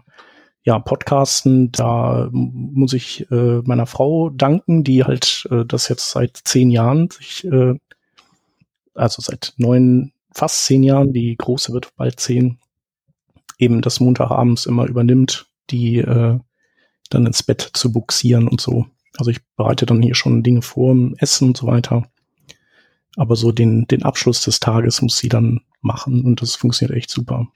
[0.62, 6.36] ja, Podcasten, da muss ich äh, meiner Frau danken, die halt äh, das jetzt seit
[6.44, 7.74] zehn Jahren sich, äh,
[8.94, 12.58] also seit neun, fast zehn Jahren, die große wird bald zehn,
[13.58, 16.38] eben das Montagabends immer übernimmt die äh,
[17.10, 18.86] dann ins Bett zu buxieren und so.
[19.18, 22.08] Also ich bereite dann hier schon Dinge vor, Essen und so weiter.
[23.16, 27.10] Aber so den, den Abschluss des Tages muss sie dann machen und das funktioniert echt
[27.10, 27.48] super.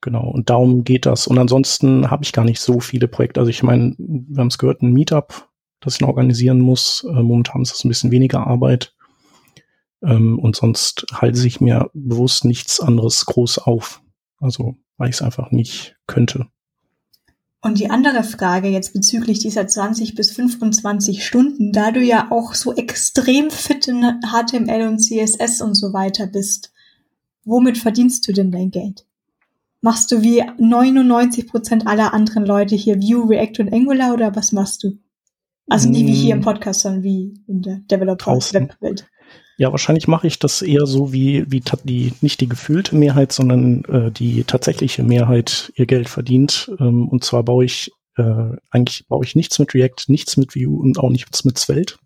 [0.00, 1.26] Genau, und darum geht das.
[1.26, 3.40] Und ansonsten habe ich gar nicht so viele Projekte.
[3.40, 5.48] Also ich meine, wir haben es gehört, ein Meetup,
[5.80, 7.04] das ich noch organisieren muss.
[7.08, 8.94] Äh, momentan ist das ein bisschen weniger Arbeit.
[10.02, 14.00] Ähm, und sonst halte ich mir bewusst nichts anderes groß auf.
[14.38, 16.46] Also, weil ich es einfach nicht könnte.
[17.60, 22.54] Und die andere Frage jetzt bezüglich dieser 20 bis 25 Stunden, da du ja auch
[22.54, 26.72] so extrem fit in HTML und CSS und so weiter bist,
[27.44, 29.06] womit verdienst du denn dein Geld?
[29.80, 34.52] Machst du wie 99 Prozent aller anderen Leute hier Vue, React und Angular oder was
[34.52, 34.98] machst du?
[35.68, 36.44] Also nie wie hier im mm.
[36.44, 39.06] Podcast, sondern wie in der Developer-Welt.
[39.60, 43.84] Ja, wahrscheinlich mache ich das eher so wie, wie die, nicht die gefühlte Mehrheit, sondern
[43.86, 46.70] äh, die tatsächliche Mehrheit ihr Geld verdient.
[46.78, 50.78] Ähm, und zwar baue ich, äh, eigentlich baue ich nichts mit React, nichts mit Vue
[50.78, 51.96] und auch nichts mit Svelte,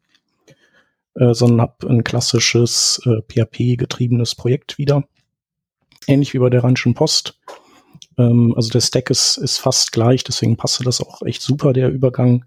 [1.15, 5.05] äh, sondern habe ein klassisches äh, PHP-getriebenes Projekt wieder.
[6.07, 7.39] Ähnlich wie bei der Rheinischen Post.
[8.17, 11.91] Ähm, also der Stack ist, ist fast gleich, deswegen passte das auch echt super, der
[11.91, 12.47] Übergang.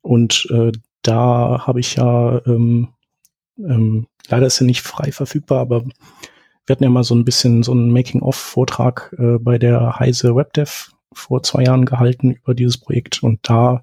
[0.00, 0.72] Und äh,
[1.02, 2.91] da habe ich ja ähm,
[3.58, 7.62] Ähm, leider ist sie nicht frei verfügbar, aber wir hatten ja mal so ein bisschen
[7.62, 13.22] so einen Making-of-Vortrag äh, bei der Heise WebDev vor zwei Jahren gehalten über dieses Projekt
[13.22, 13.82] und da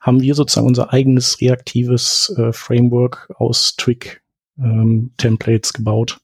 [0.00, 6.20] haben wir sozusagen unser eigenes reaktives äh, Framework aus Twig-Templates ähm, gebaut.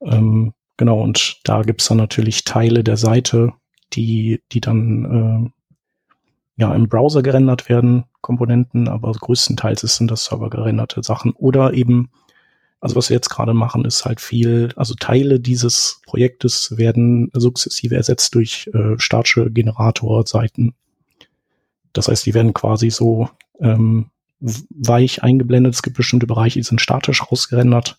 [0.00, 3.52] Ähm, genau, und da gibt's dann natürlich Teile der Seite,
[3.94, 5.50] die, die dann äh,
[6.58, 12.10] ja im Browser gerendert werden, Komponenten, aber größtenteils sind das server gerenderte Sachen oder eben
[12.80, 17.96] also was wir jetzt gerade machen, ist halt viel, also Teile dieses Projektes werden sukzessive
[17.96, 20.74] ersetzt durch äh, statische Generatorseiten.
[21.92, 23.30] Das heißt, die werden quasi so
[23.60, 25.74] ähm, weich eingeblendet.
[25.74, 27.96] Es gibt bestimmte Bereiche, die sind statisch ausgerendert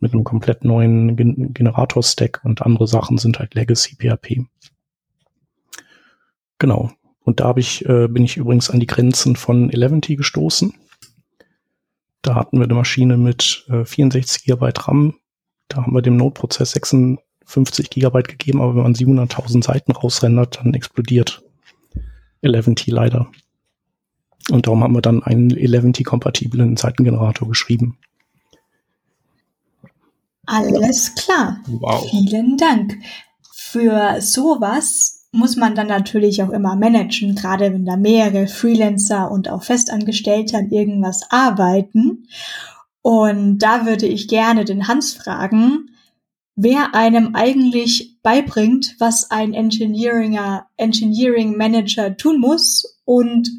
[0.00, 4.46] mit einem komplett neuen Gen Generator-Stack und andere Sachen sind halt Legacy PHP.
[6.58, 6.90] Genau.
[7.28, 10.72] Und da hab ich, äh, bin ich übrigens an die Grenzen von Eleventy gestoßen.
[12.22, 15.14] Da hatten wir eine Maschine mit äh, 64 GB RAM.
[15.68, 20.72] Da haben wir dem Node-Prozess 56 GB gegeben, aber wenn man 700.000 Seiten rausrendert, dann
[20.72, 21.42] explodiert
[22.42, 23.30] 11T leider.
[24.50, 27.98] Und darum haben wir dann einen 11T-kompatiblen Seitengenerator geschrieben.
[30.46, 31.58] Alles klar.
[31.66, 32.08] Wow.
[32.08, 32.96] Vielen Dank.
[33.52, 39.48] Für sowas muss man dann natürlich auch immer managen, gerade wenn da mehrere Freelancer und
[39.48, 42.26] auch Festangestellte an irgendwas arbeiten.
[43.02, 45.90] Und da würde ich gerne den Hans fragen,
[46.56, 53.50] wer einem eigentlich beibringt, was ein Engineeringer, Engineering Manager tun muss und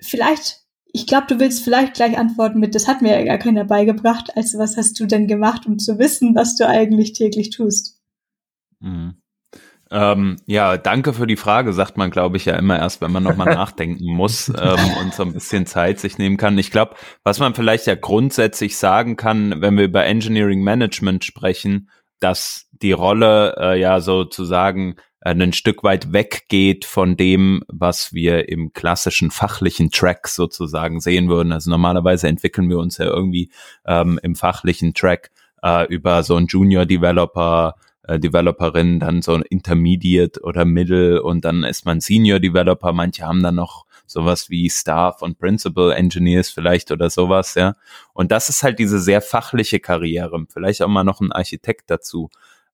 [0.00, 0.62] vielleicht
[0.92, 4.36] ich glaube, du willst vielleicht gleich antworten mit, das hat mir ja gar keiner beigebracht.
[4.36, 7.98] Also was hast du denn gemacht, um zu wissen, was du eigentlich täglich tust?
[8.80, 9.21] Mhm.
[9.92, 13.22] Ähm, ja, danke für die Frage, sagt man, glaube ich, ja immer erst, wenn man
[13.22, 16.56] nochmal nachdenken muss ähm, und so ein bisschen Zeit sich nehmen kann.
[16.56, 16.94] Ich glaube,
[17.24, 21.90] was man vielleicht ja grundsätzlich sagen kann, wenn wir über Engineering Management sprechen,
[22.20, 28.48] dass die Rolle äh, ja sozusagen äh, ein Stück weit weggeht von dem, was wir
[28.48, 31.52] im klassischen fachlichen Track sozusagen sehen würden.
[31.52, 33.50] Also normalerweise entwickeln wir uns ja irgendwie
[33.86, 35.30] ähm, im fachlichen Track
[35.62, 37.74] äh, über so einen Junior Developer,
[38.04, 42.92] äh, Developerin, dann so ein Intermediate oder Middle und dann ist man Senior Developer.
[42.92, 47.76] Manche haben dann noch sowas wie Staff und Principal Engineers vielleicht oder sowas, ja.
[48.12, 50.44] Und das ist halt diese sehr fachliche Karriere.
[50.48, 52.30] Vielleicht auch mal noch ein Architekt dazu.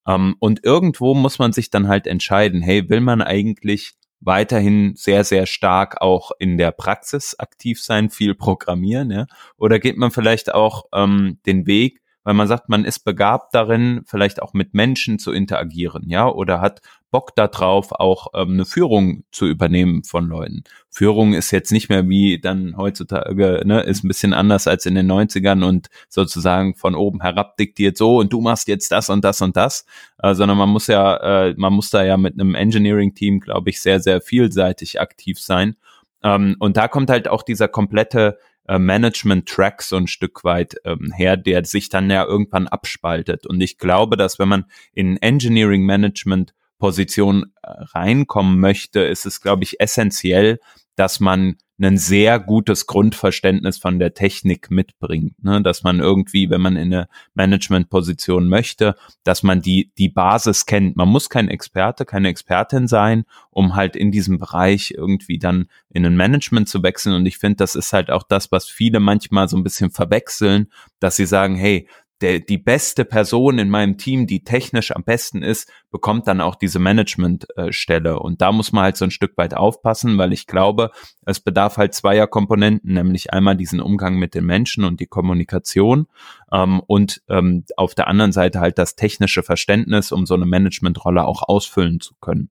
[0.07, 5.23] Ähm, und irgendwo muss man sich dann halt entscheiden, hey, will man eigentlich weiterhin sehr,
[5.23, 9.27] sehr stark auch in der Praxis aktiv sein, viel programmieren, ja?
[9.57, 14.03] Oder geht man vielleicht auch ähm, den Weg, weil man sagt, man ist begabt darin,
[14.05, 16.81] vielleicht auch mit Menschen zu interagieren, ja, oder hat
[17.11, 20.65] Bock darauf, auch ähm, eine Führung zu übernehmen von Leuten.
[20.91, 24.95] Führung ist jetzt nicht mehr wie dann heutzutage, ne, ist ein bisschen anders als in
[24.95, 29.25] den 90ern und sozusagen von oben herab diktiert so und du machst jetzt das und
[29.25, 29.87] das und das,
[30.23, 33.81] äh, sondern man muss ja, äh, man muss da ja mit einem Engineering-Team, glaube ich,
[33.81, 35.77] sehr, sehr vielseitig aktiv sein.
[36.23, 38.39] Ähm, und da kommt halt auch dieser komplette
[38.69, 43.47] äh, Management-Track so ein Stück weit ähm, her, der sich dann ja irgendwann abspaltet.
[43.47, 49.41] Und ich glaube, dass wenn man in Engineering Management Position äh, reinkommen möchte, ist es,
[49.41, 50.61] glaube ich, essentiell,
[50.95, 55.63] dass man ein sehr gutes Grundverständnis von der Technik mitbringt, ne?
[55.63, 60.97] dass man irgendwie, wenn man in eine Managementposition möchte, dass man die die Basis kennt.
[60.97, 66.05] Man muss kein Experte, keine Expertin sein, um halt in diesem Bereich irgendwie dann in
[66.05, 67.15] ein Management zu wechseln.
[67.15, 70.73] Und ich finde, das ist halt auch das, was viele manchmal so ein bisschen verwechseln,
[70.99, 71.89] dass sie sagen, hey,
[72.21, 76.57] der, die beste Person in meinem Team, die technisch am besten ist, bekommt dann auch
[76.57, 78.11] diese Managementstelle.
[78.11, 80.91] Äh, und da muss man halt so ein Stück weit aufpassen, weil ich glaube,
[81.25, 86.09] es bedarf halt zweier Komponenten, nämlich einmal diesen Umgang mit den Menschen und die Kommunikation
[86.53, 91.25] ähm, und ähm, auf der anderen Seite halt das technische Verständnis, um so eine Managementrolle
[91.25, 92.51] auch ausfüllen zu können.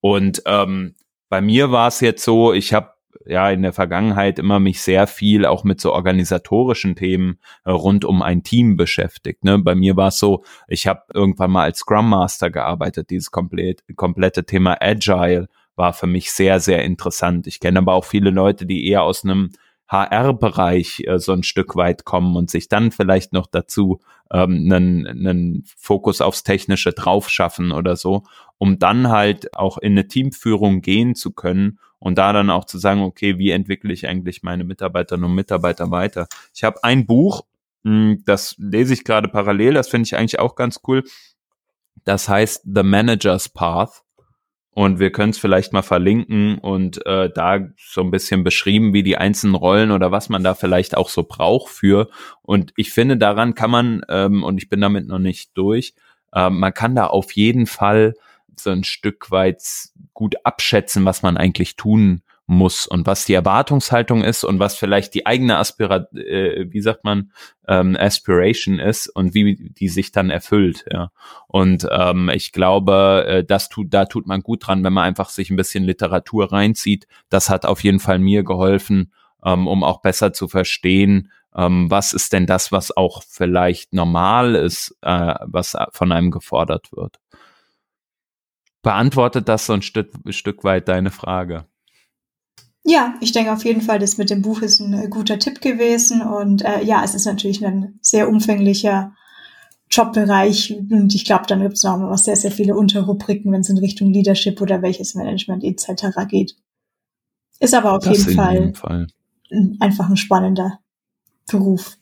[0.00, 0.94] Und ähm,
[1.28, 5.06] bei mir war es jetzt so, ich habe ja in der Vergangenheit immer mich sehr
[5.06, 9.44] viel auch mit so organisatorischen Themen äh, rund um ein Team beschäftigt.
[9.44, 9.58] Ne?
[9.58, 13.10] Bei mir war es so, ich habe irgendwann mal als Scrum Master gearbeitet.
[13.10, 17.46] Dieses komplett, komplette Thema Agile war für mich sehr, sehr interessant.
[17.46, 19.50] Ich kenne aber auch viele Leute, die eher aus einem
[19.88, 24.00] HR-Bereich äh, so ein Stück weit kommen und sich dann vielleicht noch dazu
[24.32, 28.24] ähm, einen, einen Fokus aufs Technische drauf schaffen oder so,
[28.58, 32.78] um dann halt auch in eine Teamführung gehen zu können und da dann auch zu
[32.78, 36.28] sagen, okay, wie entwickle ich eigentlich meine Mitarbeiterinnen und Mitarbeiter weiter?
[36.54, 37.44] Ich habe ein Buch,
[37.84, 41.04] hm, das lese ich gerade parallel, das finde ich eigentlich auch ganz cool.
[42.04, 44.02] Das heißt The Manager's Path.
[44.76, 49.02] und wir können es vielleicht mal verlinken und äh, da so ein bisschen beschrieben, wie
[49.02, 52.10] die einzelnen Rollen oder was man da vielleicht auch so braucht für.
[52.42, 55.94] Und ich finde, daran kann man, ähm, und ich bin damit noch nicht durch,
[56.34, 58.12] äh, man kann da auf jeden Fall
[58.60, 59.62] so ein Stück weit
[60.14, 65.14] gut abschätzen, was man eigentlich tun muss und was die Erwartungshaltung ist und was vielleicht
[65.14, 67.32] die eigene Aspira äh, wie sagt man
[67.66, 71.10] ähm, Aspiration ist und wie die sich dann erfüllt ja.
[71.48, 75.28] Und ähm, ich glaube äh, das tut da tut man gut dran wenn man einfach
[75.28, 77.08] sich ein bisschen Literatur reinzieht.
[77.30, 79.12] Das hat auf jeden Fall mir geholfen
[79.44, 84.54] ähm, um auch besser zu verstehen ähm, was ist denn das was auch vielleicht normal
[84.54, 87.18] ist äh, was von einem gefordert wird
[88.86, 91.66] beantwortet das so ein Stück, Stück weit deine Frage
[92.88, 95.60] ja, ich denke auf jeden Fall, das mit dem Buch ist ein äh, guter Tipp
[95.60, 96.22] gewesen.
[96.22, 99.12] Und äh, ja, es ist natürlich ein sehr umfänglicher
[99.90, 100.72] Jobbereich.
[100.88, 103.78] Und ich glaube, dann gibt es noch mal sehr, sehr viele Unterrubriken, wenn es in
[103.78, 106.16] Richtung Leadership oder welches Management etc.
[106.28, 106.54] geht.
[107.58, 109.08] Ist aber auf jeden Fall, jeden Fall
[109.80, 110.78] einfach ein spannender
[111.50, 111.98] Beruf.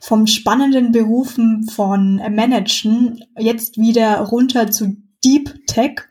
[0.00, 4.96] Vom spannenden Berufen von Managen jetzt wieder runter zu
[5.26, 6.02] Deep Tech.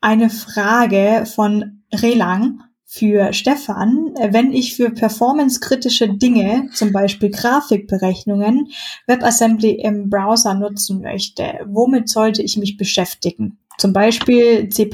[0.00, 8.66] Eine Frage von Relang für Stefan, wenn ich für performancekritische Dinge, zum Beispiel Grafikberechnungen,
[9.06, 13.60] WebAssembly im Browser nutzen möchte, womit sollte ich mich beschäftigen?
[13.78, 14.90] Zum Beispiel C++,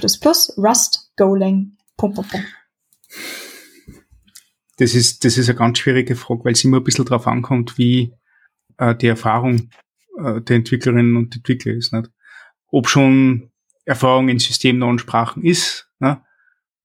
[0.59, 2.47] Rust, Golang, Punkt, Punkt, Punkt.
[4.77, 7.78] Das ist, das ist eine ganz schwierige Frage, weil es immer ein bisschen darauf ankommt,
[7.78, 8.12] wie
[8.77, 9.70] äh, die Erfahrung
[10.23, 11.95] äh, der Entwicklerinnen und Entwickler ist.
[11.95, 12.11] Nicht?
[12.77, 13.51] Ob schon
[13.86, 16.23] Erfahrung in systemnahen Sprachen ist, ne?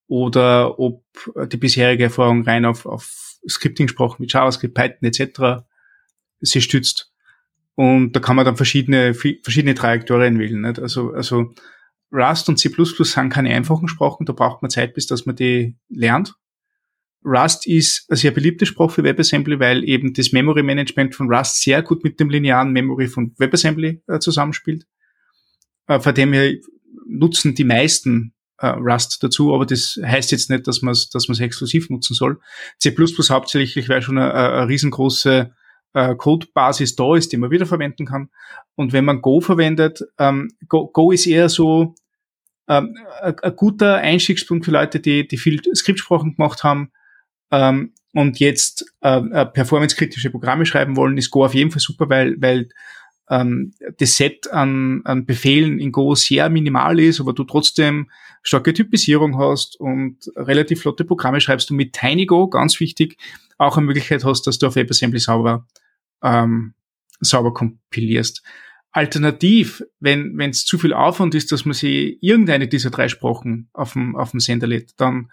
[0.07, 1.03] oder ob
[1.51, 5.65] die bisherige Erfahrung rein auf, auf Scripting-Sprachen mit JavaScript, Python etc.
[6.39, 7.11] sie stützt.
[7.75, 10.61] Und da kann man dann verschiedene, verschiedene Trajektorien wählen.
[10.61, 10.79] Nicht?
[10.79, 11.53] Also, also
[12.09, 15.75] Rust und C++ sind keine einfachen Sprachen, da braucht man Zeit, bis dass man die
[15.89, 16.35] lernt.
[17.25, 21.61] Rust ist eine sehr beliebte Sprache für WebAssembly, weil eben das Memory Management von Rust
[21.61, 24.85] sehr gut mit dem linearen Memory von WebAssembly äh, zusammenspielt.
[25.87, 26.53] Äh, von dem her
[27.05, 31.27] nutzen die meisten äh, Rust dazu, aber das heißt jetzt nicht, dass man es dass
[31.27, 32.39] man's exklusiv nutzen soll.
[32.79, 32.95] C++
[33.29, 35.51] hauptsächlich, weil schon eine, eine riesengroße
[35.93, 38.29] äh, Codebasis da ist, die man wiederverwenden kann.
[38.75, 41.95] Und wenn man Go verwendet, ähm, Go, Go ist eher so
[42.67, 46.91] ähm, ein, ein guter Einstiegspunkt für Leute, die, die viel Skriptsprachen gemacht haben
[47.51, 52.09] ähm, und jetzt äh, äh, performance-kritische Programme schreiben wollen, ist Go auf jeden Fall super,
[52.09, 52.69] weil, weil
[53.31, 58.11] ähm, das Set an, an Befehlen in Go sehr minimal ist, aber du trotzdem
[58.43, 63.17] starke Typisierung hast und relativ flotte Programme schreibst du mit TinyGo, ganz wichtig,
[63.57, 65.65] auch eine Möglichkeit hast, dass du auf WebAssembly sauber,
[66.21, 66.73] ähm,
[67.21, 68.43] sauber kompilierst.
[68.91, 73.93] Alternativ, wenn es zu viel Aufwand ist, dass man sich irgendeine dieser drei Sprachen auf
[73.93, 75.31] dem, auf dem Sender lädt, dann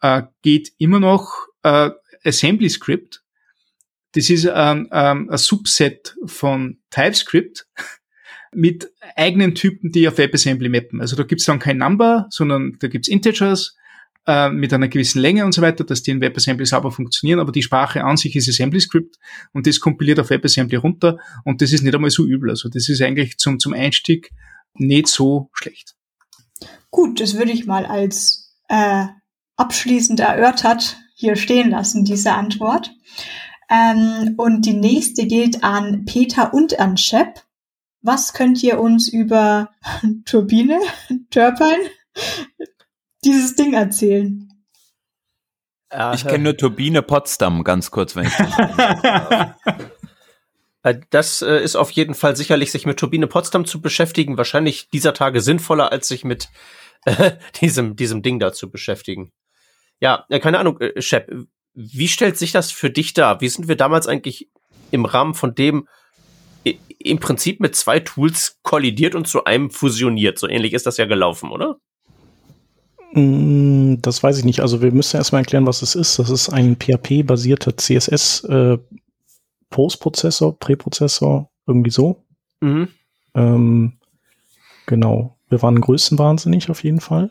[0.00, 1.90] äh, geht immer noch äh,
[2.24, 3.23] Assembly Script,
[4.14, 7.66] das ist ähm, ähm, ein Subset von TypeScript
[8.54, 11.00] mit eigenen Typen, die auf WebAssembly mappen.
[11.00, 13.76] Also da gibt's dann kein Number, sondern da gibt's Integers
[14.26, 17.52] äh, mit einer gewissen Länge und so weiter, dass die in WebAssembly sauber funktionieren, aber
[17.52, 19.16] die Sprache an sich ist AssemblyScript
[19.52, 22.50] und das kompiliert auf WebAssembly runter und das ist nicht einmal so übel.
[22.50, 24.30] Also das ist eigentlich zum, zum Einstieg
[24.74, 25.94] nicht so schlecht.
[26.90, 29.06] Gut, das würde ich mal als äh,
[29.56, 32.92] abschließend erörtert hier stehen lassen, diese Antwort.
[33.74, 37.42] Ähm, und die nächste geht an Peter und an Shep.
[38.02, 39.70] Was könnt ihr uns über
[40.26, 40.78] Turbine,
[41.30, 41.90] Turbine,
[43.24, 44.48] dieses Ding erzählen?
[46.14, 48.32] Ich kenne nur Turbine Potsdam, ganz kurz, wenn ich
[50.82, 54.88] äh, Das äh, ist auf jeden Fall sicherlich, sich mit Turbine Potsdam zu beschäftigen, wahrscheinlich
[54.90, 56.48] dieser Tage sinnvoller, als sich mit
[57.04, 59.30] äh, diesem, diesem Ding da zu beschäftigen.
[60.00, 61.30] Ja, äh, keine Ahnung, äh, Shep,
[61.74, 63.40] wie stellt sich das für dich dar?
[63.40, 64.48] Wie sind wir damals eigentlich
[64.90, 65.88] im Rahmen von dem
[66.98, 70.38] im Prinzip mit zwei Tools kollidiert und zu einem fusioniert?
[70.38, 71.78] So ähnlich ist das ja gelaufen, oder?
[73.12, 74.60] Mm, das weiß ich nicht.
[74.60, 76.18] Also wir müssen erstmal erklären, was es ist.
[76.18, 78.78] Das ist ein PHP-basierter CSS äh,
[79.70, 82.24] Postprozessor, Präprozessor, irgendwie so.
[82.60, 82.88] Mhm.
[83.34, 83.98] Ähm,
[84.86, 85.36] genau.
[85.48, 87.30] Wir waren größenwahnsinnig auf jeden Fall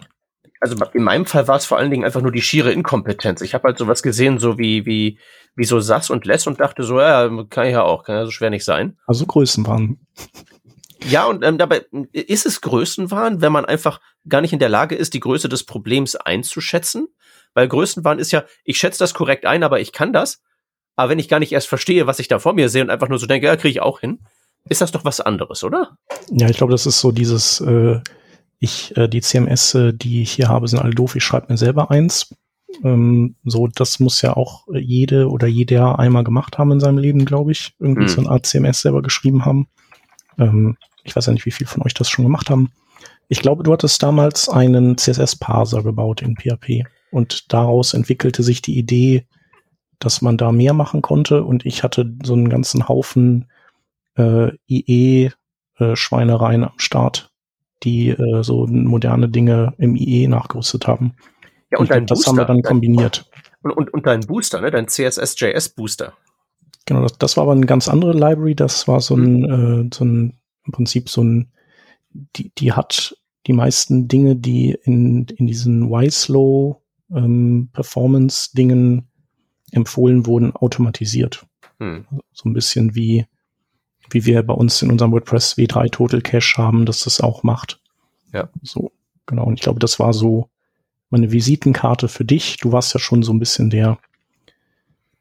[0.64, 3.42] also in meinem Fall war es vor allen Dingen einfach nur die schiere Inkompetenz.
[3.42, 5.20] Ich habe halt sowas gesehen, so wie, wie,
[5.58, 8.26] wie so Sass und Less und dachte so, ja, kann ich ja auch, kann ja
[8.26, 8.98] so schwer nicht sein.
[9.06, 10.00] Also Größenwahn.
[11.10, 14.00] Ja, und ähm, dabei ist es Größenwahn, wenn man einfach
[14.30, 17.10] gar nicht in der Lage ist, die Größe des Problems einzuschätzen.
[17.54, 20.42] Weil Größenwahn ist ja, ich schätze das korrekt ein, aber ich kann das.
[20.96, 23.10] Aber wenn ich gar nicht erst verstehe, was ich da vor mir sehe und einfach
[23.10, 24.20] nur so denke, ja, kriege ich auch hin,
[24.70, 25.98] ist das doch was anderes, oder?
[26.32, 28.00] Ja, ich glaube, das ist so dieses, äh,
[28.64, 31.58] ich, äh, die CMS, äh, die ich hier habe, sind alle doof, ich schreibe mir
[31.58, 32.34] selber eins.
[32.84, 37.26] Ähm, so, das muss ja auch jede oder jeder einmal gemacht haben in seinem Leben,
[37.26, 37.74] glaube ich.
[37.80, 38.08] Irgendwie Mhm.
[38.08, 39.68] so eine Art CMS selber geschrieben haben.
[40.40, 42.72] Ähm, ich weiß ja nicht, wie viele von euch das schon gemacht haben.
[43.28, 48.78] Ich glaube, du hattest damals einen CSS-Parser gebaut in PHP und daraus entwickelte sich die
[48.78, 49.26] Idee,
[50.00, 53.50] dass man da mehr machen konnte und ich hatte so einen ganzen Haufen
[54.16, 57.32] äh, IE-Schweinereien am Start,
[57.84, 61.14] die äh, so moderne Dinge im IE nachgerüstet haben.
[61.72, 63.30] Ja, und, dein das haben wir Booster, dann kombiniert.
[63.64, 64.72] und, und, und dein Booster, ne?
[64.72, 66.14] Dein CSS-JS-Booster.
[66.86, 68.56] Genau, das, das war aber eine ganz andere Library.
[68.56, 69.90] Das war so ein, Mhm.
[69.90, 71.52] äh, so ein, im Prinzip so ein,
[72.36, 76.78] die, die hat die meisten Dinge, die in, in diesen Y-Slow
[77.14, 77.70] ähm,
[79.72, 81.46] empfohlen wurden, automatisiert.
[81.80, 82.06] Hm.
[82.32, 83.26] So ein bisschen wie,
[84.10, 87.80] wie wir bei uns in unserem WordPress W3 Total Cache haben, dass das auch macht.
[88.34, 88.50] Ja.
[88.62, 88.92] So,
[89.26, 89.46] genau.
[89.46, 90.50] Und ich glaube, das war so
[91.10, 92.58] meine Visitenkarte für dich.
[92.58, 94.00] Du warst ja schon so ein bisschen der,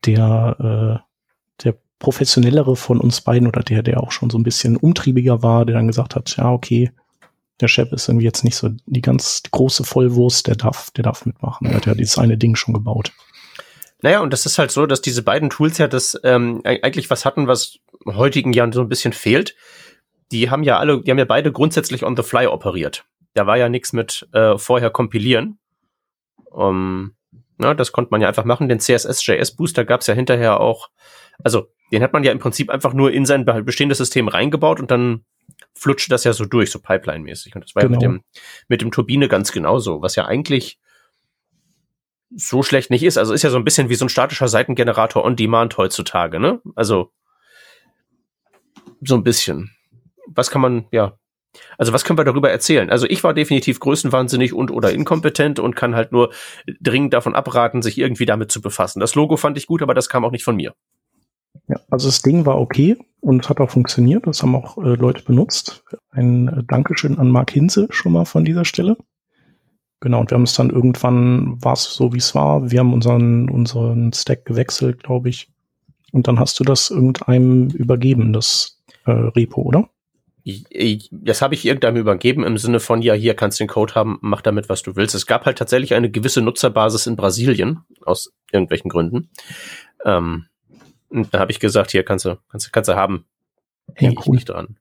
[0.07, 4.77] der, äh, der professionellere von uns beiden oder der, der auch schon so ein bisschen
[4.77, 6.91] umtriebiger war, der dann gesagt hat, ja, okay,
[7.61, 11.27] der Chef ist irgendwie jetzt nicht so die ganz große Vollwurst, der darf, der darf
[11.27, 11.69] mitmachen.
[11.69, 13.13] Er hat ja dieses eine Ding schon gebaut.
[14.03, 17.25] Naja, und das ist halt so, dass diese beiden Tools ja das ähm, eigentlich was
[17.25, 19.55] hatten, was heutigen Jahren so ein bisschen fehlt.
[20.33, 23.05] Die haben ja alle, die haben ja beide grundsätzlich on the fly operiert.
[23.35, 25.59] Da war ja nichts mit äh, vorher kompilieren.
[26.51, 27.15] Um,
[27.59, 28.69] na, das konnte man ja einfach machen.
[28.69, 30.91] Den CSS-JS-Booster gab es ja hinterher auch.
[31.45, 34.81] Also, den hat man ja im Prinzip einfach nur in sein be- bestehendes System reingebaut
[34.81, 35.25] und dann
[35.75, 37.55] flutscht das ja so durch, so Pipeline-mäßig.
[37.55, 38.15] Und das war ja mit Genau.
[38.15, 38.25] dem,
[38.69, 40.79] mit dem Turbine ganz genauso, was ja eigentlich
[42.37, 43.19] so schlecht nicht ist.
[43.19, 46.61] Also ist ja so ein bisschen wie so ein statischer Seitengenerator on Demand heutzutage, ne?
[46.75, 47.11] Also
[49.01, 49.71] so ein bisschen.
[50.27, 51.19] Was kann man, ja.
[51.77, 52.89] Also was können wir darüber erzählen?
[52.89, 56.33] Also ich war definitiv größenwahnsinnig und oder inkompetent und kann halt nur
[56.81, 59.01] dringend davon abraten, sich irgendwie damit zu befassen.
[59.01, 60.73] Das Logo fand ich gut, aber das kam auch nicht von mir.
[61.69, 64.27] Ja, also das Ding war okay und hat auch funktioniert.
[64.27, 65.85] Das haben auch äh, Leute benutzt.
[66.11, 68.97] Ein äh, Dankeschön an Mark Hinze schon mal von dieser Stelle.
[70.03, 72.73] Genau, und wir haben es dann irgendwann, war es so, wie es war.
[72.73, 75.49] Wir haben unseren, unseren Stack gewechselt, glaube ich.
[76.11, 79.89] Und dann hast du das irgendeinem übergeben, das äh, Repo, oder?
[80.43, 83.69] Ich- ich- Das habe ich irgendeinem übergeben im Sinne von, ja, hier kannst du den
[83.69, 85.15] Code haben, mach damit, was du willst.
[85.15, 89.31] Es gab halt tatsächlich eine gewisse Nutzerbasis in Brasilien, aus irgendwelchen Gründen.
[90.05, 90.47] Ähm,
[91.11, 93.25] und da habe ich gesagt, hier kannst du, kannst, du- kannst du haben.
[94.01, 94.35] Ja, Häng ich cool.
[94.35, 94.79] nicht dran.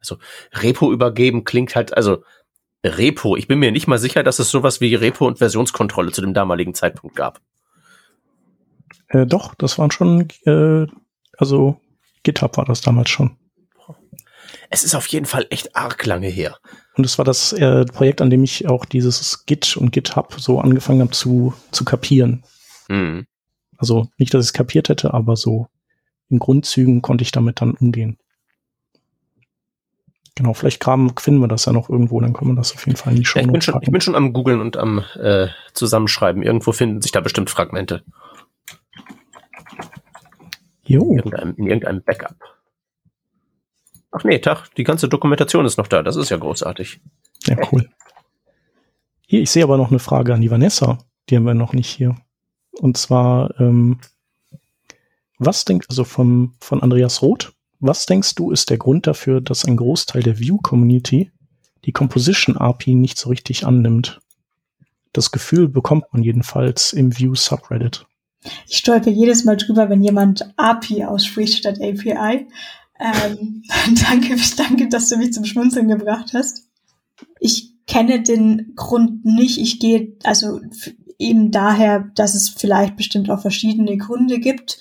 [0.00, 0.16] Also
[0.52, 2.24] Repo übergeben klingt halt, also
[2.84, 6.20] Repo, ich bin mir nicht mal sicher, dass es sowas wie Repo und Versionskontrolle zu
[6.20, 7.40] dem damaligen Zeitpunkt gab.
[9.08, 10.86] Äh, doch, das waren schon, äh,
[11.38, 11.80] also
[12.22, 13.36] GitHub war das damals schon.
[14.70, 16.58] Es ist auf jeden Fall echt arg lange her.
[16.96, 20.60] Und es war das äh, Projekt, an dem ich auch dieses Git und GitHub so
[20.60, 22.44] angefangen habe zu, zu kapieren.
[22.88, 23.26] Hm.
[23.76, 25.68] Also nicht, dass ich es kapiert hätte, aber so
[26.28, 28.18] in Grundzügen konnte ich damit dann umgehen.
[30.36, 32.96] Genau, vielleicht graben, finden wir das ja noch irgendwo, dann können wir das auf jeden
[32.96, 35.04] Fall in die Show Ja, ich, bin schon, ich bin schon am Googlen und am
[35.20, 36.42] äh, Zusammenschreiben.
[36.42, 38.02] Irgendwo finden sich da bestimmt Fragmente.
[40.82, 42.36] Jo, In irgendeinem, in irgendeinem Backup.
[44.10, 46.02] Ach nee, Tag, die ganze Dokumentation ist noch da.
[46.02, 47.00] Das ist ja großartig.
[47.46, 47.88] ja, cool.
[49.26, 50.98] Hier, ich sehe aber noch eine Frage an die Vanessa.
[51.28, 52.16] Die haben wir noch nicht hier.
[52.72, 54.00] Und zwar, ähm,
[55.38, 57.53] was denkt, also vom, von Andreas Roth,
[57.86, 61.30] was denkst du ist der Grund dafür, dass ein Großteil der View-Community
[61.84, 64.20] die Composition API nicht so richtig annimmt?
[65.12, 68.06] Das Gefühl bekommt man jedenfalls im View-Subreddit.
[68.68, 72.46] Ich stolper jedes Mal drüber, wenn jemand API ausspricht statt API.
[72.98, 73.62] Ähm,
[74.08, 76.66] danke, danke, dass du mich zum Schmunzeln gebracht hast.
[77.38, 79.58] Ich kenne den Grund nicht.
[79.58, 80.60] Ich gehe also
[81.18, 84.78] eben daher, dass es vielleicht bestimmt auch verschiedene Gründe gibt.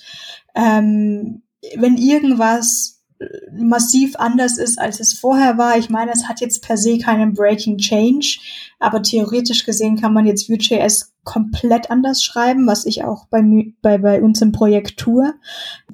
[0.55, 1.42] Ähm,
[1.75, 5.77] wenn irgendwas äh, massiv anders ist, als es vorher war.
[5.77, 8.39] Ich meine, es hat jetzt per se keinen Breaking Change,
[8.79, 13.41] aber theoretisch gesehen kann man jetzt Vue.js komplett anders schreiben, was ich auch bei,
[13.81, 15.33] bei, bei uns im Projekt tue.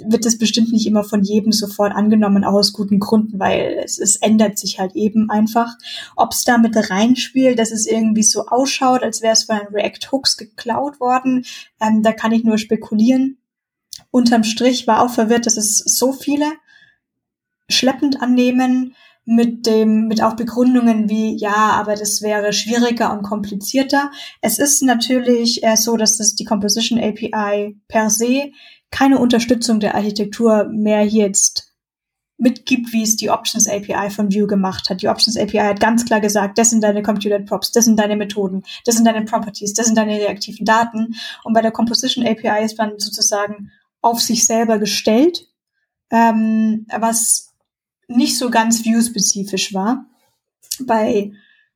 [0.04, 4.00] Wird es bestimmt nicht immer von jedem sofort angenommen, auch aus guten Gründen, weil es,
[4.00, 5.76] es ändert sich halt eben einfach.
[6.16, 9.68] Ob es da mit reinspielt, dass es irgendwie so ausschaut, als wäre es von den
[9.68, 11.46] React Hooks geklaut worden,
[11.80, 13.38] ähm, da kann ich nur spekulieren.
[14.12, 16.46] Unterm Strich war auch verwirrt, dass es so viele
[17.70, 18.96] schleppend annehmen
[19.26, 24.10] mit dem, mit auch Begründungen wie, ja, aber das wäre schwieriger und komplizierter.
[24.42, 28.52] Es ist natürlich äh, so, dass das die Composition API per se
[28.90, 31.70] keine Unterstützung der Architektur mehr jetzt
[32.40, 35.02] mitgibt, wie es die Options API von Vue gemacht hat.
[35.02, 38.16] Die Options API hat ganz klar gesagt, das sind deine Computed Props, das sind deine
[38.16, 41.16] Methoden, das sind deine Properties, das sind deine reaktiven Daten.
[41.44, 45.48] Und bei der Composition API ist man sozusagen auf sich selber gestellt,
[46.12, 47.54] ähm, was
[48.08, 50.06] nicht so ganz Vue-spezifisch war.
[50.80, 51.32] Bei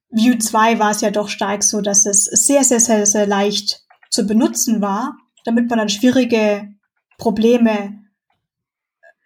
[0.09, 3.83] Vue 2 war es ja doch stark so, dass es sehr, sehr, sehr, sehr leicht
[4.09, 6.69] zu benutzen war, damit man dann schwierige
[7.17, 8.02] Probleme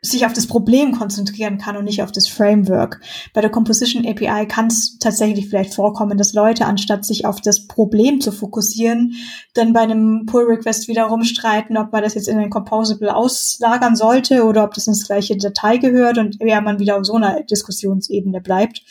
[0.02, 3.02] sich auf das Problem konzentrieren kann und nicht auf das Framework.
[3.34, 7.68] Bei der Composition API kann es tatsächlich vielleicht vorkommen, dass Leute, anstatt sich auf das
[7.68, 9.14] Problem zu fokussieren,
[9.56, 13.95] dann bei einem Pull Request wieder rumstreiten, ob man das jetzt in ein Composable auslagern
[13.95, 17.41] sollte oder ob das ins gleiche Datei gehört und ja, man wieder auf so einer
[17.44, 18.84] Diskussionsebene bleibt.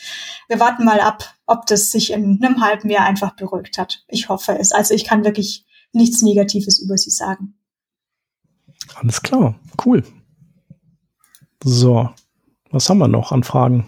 [0.49, 4.03] Wir warten mal ab, ob das sich in einem halben Jahr einfach beruhigt hat.
[4.09, 4.73] Ich hoffe es.
[4.73, 7.55] Also ich kann wirklich nichts Negatives über sie sagen.
[8.95, 9.55] Alles klar,
[9.85, 10.03] cool.
[11.63, 12.09] So,
[12.71, 13.87] was haben wir noch an Fragen?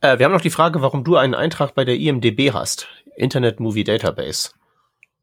[0.00, 2.88] Äh, wir haben noch die Frage, warum du einen Eintrag bei der IMDB hast.
[3.16, 4.50] Internet Movie Database.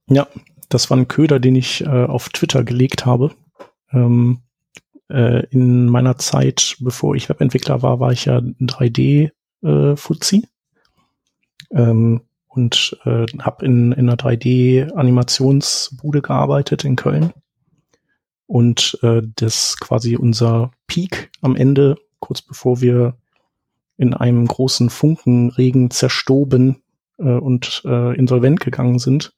[0.08, 0.28] Ja,
[0.70, 3.32] das war ein Köder, den ich äh, auf Twitter gelegt habe.
[3.92, 4.42] Ähm,
[5.10, 10.44] äh, in meiner Zeit, bevor ich Webentwickler war, war ich ja 3D-Fuzzi.
[11.70, 17.34] Äh, ähm, und äh, habe in, in einer 3D-Animationsbude gearbeitet in Köln
[18.54, 23.18] und äh, das quasi unser Peak am Ende, kurz bevor wir
[23.98, 26.84] in einem großen Funkenregen zerstoben
[27.18, 29.34] äh, und äh, insolvent gegangen sind,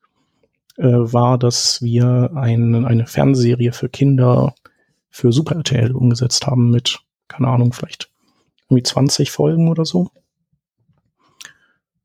[0.76, 4.54] äh, war, dass wir ein, eine Fernsehserie für Kinder
[5.10, 8.12] für Super RTL umgesetzt haben mit, keine Ahnung, vielleicht
[8.68, 10.10] irgendwie 20 Folgen oder so.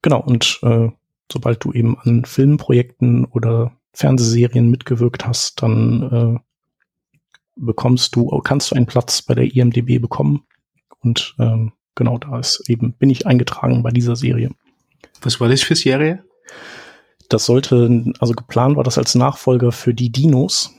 [0.00, 0.90] Genau, und äh,
[1.30, 6.49] sobald du eben an Filmprojekten oder Fernsehserien mitgewirkt hast, dann äh,
[7.60, 10.44] bekommst du, kannst du einen Platz bei der IMDB bekommen.
[11.00, 14.50] Und ähm, genau da ist eben, bin ich eingetragen bei dieser Serie.
[15.22, 16.24] Was war das für Serie?
[17.28, 20.74] Das sollte, also geplant war das als Nachfolger für die Dinos,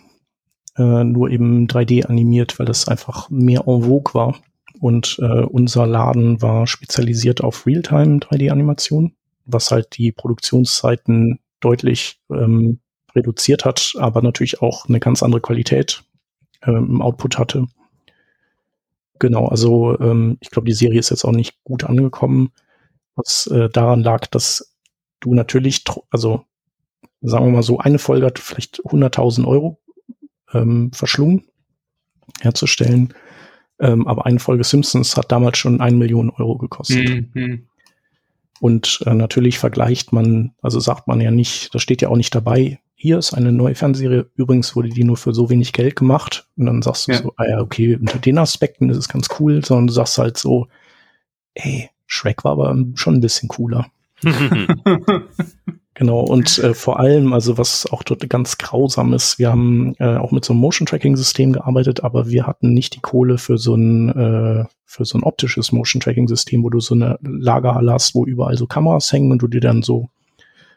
[0.78, 4.40] äh, nur eben 3D animiert, weil das einfach mehr en vogue war.
[4.80, 9.14] Und äh, unser Laden war spezialisiert auf Realtime 3D-Animation,
[9.45, 12.80] was halt die Produktionszeiten deutlich ähm,
[13.16, 16.03] reduziert hat, aber natürlich auch eine ganz andere Qualität
[16.61, 17.67] äh, im Output hatte.
[19.19, 22.51] Genau, also ähm, ich glaube, die Serie ist jetzt auch nicht gut angekommen,
[23.15, 24.75] was äh, daran lag, dass
[25.19, 26.43] du natürlich, also
[27.21, 29.79] sagen wir mal so, eine Folge hat vielleicht 100.000 Euro
[30.53, 31.45] ähm, verschlungen
[32.39, 33.13] herzustellen,
[33.79, 37.35] ähm, aber eine Folge Simpsons hat damals schon eine Million Euro gekostet.
[37.35, 37.67] Mhm.
[38.59, 42.33] Und äh, natürlich vergleicht man, also sagt man ja nicht, das steht ja auch nicht
[42.33, 46.48] dabei, hier ist eine neue Fernsehserie, übrigens wurde die nur für so wenig Geld gemacht.
[46.56, 47.18] Und dann sagst du ja.
[47.18, 50.38] so, ah ja, okay, unter den Aspekten ist es ganz cool, sondern du sagst halt
[50.38, 50.68] so,
[51.56, 53.88] ey, Shrek war aber schon ein bisschen cooler.
[55.95, 60.18] genau, und äh, vor allem, also was auch dort ganz grausam ist, wir haben äh,
[60.18, 64.10] auch mit so einem Motion-Tracking-System gearbeitet, aber wir hatten nicht die Kohle für so ein,
[64.10, 68.68] äh, für so ein optisches Motion-Tracking-System, wo du so eine Lagerhalle hast, wo überall so
[68.68, 70.10] Kameras hängen und du dir dann so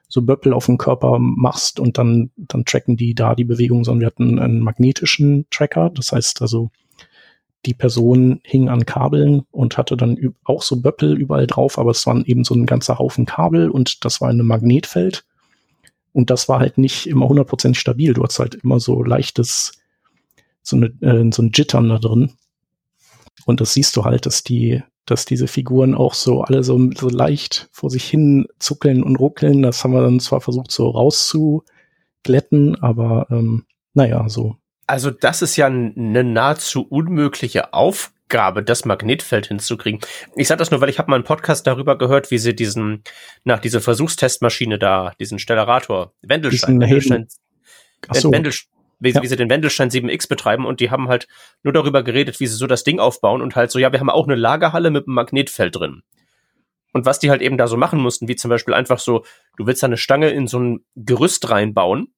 [0.09, 4.01] so Böppel auf dem Körper machst und dann, dann tracken die da die Bewegung, sondern
[4.01, 5.91] wir hatten einen magnetischen Tracker.
[5.91, 6.71] Das heißt also,
[7.67, 12.07] die Person hing an Kabeln und hatte dann auch so Böppel überall drauf, aber es
[12.07, 15.25] waren eben so ein ganzer Haufen Kabel und das war in Magnetfeld.
[16.13, 18.13] Und das war halt nicht immer hundertprozentig stabil.
[18.15, 19.73] Du hast halt immer so leichtes,
[20.63, 22.33] so, eine, äh, so ein Jittern da drin.
[23.47, 27.09] Und das siehst du halt, dass die, dass diese Figuren auch so alle so, so
[27.09, 29.63] leicht vor sich hin zuckeln und ruckeln.
[29.63, 34.57] Das haben wir dann zwar versucht so rauszuglätten, aber ähm, naja, so.
[34.87, 40.01] Also das ist ja eine nahezu unmögliche Aufgabe, das Magnetfeld hinzukriegen.
[40.37, 43.03] Ich sage das nur, weil ich habe mal einen Podcast darüber gehört, wie sie diesen,
[43.45, 47.29] nach diese Versuchstestmaschine da, diesen Stellarator, Wendelstein, Wendelstein,
[48.13, 48.31] so.
[48.31, 49.23] Wendelstein, wie, ja.
[49.23, 51.29] wie sie den Wendelstein 7X betreiben und die haben halt
[51.63, 54.11] nur darüber geredet, wie sie so das Ding aufbauen und halt so, ja, wir haben
[54.11, 56.03] auch eine Lagerhalle mit einem Magnetfeld drin.
[56.93, 59.25] Und was die halt eben da so machen mussten, wie zum Beispiel einfach so,
[59.57, 62.15] du willst da eine Stange in so ein Gerüst reinbauen,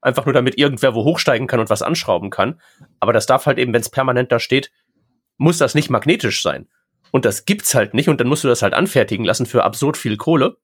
[0.00, 2.60] einfach nur damit irgendwer wo hochsteigen kann und was anschrauben kann.
[3.00, 4.70] Aber das darf halt eben, wenn es permanent da steht,
[5.38, 6.68] muss das nicht magnetisch sein.
[7.10, 9.96] Und das gibt's halt nicht und dann musst du das halt anfertigen lassen für absurd
[9.96, 10.58] viel Kohle.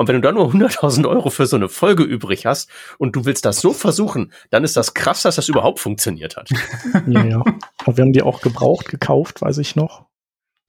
[0.00, 3.26] Und wenn du da nur 100.000 Euro für so eine Folge übrig hast und du
[3.26, 6.48] willst das so versuchen, dann ist das krass, dass das überhaupt funktioniert hat.
[7.06, 7.44] Ja, ja.
[7.84, 10.06] Aber wir haben die auch gebraucht gekauft, weiß ich noch.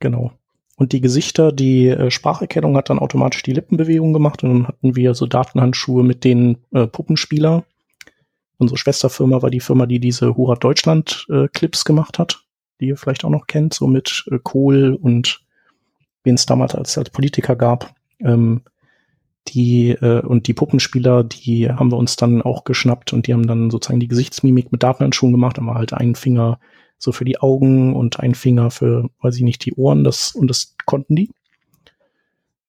[0.02, 0.34] Genau.
[0.76, 4.98] Und die Gesichter, die äh, Spracherkennung hat dann automatisch die Lippenbewegung gemacht und dann hatten
[4.98, 7.64] wir so Datenhandschuhe mit den äh, Puppenspieler.
[8.58, 12.44] Unsere Schwesterfirma war die Firma, die diese Hura Deutschland äh, Clips gemacht hat.
[12.82, 15.40] die ihr vielleicht auch noch kennt, so mit äh, Kohl und
[16.26, 17.95] wen es damals als, als Politiker gab.
[18.20, 18.64] Ähm,
[19.48, 23.48] die äh, und die Puppenspieler, die haben wir uns dann auch geschnappt und die haben
[23.48, 26.60] dann sozusagen die Gesichtsmimik mit Datenhandschuhen gemacht, aber halt einen Finger
[26.98, 30.48] so für die Augen und einen Finger für, weiß ich nicht, die Ohren, das und
[30.48, 31.32] das konnten die.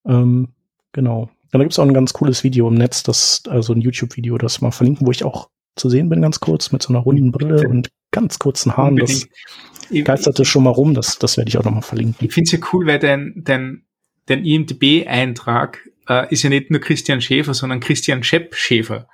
[0.07, 0.49] Ähm,
[0.93, 1.23] genau.
[1.23, 4.39] Und da gibt es auch ein ganz cooles Video im Netz, das, also ein YouTube-Video,
[4.39, 7.31] das mal verlinken, wo ich auch zu sehen bin, ganz kurz, mit so einer runden
[7.31, 8.97] Brille und ganz kurzen Haaren.
[8.97, 9.29] Das
[10.05, 12.27] geisterte schon mal rum, das, das werde ich auch noch mal verlinken.
[12.27, 13.85] Ich finde es ja cool, weil dein, dein,
[14.27, 19.09] dein IMDB-Eintrag äh, ist ja nicht nur Christian Schäfer, sondern Christian Schepp Schäfer,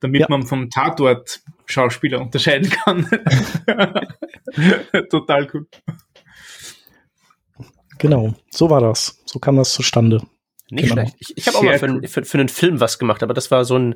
[0.00, 0.26] damit ja.
[0.28, 3.06] man vom Tatort-Schauspieler unterscheiden kann.
[5.10, 5.66] Total cool.
[7.98, 9.22] Genau, so war das.
[9.24, 10.22] So kam das zustande.
[10.70, 11.02] Nicht genau.
[11.02, 11.16] schlecht.
[11.20, 13.64] Ich, ich habe auch mal für, für, für einen Film was gemacht, aber das war
[13.64, 13.94] so ein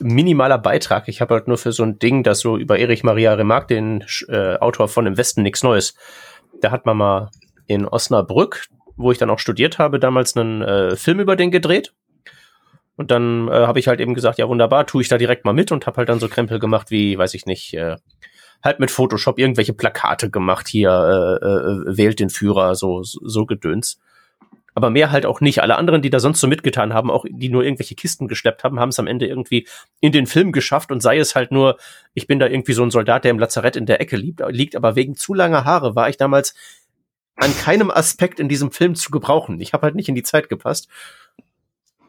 [0.00, 1.08] minimaler Beitrag.
[1.08, 4.04] Ich habe halt nur für so ein Ding, das so über Erich Maria Remarque, den
[4.28, 5.94] äh, Autor von Im Westen nichts Neues,
[6.60, 7.30] da hat man mal
[7.66, 8.66] in Osnabrück,
[8.96, 11.92] wo ich dann auch studiert habe, damals einen äh, Film über den gedreht.
[12.96, 15.52] Und dann äh, habe ich halt eben gesagt, ja wunderbar, tue ich da direkt mal
[15.52, 17.96] mit und habe halt dann so Krempel gemacht wie, weiß ich nicht, äh,
[18.64, 24.00] halt mit Photoshop irgendwelche Plakate gemacht, hier äh, äh, wählt den Führer, so, so Gedöns
[24.76, 25.62] aber mehr halt auch nicht.
[25.62, 28.78] Alle anderen, die da sonst so mitgetan haben, auch die nur irgendwelche Kisten geschleppt haben,
[28.78, 29.66] haben es am Ende irgendwie
[30.00, 31.78] in den Film geschafft und sei es halt nur,
[32.12, 34.76] ich bin da irgendwie so ein Soldat, der im Lazarett in der Ecke liegt, liegt
[34.76, 36.54] aber wegen zu langer Haare war ich damals
[37.36, 39.60] an keinem Aspekt in diesem Film zu gebrauchen.
[39.60, 40.88] Ich habe halt nicht in die Zeit gepasst.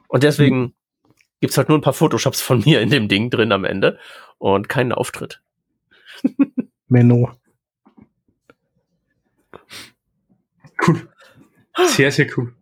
[0.08, 0.74] Und deswegen mhm.
[1.42, 4.00] gibt's halt nur ein paar Photoshops von mir in dem Ding drin am Ende
[4.38, 5.42] und keinen Auftritt.
[6.88, 7.32] Menno.
[10.86, 11.08] Cool.
[11.88, 12.54] Sehr, sehr cool.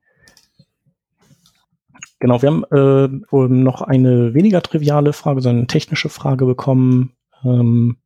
[2.19, 7.13] Genau, wir haben äh, noch eine weniger triviale Frage, sondern eine technische Frage bekommen
[7.43, 7.97] ähm,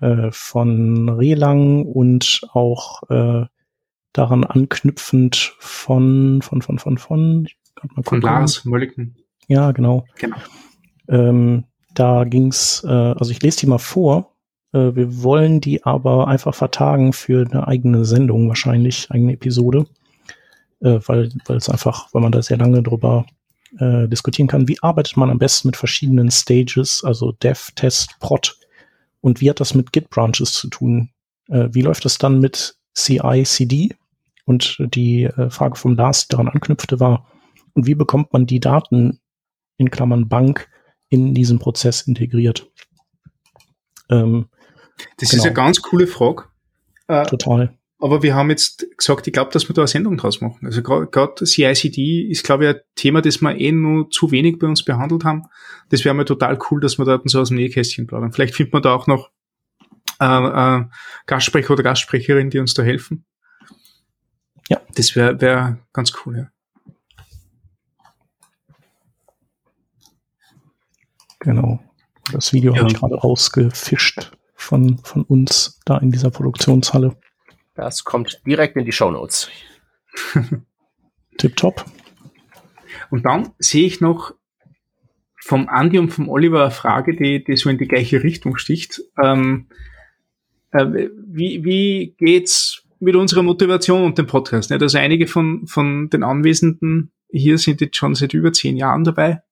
[0.00, 3.46] äh, von Relang und auch äh,
[4.14, 7.48] daran anknüpfend von, von, von, von, von,
[8.02, 9.16] von Lars Molliken.
[9.48, 10.06] Ja, genau.
[10.18, 10.36] genau.
[11.08, 14.32] Ähm, da ging's, äh, also ich lese die mal vor.
[14.72, 19.86] Äh, wir wollen die aber einfach vertagen für eine eigene Sendung, wahrscheinlich, eigene Episode
[20.84, 23.26] äh, weil weil es einfach, weil man da sehr lange drüber
[23.78, 28.56] äh, diskutieren kann, wie arbeitet man am besten mit verschiedenen Stages, also Dev, Test, Prod
[29.20, 31.10] und wie hat das mit Git-Branches zu tun?
[31.48, 33.96] Äh, wie läuft das dann mit CI, CD?
[34.44, 37.30] Und die äh, Frage vom Lars, die daran anknüpfte, war,
[37.74, 39.20] und wie bekommt man die Daten
[39.78, 40.68] in Klammern Bank
[41.08, 42.70] in diesen Prozess integriert?
[44.10, 44.46] Ähm,
[45.18, 45.40] das genau.
[45.40, 46.44] ist eine ganz coole Frage.
[47.08, 47.76] Äh, Total.
[47.98, 50.66] Aber wir haben jetzt gesagt, ich glaube, dass wir da eine Sendung draus machen.
[50.66, 54.66] Also gerade CICD ist, glaube ich, ein Thema, das wir eh nur zu wenig bei
[54.66, 55.44] uns behandelt haben.
[55.88, 58.32] Das wäre mir total cool, dass wir da so aus dem Nähkästchen plaudern.
[58.32, 59.30] Vielleicht findet man da auch noch
[60.20, 60.84] äh, äh,
[61.26, 63.24] Gastsprecher oder Gastsprecherin, die uns da helfen.
[64.68, 64.80] Ja.
[64.94, 66.50] Das wäre wär ganz cool, ja.
[71.40, 71.78] Genau.
[72.32, 72.80] Das Video ja.
[72.80, 77.16] habe ich gerade rausgefischt von, von uns da in dieser Produktionshalle.
[77.74, 79.50] Das kommt direkt in die Show Notes.
[81.38, 81.84] Tipptopp.
[83.10, 84.32] Und dann sehe ich noch
[85.36, 89.02] vom Andi und vom Oliver eine Frage, die, die so in die gleiche Richtung sticht.
[89.22, 89.68] Ähm,
[90.70, 94.70] äh, wie, wie geht's mit unserer Motivation und dem Podcast?
[94.70, 94.82] Nicht?
[94.82, 99.42] Also einige von, von den Anwesenden hier sind jetzt schon seit über zehn Jahren dabei.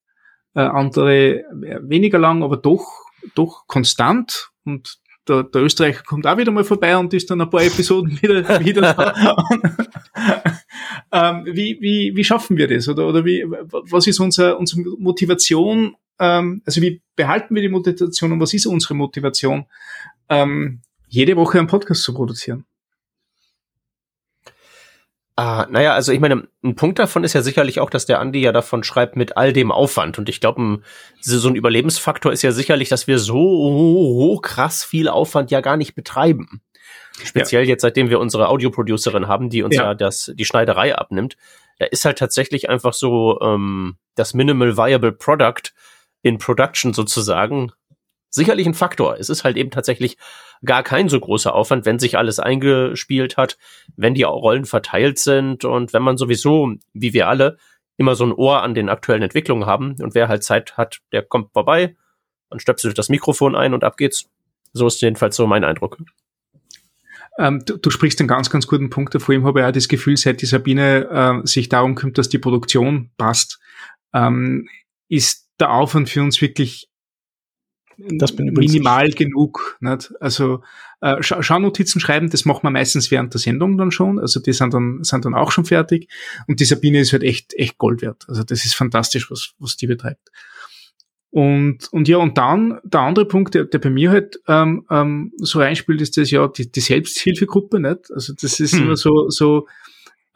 [0.55, 1.45] Äh, andere
[1.83, 2.87] weniger lang, aber doch,
[3.35, 4.51] doch konstant.
[4.65, 4.99] Und
[5.29, 8.65] der, der Österreicher kommt auch wieder mal vorbei und ist dann ein paar Episoden wieder,
[8.65, 9.37] wieder da.
[11.13, 12.89] ähm, wie, wie, wie schaffen wir das?
[12.89, 15.97] Oder, oder wie, was ist unser, unsere Motivation?
[16.19, 19.67] Ähm, also wie behalten wir die Motivation und was ist unsere Motivation,
[20.29, 22.65] ähm, jede Woche einen Podcast zu produzieren?
[25.35, 28.41] Ah, naja, also ich meine, ein Punkt davon ist ja sicherlich auch, dass der Andi
[28.41, 30.19] ja davon schreibt mit all dem Aufwand.
[30.19, 30.81] Und ich glaube,
[31.21, 35.95] so ein Überlebensfaktor ist ja sicherlich, dass wir so krass viel Aufwand ja gar nicht
[35.95, 36.61] betreiben.
[37.25, 37.71] Speziell ja.
[37.71, 39.85] jetzt, seitdem wir unsere Audioproducerin haben, die uns ja.
[39.85, 41.37] ja, das, die Schneiderei abnimmt.
[41.79, 45.73] Da ist halt tatsächlich einfach so ähm, das Minimal Viable Product
[46.23, 47.73] in Production sozusagen
[48.33, 49.17] sicherlich ein Faktor.
[49.19, 50.17] Es ist halt eben tatsächlich
[50.65, 53.59] gar kein so großer Aufwand, wenn sich alles eingespielt hat,
[53.97, 57.59] wenn die Rollen verteilt sind und wenn man sowieso, wie wir alle,
[57.99, 61.23] immer so ein Ohr an den aktuellen Entwicklungen haben und wer halt Zeit hat, der
[61.23, 61.95] kommt vorbei,
[62.51, 64.29] dann stöpselt das Mikrofon ein und ab geht's.
[64.73, 65.99] So ist jedenfalls so mein Eindruck.
[67.39, 69.21] Ähm, du, du, sprichst einen ganz, ganz guten Punkt.
[69.21, 72.29] Vor ihm habe ich auch das Gefühl, seit die Sabine äh, sich darum kümmert, dass
[72.29, 73.61] die Produktion passt,
[74.15, 74.69] ähm,
[75.09, 76.89] ist der Aufwand für uns wirklich
[78.11, 79.17] das bin minimal ich.
[79.17, 79.77] genug.
[79.81, 80.13] Nicht?
[80.21, 80.63] Also
[81.01, 84.19] äh, Scha Schaunotizen schreiben, das macht man meistens während der Sendung dann schon.
[84.19, 86.09] Also die sind dann, sind dann auch schon fertig.
[86.47, 88.25] Und die Sabine ist halt echt, echt Gold wert.
[88.29, 90.31] Also das ist fantastisch, was, was die betreibt.
[91.31, 95.33] Und, und ja, und dann der andere Punkt, der, der bei mir halt ähm, ähm,
[95.39, 98.13] so reinspielt, ist das ja die, die Selbsthilfegruppe, nicht?
[98.13, 98.83] Also das ist hm.
[98.83, 99.67] immer so, so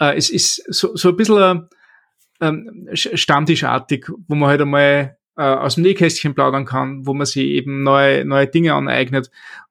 [0.00, 1.68] äh, es ist so, so ein bisschen
[2.40, 7.44] ähm, Stammtischartig, wo man halt einmal äh, aus dem Nähkästchen plaudern kann, wo man sich
[7.44, 9.30] eben neue, neue Dinge aneignet.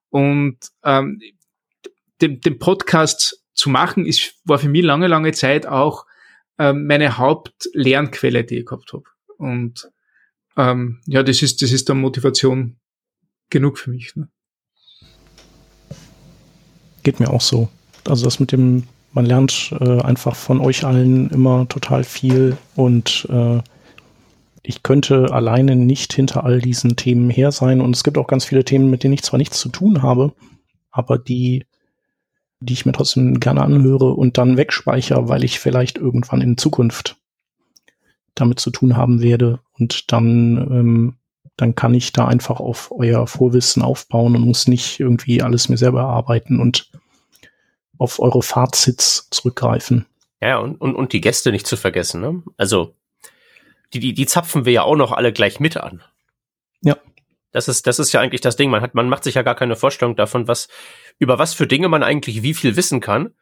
[0.09, 1.19] Und ähm,
[2.21, 6.05] den, den Podcast zu machen, ist, war für mich lange, lange Zeit auch
[6.57, 9.05] ähm, meine Hauptlernquelle, die ich gehabt habe.
[9.37, 9.89] Und
[10.57, 12.77] ähm, ja, das ist, das ist dann Motivation
[13.49, 14.15] genug für mich.
[14.15, 14.29] Ne?
[17.03, 17.69] Geht mir auch so.
[18.07, 18.83] Also das mit dem,
[19.13, 23.61] man lernt äh, einfach von euch allen immer total viel und äh,
[24.67, 28.45] ich könnte alleine nicht hinter all diesen Themen her sein und es gibt auch ganz
[28.45, 30.33] viele Themen, mit denen ich zwar nichts zu tun habe,
[30.91, 31.65] aber die,
[32.59, 37.17] die ich mir trotzdem gerne anhöre und dann wegspeichere, weil ich vielleicht irgendwann in Zukunft
[38.33, 39.59] damit zu tun haben werde.
[39.77, 41.15] Und dann, ähm,
[41.57, 45.77] dann kann ich da einfach auf euer Vorwissen aufbauen und muss nicht irgendwie alles mir
[45.77, 46.91] selber erarbeiten und
[47.97, 50.05] auf eure Fazits zurückgreifen.
[50.41, 52.21] Ja, und, und, und die Gäste nicht zu vergessen.
[52.21, 52.43] Ne?
[52.57, 52.93] Also
[53.95, 56.03] die, die, die zapfen wir ja auch noch alle gleich mit an.
[56.81, 56.97] Ja.
[57.51, 58.69] Das ist, das ist ja eigentlich das Ding.
[58.69, 60.67] Man hat, man macht sich ja gar keine Vorstellung davon, was,
[61.17, 63.33] über was für Dinge man eigentlich wie viel wissen kann,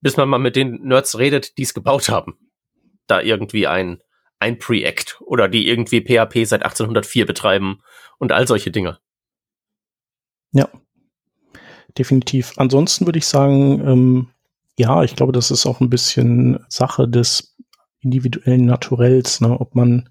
[0.00, 2.38] bis man mal mit den Nerds redet, die es gebaut haben.
[3.06, 4.02] Da irgendwie ein,
[4.38, 7.82] ein Preact oder die irgendwie PHP seit 1804 betreiben
[8.18, 8.98] und all solche Dinge.
[10.52, 10.68] Ja,
[11.98, 12.52] definitiv.
[12.56, 14.28] Ansonsten würde ich sagen, ähm,
[14.78, 17.51] ja, ich glaube, das ist auch ein bisschen Sache des
[18.02, 19.58] individuellen Naturells, ne?
[19.58, 20.08] ob man,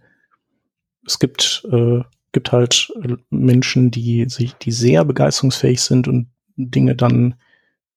[1.06, 2.02] es gibt, äh,
[2.32, 2.94] gibt halt
[3.30, 7.36] Menschen, die sich, die sehr begeisterungsfähig sind und Dinge dann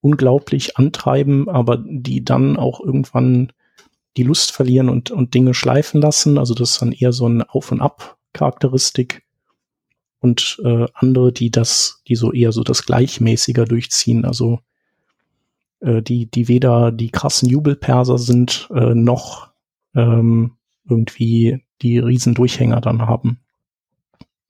[0.01, 3.53] unglaublich antreiben, aber die dann auch irgendwann
[4.16, 6.39] die Lust verlieren und, und Dinge schleifen lassen.
[6.39, 9.23] Also das ist dann eher so eine Auf- und Ab-Charakteristik.
[10.21, 14.25] Und äh, andere, die das, die so eher so das Gleichmäßiger durchziehen.
[14.25, 14.61] Also
[15.81, 19.54] äh, die, die weder die krassen Jubelperser sind, äh, noch
[19.95, 20.57] ähm,
[20.89, 23.41] irgendwie die Riesendurchhänger dann haben.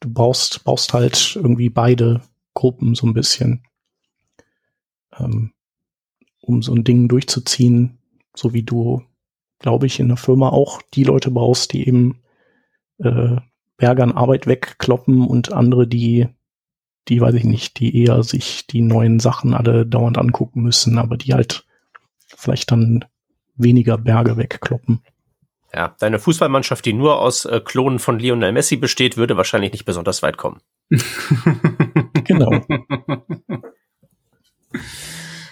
[0.00, 2.22] Du brauchst, brauchst halt irgendwie beide
[2.54, 3.64] Gruppen so ein bisschen,
[5.18, 5.52] ähm,
[6.40, 7.98] um so ein Ding durchzuziehen,
[8.34, 9.02] so wie du
[9.64, 12.20] glaube ich, in der Firma auch die Leute brauchst, die eben
[12.98, 13.36] äh,
[13.78, 16.28] Berge an Arbeit wegkloppen und andere, die,
[17.08, 21.16] die weiß ich nicht, die eher sich die neuen Sachen alle dauernd angucken müssen, aber
[21.16, 21.66] die halt
[22.26, 23.06] vielleicht dann
[23.56, 25.00] weniger Berge wegkloppen.
[25.74, 29.84] Ja, deine Fußballmannschaft, die nur aus äh, Klonen von Lionel Messi besteht, würde wahrscheinlich nicht
[29.84, 30.60] besonders weit kommen.
[32.24, 32.50] genau.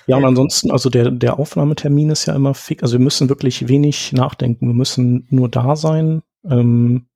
[0.06, 2.82] Ja, und ansonsten, also der, der Aufnahmetermin ist ja immer fix.
[2.82, 4.68] Also wir müssen wirklich wenig nachdenken.
[4.68, 6.22] Wir müssen nur da sein.
[6.48, 7.06] Ähm,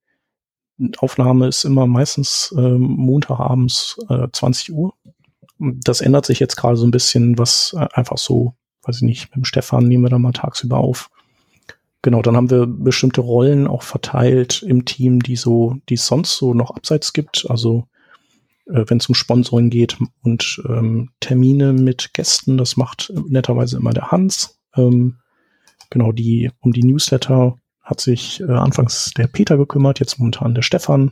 [0.99, 4.95] Aufnahme ist immer meistens ähm, Montagabends äh, 20 Uhr.
[5.59, 9.29] Das ändert sich jetzt gerade so ein bisschen, was äh, einfach so, weiß ich nicht,
[9.29, 11.11] mit dem Stefan nehmen wir da mal tagsüber auf.
[12.07, 16.37] Genau, dann haben wir bestimmte Rollen auch verteilt im Team, die so, die es sonst
[16.37, 17.47] so noch abseits gibt.
[17.49, 17.89] Also
[18.67, 22.59] äh, wenn es um Sponsoring geht und ähm, Termine mit Gästen.
[22.59, 24.57] Das macht netterweise immer der Hans.
[24.77, 25.17] Ähm,
[25.91, 30.63] genau, die um die Newsletter hat sich äh, anfangs der Peter gekümmert, jetzt momentan der
[30.63, 31.11] Stefan.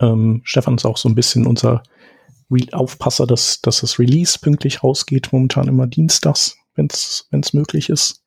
[0.00, 1.84] Ähm, Stefan ist auch so ein bisschen unser
[2.50, 8.19] Re Aufpasser, dass, dass das Release pünktlich rausgeht, momentan immer dienstags, wenn es möglich ist.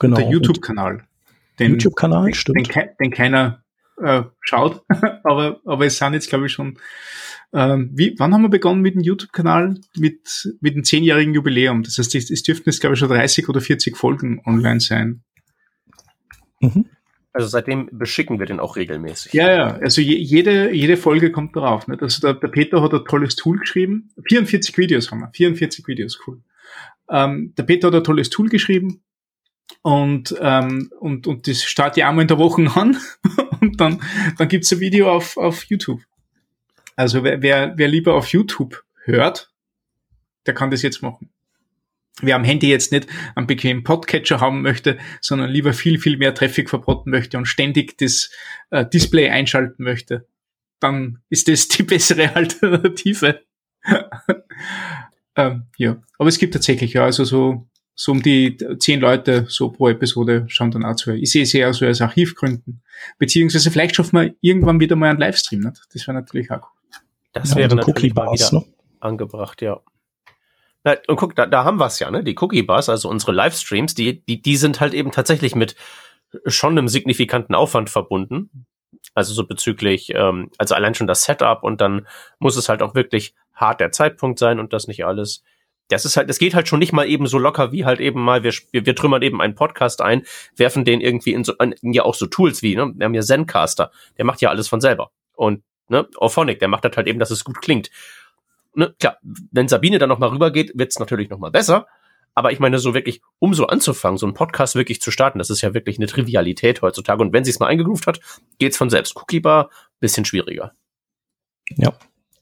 [0.00, 0.16] Genau.
[0.16, 1.04] Der YouTube-Kanal.
[1.58, 2.74] YouTube-Kanal, stimmt.
[2.74, 3.62] Den, den keiner
[4.02, 4.82] äh, schaut.
[5.24, 6.78] aber, aber es sind jetzt, glaube ich, schon.
[7.52, 9.78] Ähm, wie, wann haben wir begonnen mit dem YouTube-Kanal?
[9.96, 11.82] Mit, mit dem zehnjährigen Jubiläum.
[11.82, 15.22] Das heißt, es, es dürften jetzt, glaube ich, schon 30 oder 40 Folgen online sein.
[16.60, 16.86] Mhm.
[17.32, 19.32] Also seitdem beschicken wir den auch regelmäßig.
[19.34, 19.66] Ja, ja.
[19.78, 21.86] Also je, jede, jede Folge kommt darauf.
[21.86, 22.02] Nicht?
[22.02, 24.10] Also der, der Peter hat ein tolles Tool geschrieben.
[24.28, 25.30] 44 Videos haben wir.
[25.32, 26.40] 44 Videos, cool.
[27.08, 29.02] Ähm, der Peter hat ein tolles Tool geschrieben,
[29.82, 32.96] und, ähm, und, und das startet ja einmal in der Woche an
[33.60, 34.02] und dann,
[34.38, 36.02] dann gibt's ein Video auf, auf YouTube.
[36.96, 39.50] Also wer, wer, wer lieber auf YouTube hört,
[40.46, 41.30] der kann das jetzt machen.
[42.22, 46.34] Wer am Handy jetzt nicht einen bequemen Podcatcher haben möchte, sondern lieber viel, viel mehr
[46.34, 48.30] Traffic verboten möchte und ständig das
[48.70, 50.26] äh, Display einschalten möchte,
[50.80, 53.40] dann ist das die bessere Alternative.
[55.36, 57.69] ähm, ja, aber es gibt tatsächlich ja also so
[58.00, 61.12] so um die zehn Leute so pro Episode schauen dann auch zu.
[61.12, 62.80] Ich sehe es eher so als Archivgründen.
[63.18, 65.60] Beziehungsweise vielleicht schaffen wir irgendwann wieder mal einen Livestream.
[65.60, 65.82] Nicht?
[65.92, 67.00] Das wäre natürlich auch cool.
[67.34, 68.64] Das ja, wäre also natürlich mal wieder ne?
[69.00, 69.80] angebracht, ja.
[70.82, 72.24] Na, und guck, da, da haben wir es ja, ne?
[72.24, 75.76] Die Cookie Bars, also unsere Livestreams, die, die, die sind halt eben tatsächlich mit
[76.46, 78.64] schon einem signifikanten Aufwand verbunden.
[79.12, 82.06] Also so bezüglich, ähm, also allein schon das Setup und dann
[82.38, 85.42] muss es halt auch wirklich hart der Zeitpunkt sein und das nicht alles.
[85.90, 88.22] Das ist halt, es geht halt schon nicht mal eben so locker wie halt eben
[88.22, 90.22] mal, wir, wir, wir trümmern eben einen Podcast ein,
[90.56, 92.92] werfen den irgendwie in so, in ja auch so Tools wie, ne?
[92.94, 95.10] Wir haben ja Zencaster, der macht ja alles von selber.
[95.34, 97.90] Und, ne, Orphonic, der macht das halt eben, dass es gut klingt.
[98.74, 101.86] Ne, klar, wenn Sabine dann nochmal rübergeht, wird's natürlich nochmal besser.
[102.34, 105.50] Aber ich meine, so wirklich, um so anzufangen, so einen Podcast wirklich zu starten, das
[105.50, 107.20] ist ja wirklich eine Trivialität heutzutage.
[107.22, 108.20] Und wenn sie es mal eingegroovt hat,
[108.58, 109.16] geht's von selbst.
[109.16, 110.72] Cookie Bar, bisschen schwieriger.
[111.76, 111.92] Ja,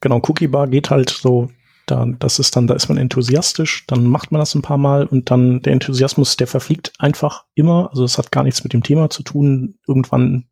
[0.00, 0.20] genau.
[0.28, 1.50] Cookie Bar geht halt so,
[1.90, 5.06] da, das ist dann, da ist man enthusiastisch, dann macht man das ein paar Mal
[5.06, 7.90] und dann der Enthusiasmus, der verfliegt einfach immer.
[7.90, 9.78] Also es hat gar nichts mit dem Thema zu tun.
[9.86, 10.48] Irgendwann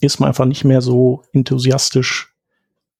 [0.00, 2.34] ist man einfach nicht mehr so enthusiastisch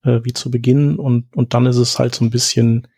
[0.05, 2.89] äh, wie zu Beginn und, und dann ist es halt so ein bisschen,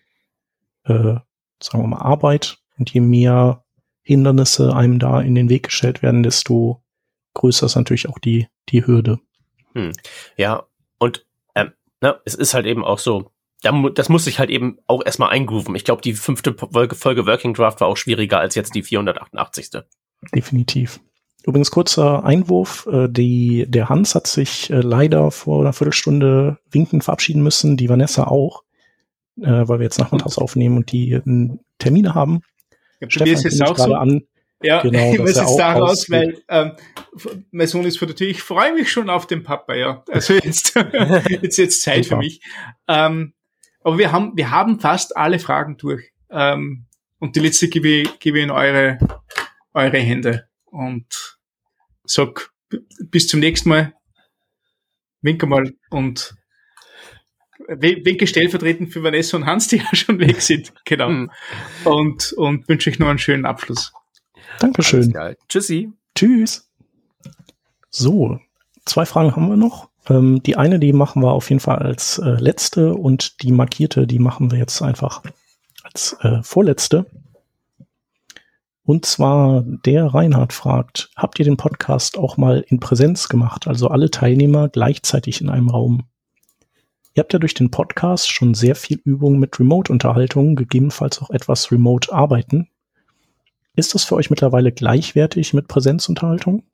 [0.85, 1.15] äh,
[1.61, 3.65] sagen wir mal, Arbeit und je mehr
[4.03, 6.83] Hindernisse einem da in den Weg gestellt werden, desto
[7.35, 9.19] größer ist natürlich auch die, die Hürde.
[9.73, 9.93] Hm.
[10.37, 10.65] Ja,
[10.99, 13.31] und ähm, na, es ist halt eben auch so,
[13.95, 15.75] das muss sich halt eben auch erstmal eingrooven.
[15.75, 19.71] Ich glaube, die fünfte Folge Working Draft war auch schwieriger als jetzt die 488.
[20.35, 21.01] Definitiv.
[21.47, 27.05] Übrigens kurzer Einwurf, äh, die, der Hans hat sich äh, leider vor einer Viertelstunde winkend
[27.05, 28.63] verabschieden müssen, die Vanessa auch,
[29.39, 31.21] äh, weil wir jetzt nachmittags aufnehmen und die
[31.79, 32.41] Termine haben.
[33.01, 33.95] Ja, Stefan ist es auch so.
[33.95, 34.23] An.
[34.63, 36.73] Ja, genau, ich weiß jetzt daraus, weil ähm,
[37.51, 38.29] mein Sohn ist vor der Tür.
[38.29, 40.03] Ich freue mich schon auf den Papa, ja.
[40.11, 40.75] Also jetzt,
[41.43, 42.41] jetzt jetzt Zeit für mich.
[42.89, 43.35] Ähm,
[43.85, 46.11] aber wir haben, wir haben fast alle Fragen durch.
[46.31, 46.87] Ähm,
[47.19, 48.99] und die letzte gebe ich, gebe ich in eure,
[49.73, 50.49] eure Hände.
[50.65, 51.39] Und
[52.05, 52.51] sag
[52.99, 53.95] bis zum nächsten Mal.
[55.21, 56.35] Winke mal und
[57.69, 60.73] Winke stellvertretend für Vanessa und Hans, die ja schon weg sind.
[60.85, 61.09] Genau.
[61.09, 61.31] Mhm.
[61.85, 63.93] Und, und wünsche euch noch einen schönen Abschluss.
[64.59, 65.15] Dankeschön.
[65.49, 65.91] Tschüssi.
[66.15, 66.71] Tschüss.
[67.91, 68.41] So,
[68.85, 69.89] zwei Fragen haben wir noch.
[70.09, 74.07] Ähm, die eine, die machen wir auf jeden Fall als äh, letzte und die markierte,
[74.07, 75.23] die machen wir jetzt einfach
[75.83, 77.07] als äh, vorletzte.
[78.87, 83.89] Und zwar der Reinhard fragt, habt ihr den Podcast auch mal in Präsenz gemacht, also
[83.89, 86.05] alle Teilnehmer gleichzeitig in einem Raum?
[87.15, 91.71] Ihr habt ja durch den Podcast schon sehr viel Übung mit Remote-Unterhaltung, gegebenenfalls auch etwas
[91.73, 92.69] Remote-Arbeiten.
[93.77, 96.65] Ist das für euch mittlerweile gleichwertig mit Präsenzunterhaltung?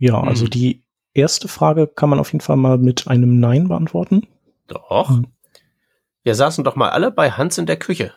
[0.00, 0.28] Ja, hm.
[0.28, 0.82] also die
[1.14, 4.26] erste Frage kann man auf jeden Fall mal mit einem Nein beantworten.
[4.66, 5.10] Doch.
[5.10, 5.28] Hm.
[6.24, 8.12] Wir saßen doch mal alle bei Hans in der Küche.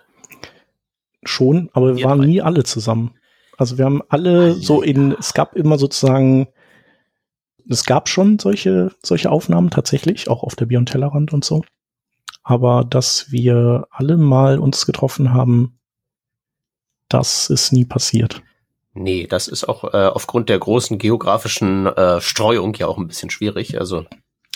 [1.24, 2.26] Schon, aber wir, waren drei.
[2.26, 3.16] nie alle zusammen.
[3.58, 6.48] Also wir haben alle ah, so in, es gab immer sozusagen
[7.70, 11.64] es gab schon solche, solche Aufnahmen tatsächlich, auch auf der Beyond Tellerrand und so.
[12.44, 15.80] Aber dass wir alle mal uns getroffen haben,
[17.08, 18.42] das ist nie passiert.
[18.94, 23.30] Nee, das ist auch äh, aufgrund der großen geografischen äh, Streuung ja auch ein bisschen
[23.30, 23.80] schwierig.
[23.80, 24.06] Also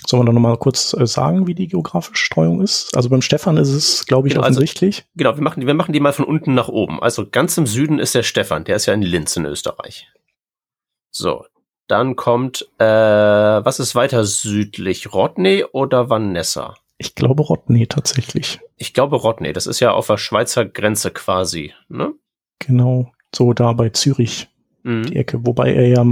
[0.05, 2.95] Sollen wir da nochmal kurz äh, sagen, wie die geografische Streuung ist?
[2.95, 4.99] Also beim Stefan ist es, glaube ich, genau, also offensichtlich.
[4.99, 7.01] Also, genau, wir machen, wir machen die mal von unten nach oben.
[7.01, 10.07] Also ganz im Süden ist der Stefan, der ist ja in Linz in Österreich.
[11.09, 11.45] So,
[11.87, 15.13] dann kommt, äh, was ist weiter südlich?
[15.13, 16.75] Rodney oder Vanessa?
[16.99, 18.59] Ich glaube Rodney tatsächlich.
[18.75, 22.13] Ich glaube Rodney, das ist ja auf der Schweizer Grenze quasi, ne?
[22.59, 24.47] Genau, so da bei Zürich,
[24.83, 25.03] mhm.
[25.03, 25.45] die Ecke.
[25.45, 26.05] Wobei er ja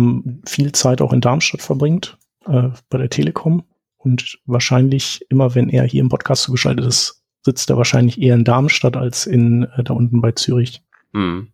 [0.48, 2.18] viel Zeit auch in Darmstadt verbringt,
[2.48, 3.64] äh, bei der Telekom.
[3.98, 8.44] Und wahrscheinlich immer, wenn er hier im Podcast zugeschaltet ist, sitzt er wahrscheinlich eher in
[8.44, 10.84] Darmstadt als in äh, da unten bei Zürich.
[11.12, 11.50] Mhm.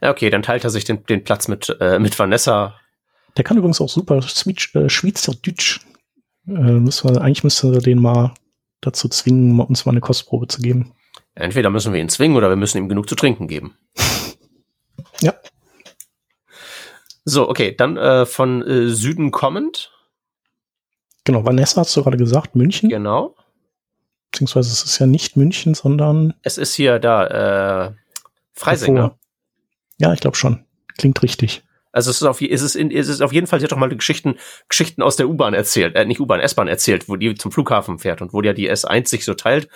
[0.00, 2.74] Ja, okay, dann teilt er sich den, den Platz mit, äh, mit Vanessa
[3.36, 5.80] der kann übrigens auch super äh, Schweizerdeutsch.
[6.46, 8.34] Äh, müssen wir, eigentlich müsste wir den mal
[8.80, 10.92] dazu zwingen, uns mal eine Kostprobe zu geben.
[11.34, 13.74] Entweder müssen wir ihn zwingen oder wir müssen ihm genug zu trinken geben.
[15.22, 15.34] ja.
[17.24, 19.92] So, okay, dann äh, von äh, Süden kommend.
[21.24, 22.88] Genau, Vanessa hast du gerade gesagt, München.
[22.88, 23.36] Genau.
[24.32, 26.34] Beziehungsweise es ist ja nicht München, sondern.
[26.42, 27.92] Es ist hier da, äh,
[28.52, 28.94] Freising.
[28.94, 29.12] Ne?
[29.98, 30.64] Ja, ich glaube schon.
[30.96, 31.62] Klingt richtig.
[31.92, 33.76] Also es ist auf, es ist, in, es ist auf jeden Fall, sie hat doch
[33.76, 34.36] mal Geschichten,
[34.68, 38.22] Geschichten aus der U-Bahn erzählt, äh, nicht U-Bahn, S-Bahn erzählt, wo die zum Flughafen fährt
[38.22, 39.68] und wo ja die S1 sich so teilt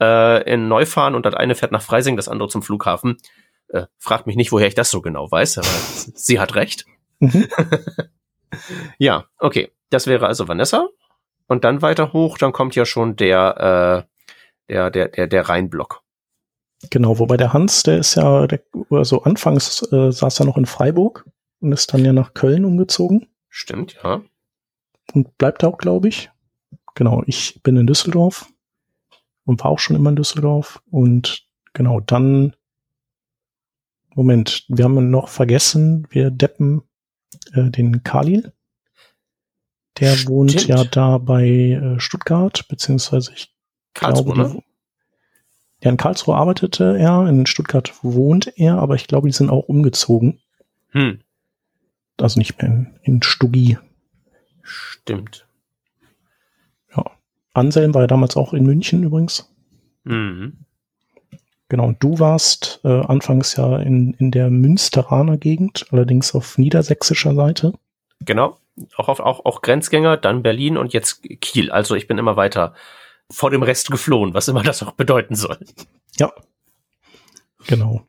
[0.00, 3.18] äh, in Neufahren und das eine fährt nach Freising, das andere zum Flughafen.
[3.72, 5.66] Äh, fragt mich nicht, woher ich das so genau weiß, aber
[6.14, 6.86] sie hat recht.
[7.18, 7.48] Mhm.
[8.98, 9.72] ja, okay.
[9.90, 10.88] Das wäre also Vanessa.
[11.48, 16.02] Und dann weiter hoch, dann kommt ja schon der, äh, der, der, der, der Rheinblock.
[16.90, 20.66] Genau, wobei der Hans, der ist ja, der, also anfangs äh, saß er noch in
[20.66, 21.28] Freiburg
[21.60, 23.28] und ist dann ja nach Köln umgezogen.
[23.48, 24.22] Stimmt, ja.
[25.12, 26.30] Und bleibt da auch, glaube ich.
[26.94, 28.48] Genau, ich bin in Düsseldorf
[29.44, 30.82] und war auch schon immer in Düsseldorf.
[30.90, 32.56] Und genau, dann,
[34.14, 36.82] Moment, wir haben noch vergessen, wir deppen
[37.54, 38.52] äh, den Kalil.
[39.98, 40.28] Der Stimmt.
[40.30, 43.54] wohnt ja da bei äh, Stuttgart, beziehungsweise ich
[43.94, 44.62] Karlsruhe, glaube, ne?
[45.82, 49.68] ja, in Karlsruhe arbeitete er, in Stuttgart wohnt er, aber ich glaube, die sind auch
[49.68, 50.40] umgezogen.
[50.90, 51.20] Hm,
[52.18, 53.78] Also nicht mehr in, in Stuggi.
[54.62, 55.46] stimmt.
[57.54, 59.52] Anselm war ja damals auch in München übrigens.
[60.04, 60.64] Mhm.
[61.72, 67.34] Genau, und du warst äh, anfangs ja in, in der Münsteraner Gegend, allerdings auf niedersächsischer
[67.34, 67.72] Seite.
[68.20, 68.58] Genau.
[68.98, 71.70] Auch, auf, auch, auch Grenzgänger, dann Berlin und jetzt Kiel.
[71.70, 72.74] Also ich bin immer weiter
[73.30, 75.56] vor dem Rest geflohen, was immer das auch bedeuten soll.
[76.18, 76.34] Ja.
[77.66, 78.02] Genau.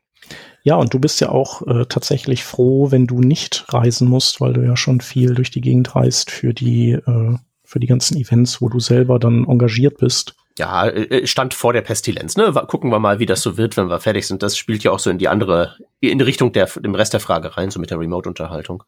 [0.62, 4.52] Ja, und du bist ja auch äh, tatsächlich froh, wenn du nicht reisen musst, weil
[4.52, 8.60] du ja schon viel durch die Gegend reist für die, äh, für die ganzen Events,
[8.60, 10.36] wo du selber dann engagiert bist.
[10.56, 12.36] Ja, äh, stand vor der Pestilenz.
[12.36, 12.52] Ne?
[12.68, 14.42] Gucken wir mal, wie das so wird, wenn wir fertig sind.
[14.42, 17.20] Das spielt ja auch so in die andere, in die Richtung der, dem Rest der
[17.20, 18.84] Frage rein, so mit der Remote-Unterhaltung.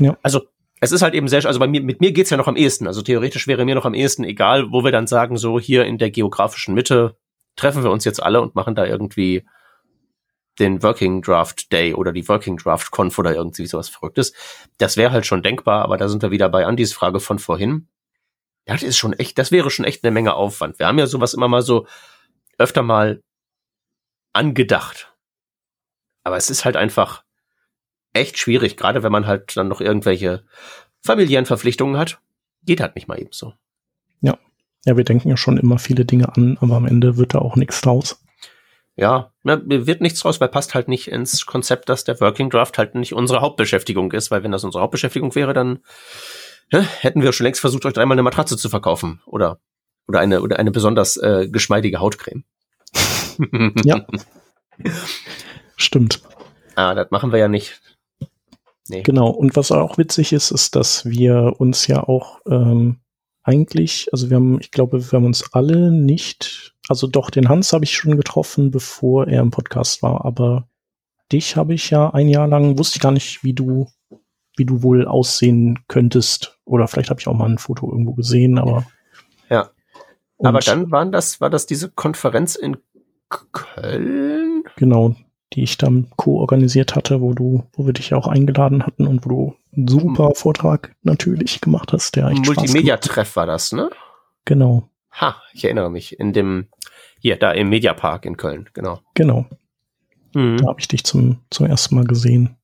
[0.00, 0.16] Ja.
[0.22, 0.42] Also,
[0.80, 2.86] es ist halt eben sehr, also bei mir, mit mir geht's ja noch am ehesten.
[2.86, 5.98] Also theoretisch wäre mir noch am ehesten egal, wo wir dann sagen, so hier in
[5.98, 7.16] der geografischen Mitte
[7.56, 9.44] treffen wir uns jetzt alle und machen da irgendwie
[10.58, 14.32] den Working Draft Day oder die Working Draft Conf oder irgendwie sowas Verrücktes.
[14.78, 17.88] Das wäre halt schon denkbar, aber da sind wir wieder bei Andys Frage von vorhin.
[18.66, 20.78] Ja, das ist schon echt, das wäre schon echt eine Menge Aufwand.
[20.78, 21.86] Wir haben ja sowas immer mal so
[22.58, 23.22] öfter mal
[24.32, 25.12] angedacht.
[26.22, 27.24] Aber es ist halt einfach
[28.14, 30.44] echt schwierig, gerade wenn man halt dann noch irgendwelche
[31.02, 32.20] familiären Verpflichtungen hat.
[32.62, 33.52] Geht halt nicht mal eben so.
[34.86, 37.56] Ja, wir denken ja schon immer viele Dinge an, aber am Ende wird da auch
[37.56, 38.20] nichts draus.
[38.96, 42.78] Ja, na, wird nichts draus, weil passt halt nicht ins Konzept, dass der Working Draft
[42.78, 45.82] halt nicht unsere Hauptbeschäftigung ist, weil wenn das unsere Hauptbeschäftigung wäre, dann ja,
[46.70, 49.58] hätten wir schon längst versucht, euch dreimal eine Matratze zu verkaufen oder
[50.06, 52.44] oder eine oder eine besonders äh, geschmeidige Hautcreme.
[53.84, 54.06] Ja.
[55.76, 56.22] Stimmt.
[56.76, 57.80] ah, das machen wir ja nicht.
[58.88, 59.02] Nee.
[59.02, 59.30] Genau.
[59.30, 63.00] Und was auch witzig ist, ist, dass wir uns ja auch ähm,
[63.42, 67.72] eigentlich, also wir haben, ich glaube, wir haben uns alle nicht, also doch, den Hans
[67.72, 70.68] habe ich schon getroffen, bevor er im Podcast war, aber
[71.32, 73.88] dich habe ich ja ein Jahr lang, wusste ich gar nicht, wie du,
[74.56, 76.58] wie du wohl aussehen könntest.
[76.64, 78.86] Oder vielleicht habe ich auch mal ein Foto irgendwo gesehen, aber.
[79.50, 79.70] Ja.
[80.36, 82.76] Und Aber dann waren das, war das diese Konferenz in
[83.28, 84.64] Köln?
[84.76, 85.14] Genau,
[85.52, 89.24] die ich dann co-organisiert hatte, wo du, wo wir dich ja auch eingeladen hatten und
[89.24, 92.46] wo du einen super Vortrag natürlich gemacht hast, der hat.
[92.46, 93.90] Multimedia-Treff war das, ne?
[94.44, 96.18] Genau, Ha, ich erinnere mich.
[96.18, 96.66] In dem,
[97.20, 99.00] hier, da im Mediapark in Köln, genau.
[99.14, 99.46] genau.
[100.34, 100.58] Mhm.
[100.58, 102.56] Da habe ich dich zum, zum ersten Mal gesehen.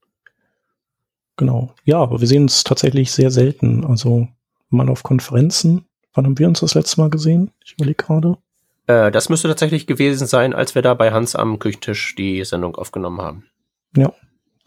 [1.40, 1.72] Genau.
[1.84, 3.82] Ja, aber wir sehen uns tatsächlich sehr selten.
[3.86, 4.28] Also
[4.68, 5.86] mal auf Konferenzen.
[6.12, 7.50] Wann haben wir uns das letzte Mal gesehen?
[7.64, 8.36] Ich überlege gerade.
[8.86, 12.76] Äh, das müsste tatsächlich gewesen sein, als wir da bei Hans am Küchentisch die Sendung
[12.76, 13.46] aufgenommen haben.
[13.96, 14.12] Ja.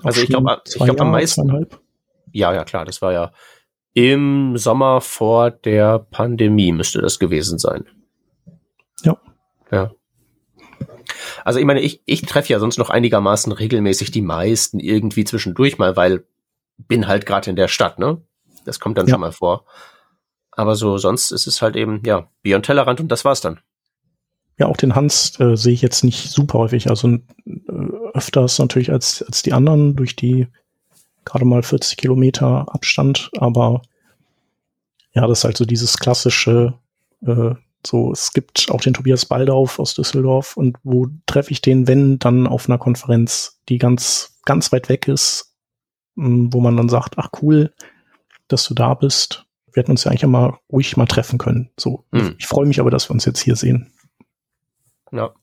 [0.01, 1.79] Also ich Auch schon glaub, ich zwei glaub, am meisten- zweieinhalb.
[2.31, 3.31] Ja, ja, klar, das war ja
[3.93, 7.85] im Sommer vor der Pandemie müsste das gewesen sein.
[9.03, 9.15] Ja.
[9.71, 9.91] Ja.
[11.45, 15.77] Also ich meine, ich, ich treffe ja sonst noch einigermaßen regelmäßig die meisten irgendwie zwischendurch
[15.77, 16.25] mal, weil
[16.87, 18.21] bin halt gerade in der Stadt, ne?
[18.65, 19.13] Das kommt dann Ja.
[19.13, 19.65] schon mal vor.
[20.51, 23.59] Aber so sonst ist es halt eben, ja, Beyond Tellerrand und das war's dann.
[24.59, 26.89] Ja, auch den Hans äh, sehe ich jetzt nicht super häufig.
[26.89, 27.19] Also äh,
[28.13, 30.47] öfters natürlich als, als die anderen durch die
[31.25, 33.31] gerade mal 40 Kilometer Abstand.
[33.37, 33.81] Aber
[35.13, 36.75] ja, das ist halt so dieses klassische,
[37.25, 37.55] äh,
[37.85, 42.19] so, es gibt auch den Tobias Baldauf aus Düsseldorf und wo treffe ich den, wenn,
[42.19, 45.52] dann auf einer Konferenz, die ganz, ganz weit weg ist,
[46.15, 47.73] wo man dann sagt, ach cool,
[48.47, 49.45] dass du da bist.
[49.71, 51.71] Wir hätten uns ja eigentlich immer ruhig mal treffen können.
[51.79, 52.35] So, Hm.
[52.37, 53.91] ich freue mich aber, dass wir uns jetzt hier sehen.
[55.11, 55.33] Ja.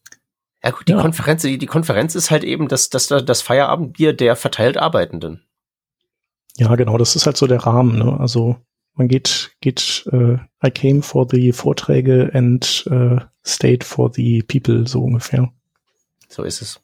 [0.63, 1.01] Ja gut, die Ja.
[1.01, 5.43] Konferenz, die, die Konferenz ist halt eben das, das, das Feierabendbier der verteilt Arbeitenden.
[6.57, 7.99] Ja, genau, das ist halt so der Rahmen.
[7.99, 8.21] Ne?
[8.21, 8.57] Also
[8.95, 10.35] man geht, geht, äh,
[10.65, 13.17] I came for the Vorträge and äh,
[13.47, 15.51] stayed for the people, so ungefähr.
[16.29, 16.81] So ist es.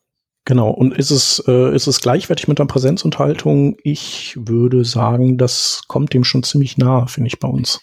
[0.47, 0.71] Genau.
[0.71, 3.77] Und ist es, äh, ist es gleichwertig mit der Präsenzunterhaltung?
[3.83, 7.81] Ich würde sagen, das kommt dem schon ziemlich nah, finde ich bei uns.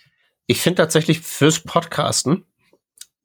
[0.47, 2.45] Ich finde tatsächlich fürs Podcasten,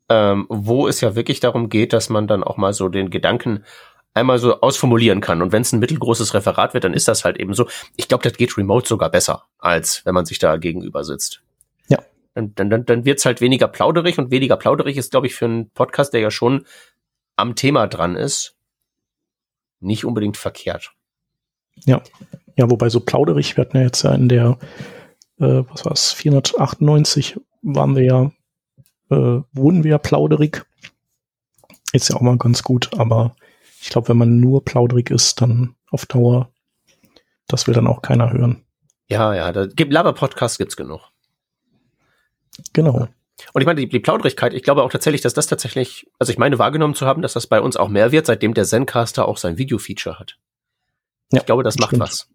[0.09, 3.65] ähm, wo es ja wirklich darum geht, dass man dann auch mal so den Gedanken
[4.13, 5.41] einmal so ausformulieren kann.
[5.41, 7.69] Und wenn es ein mittelgroßes Referat wird, dann ist das halt eben so.
[7.95, 11.43] Ich glaube, das geht remote sogar besser, als wenn man sich da gegenüber sitzt.
[11.87, 11.99] Ja.
[12.35, 15.45] Dann, dann, dann, dann wird's halt weniger plauderig und weniger plauderig ist, glaube ich, für
[15.45, 16.67] einen Podcast, der ja schon
[17.37, 18.58] am Thema dran ist,
[19.81, 20.93] nicht unbedingt verkehrt.
[21.85, 22.03] Ja.
[22.57, 24.59] Ja, wobei so plauderig, wir hatten ja jetzt ja in der,
[25.39, 28.33] äh, was war es, 498 waren wir ja,
[29.11, 30.67] äh, wurden wir ja plauderig.
[31.93, 33.37] Ist ja auch mal ganz gut, aber
[33.81, 36.51] ich glaube, wenn man nur plauderig ist, dann auf Dauer,
[37.47, 38.65] das will dann auch keiner hören.
[39.09, 41.01] Ja, ja, da gibt Laber-Podcasts gibt's genug.
[42.73, 43.09] Genau.
[43.53, 46.39] Und ich meine, die, die Plauderigkeit, ich glaube auch tatsächlich, dass das tatsächlich, also ich
[46.39, 49.37] meine wahrgenommen zu haben, dass das bei uns auch mehr wird, seitdem der Zencaster auch
[49.37, 50.39] sein Video-Feature hat.
[51.33, 52.03] Ja, ich glaube, das macht stimmt.
[52.03, 52.29] was.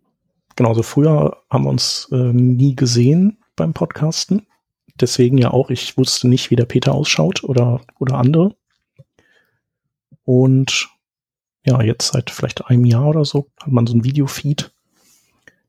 [0.56, 4.48] Genau, so früher haben wir uns äh, nie gesehen beim Podcasten.
[5.00, 8.56] Deswegen ja auch, ich wusste nicht, wie der Peter ausschaut oder, oder andere.
[10.24, 10.90] Und
[11.66, 14.72] ja, jetzt seit vielleicht einem Jahr oder so hat man so ein Videofeed,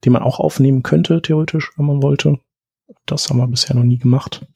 [0.05, 2.39] den man auch aufnehmen könnte, theoretisch, wenn man wollte.
[3.06, 4.47] Das haben wir bisher noch nie gemacht.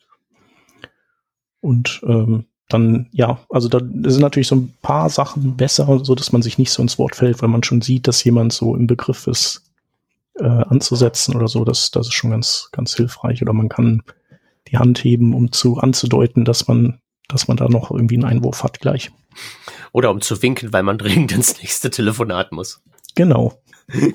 [1.60, 6.32] Und ähm, dann, ja, also da sind natürlich so ein paar Sachen besser, so dass
[6.32, 8.86] man sich nicht so ins Wort fällt, weil man schon sieht, dass jemand so im
[8.86, 9.62] Begriff ist,
[10.39, 11.64] äh, anzusetzen oder so.
[11.64, 13.43] Das, das ist schon ganz, ganz hilfreich.
[13.43, 14.02] Oder man kann
[14.68, 18.62] die Hand heben, um zu anzudeuten, dass man, dass man da noch irgendwie einen Einwurf
[18.62, 19.10] hat gleich.
[19.93, 22.82] Oder um zu winken, weil man dringend ins nächste Telefonat muss.
[23.14, 23.60] Genau.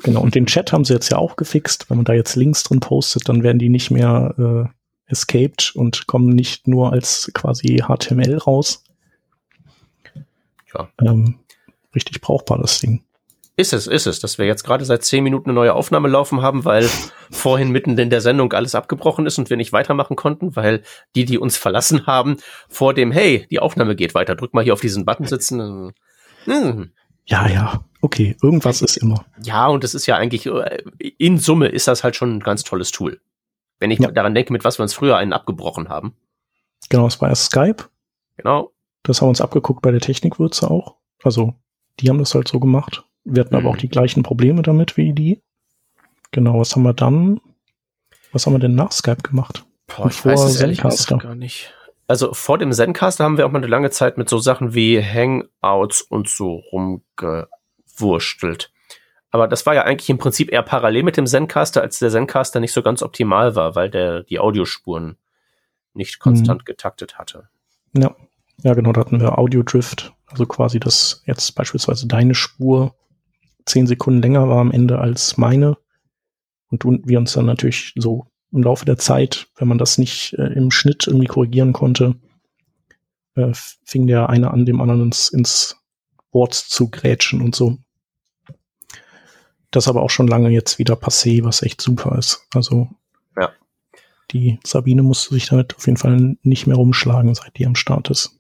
[0.04, 0.22] Genau.
[0.22, 1.90] Und den Chat haben sie jetzt ja auch gefixt.
[1.90, 4.74] Wenn man da jetzt Links drin postet, dann werden die nicht mehr äh,
[5.08, 8.84] escaped und kommen nicht nur als quasi HTML raus.
[10.74, 10.90] Ja.
[11.02, 11.40] Ähm,
[11.96, 13.04] richtig brauchbar, das Ding.
[13.56, 16.42] Ist es, ist es, dass wir jetzt gerade seit zehn Minuten eine neue Aufnahme laufen
[16.42, 16.90] haben, weil
[17.32, 20.82] vorhin mitten in der Sendung alles abgebrochen ist und wir nicht weitermachen konnten, weil
[21.16, 24.74] die, die uns verlassen haben, vor dem, hey, die Aufnahme geht weiter, drück mal hier
[24.74, 25.94] auf diesen Button sitzen.
[26.46, 26.92] Hm.
[27.26, 27.86] Ja, ja.
[28.02, 29.24] Okay, irgendwas ist immer.
[29.44, 30.84] Ja, und das ist ja eigentlich, äh,
[31.18, 33.22] in Summe ist das halt schon ein ganz tolles Tool.
[33.80, 34.12] Wenn ich Ja.
[34.12, 36.16] daran denke, mit was wir uns früher einen abgebrochen haben.
[36.90, 37.84] Genau, es war erst Skype.
[38.38, 38.72] Genau.
[39.04, 40.96] Das haben wir uns abgeguckt bei der Technikwürze auch.
[41.24, 41.54] Also,
[42.00, 43.04] die haben das halt so gemacht.
[43.26, 43.76] Wir hatten aber Mhm.
[43.76, 45.42] auch die gleichen Probleme damit wie die.
[46.32, 47.40] Genau, was haben wir dann?
[48.32, 49.66] Was haben wir denn nach Skype gemacht?
[49.88, 51.04] Boah, ich Vor weiß es ehrlich Zencaster.
[51.18, 51.74] gesagt gar nicht.
[52.08, 55.02] Also vor dem Zencaster haben wir auch mal eine lange Zeit mit so Sachen wie
[55.02, 58.73] Hangouts und so rumgewurstelt.
[59.34, 62.60] Aber das war ja eigentlich im Prinzip eher parallel mit dem Zencaster, als der Zencaster
[62.60, 65.18] nicht so ganz optimal war, weil der die Audiospuren
[65.96, 67.50] nicht konstant getaktet hatte.
[67.98, 68.16] Ja.
[68.62, 70.14] Ja, genau, da hatten wir Audio Drift.
[70.28, 72.96] Also quasi, dass jetzt beispielsweise deine Spur
[73.66, 75.78] zehn Sekunden länger war am Ende als meine.
[76.70, 80.34] Und du, wir uns dann natürlich so im Laufe der Zeit, wenn man das nicht
[80.34, 82.16] äh, im Schnitt irgendwie korrigieren konnte,
[83.34, 83.52] äh,
[83.84, 85.78] fing der eine an, dem anderen ins, ins
[86.32, 87.80] Wort zu grätschen und so.
[89.74, 92.48] Das aber auch schon lange jetzt wieder passé, was echt super ist.
[92.54, 92.88] Also
[93.38, 93.52] Ja.
[94.32, 98.10] die Sabine musste sich damit auf jeden Fall nicht mehr rumschlagen, seit die am Start
[98.10, 98.40] ist.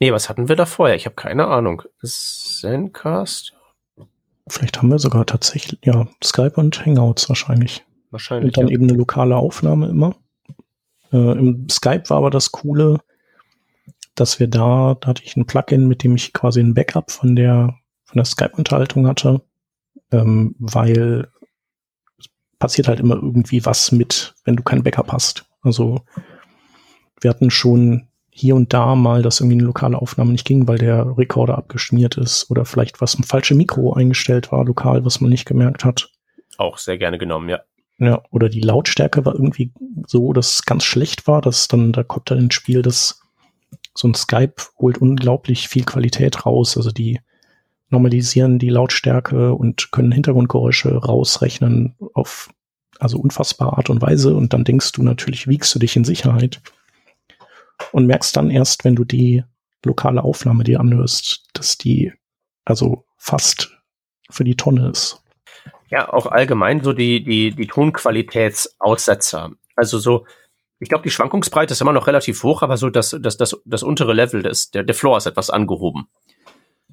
[0.00, 0.96] Nee, was hatten wir da vorher?
[0.96, 1.82] Ich habe keine Ahnung.
[2.02, 3.52] Zencast?
[4.48, 7.84] Vielleicht haben wir sogar tatsächlich, ja, Skype und Hangouts wahrscheinlich.
[8.10, 8.48] Wahrscheinlich.
[8.48, 8.74] Und dann ja.
[8.74, 10.16] eben eine lokale Aufnahme immer.
[11.12, 12.98] Äh, Im Skype war aber das Coole,
[14.16, 17.36] dass wir da, da hatte ich ein Plugin, mit dem ich quasi ein Backup von
[17.36, 17.78] der,
[18.12, 19.40] von der Skype-Unterhaltung hatte,
[20.10, 21.28] ähm, weil
[22.18, 22.26] es
[22.58, 25.46] passiert halt immer irgendwie was mit, wenn du kein Backup hast.
[25.62, 26.02] Also
[27.20, 30.78] wir hatten schon hier und da mal, dass irgendwie eine lokale Aufnahme nicht ging, weil
[30.78, 35.30] der Rekorder abgeschmiert ist oder vielleicht was ein falsche Mikro eingestellt war, lokal, was man
[35.30, 36.10] nicht gemerkt hat.
[36.58, 37.60] Auch sehr gerne genommen, ja.
[37.98, 39.72] Ja, oder die Lautstärke war irgendwie
[40.06, 43.20] so, dass es ganz schlecht war, dass dann, da kommt dann ins Spiel, dass
[43.94, 46.76] so ein Skype holt unglaublich viel Qualität raus.
[46.76, 47.20] Also die
[47.92, 52.50] normalisieren die Lautstärke und können Hintergrundgeräusche rausrechnen auf
[52.98, 54.34] also unfassbare Art und Weise.
[54.34, 56.60] Und dann denkst du natürlich, wiegst du dich in Sicherheit
[57.90, 59.44] und merkst dann erst, wenn du die
[59.84, 62.12] lokale Aufnahme dir anhörst, dass die
[62.64, 63.76] also fast
[64.30, 65.22] für die Tonne ist.
[65.90, 69.50] Ja, auch allgemein so die, die, die Tonqualitätsaussetzer.
[69.76, 70.26] Also so,
[70.78, 73.82] ich glaube, die Schwankungsbreite ist immer noch relativ hoch, aber so das, das, das, das
[73.82, 76.06] untere Level, das, der, der Floor ist etwas angehoben.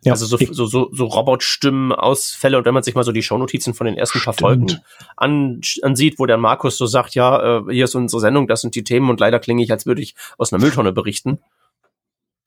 [0.03, 3.21] Ja, also so, so, so, so Robotstimmen, Ausfälle und wenn man sich mal so die
[3.21, 4.80] Shownotizen von den ersten paar Folgen
[5.17, 8.76] an, ansieht, wo der Markus so sagt, ja, äh, hier ist unsere Sendung, das sind
[8.76, 11.39] die Themen und leider klinge ich, als würde ich aus einer Mülltonne berichten.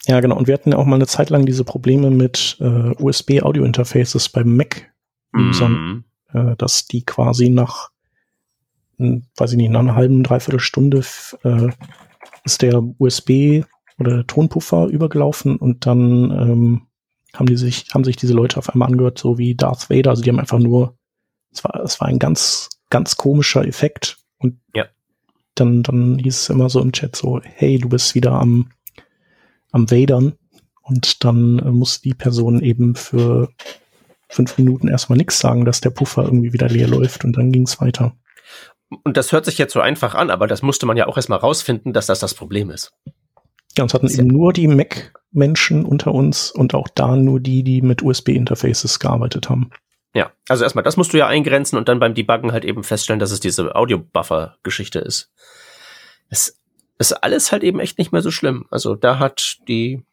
[0.06, 0.36] Ja, genau.
[0.36, 2.64] Und wir hatten ja auch mal eine Zeit lang diese Probleme mit äh,
[2.98, 6.04] USB-Audio-Interfaces beim Mac-Usern, Mhm.
[6.32, 7.90] äh, dass die quasi nach,
[8.98, 11.04] weiß ich nicht, nach einer halben, dreiviertel Stunde
[11.44, 11.68] äh,
[12.44, 13.62] ist der USB
[13.98, 16.82] oder der Tonpuffer übergelaufen und dann ähm,
[17.34, 20.10] haben die sich, haben sich diese Leute auf einmal angehört, so wie Darth Vader.
[20.10, 20.96] Also die haben einfach nur,
[21.52, 24.18] es war, es war ein ganz, ganz komischer Effekt.
[24.38, 24.86] Und Ja.
[25.54, 28.70] dann, dann hieß es immer so im Chat so, hey, du bist wieder am,
[29.70, 30.34] am Vadern.
[30.82, 33.48] Und dann äh, muss die Person eben für
[34.28, 37.64] fünf Minuten erstmal nichts sagen, dass der Puffer irgendwie wieder leer läuft und dann ging
[37.64, 38.16] es weiter.
[39.04, 41.38] Und das hört sich jetzt so einfach an, aber das musste man ja auch erstmal
[41.38, 42.92] rausfinden, dass das das Problem ist.
[43.76, 47.82] Ja, uns hatten eben nur die Mac-Menschen unter uns und auch da nur die, die
[47.82, 49.70] mit USB-Interfaces gearbeitet haben.
[50.14, 53.20] Ja, also erstmal, das musst du ja eingrenzen und dann beim Debuggen halt eben feststellen,
[53.20, 55.32] dass es diese Audio-Buffer-Geschichte ist.
[56.28, 56.60] Es
[56.98, 58.66] ist alles halt eben echt nicht mehr so schlimm.
[58.70, 60.04] Also da hat die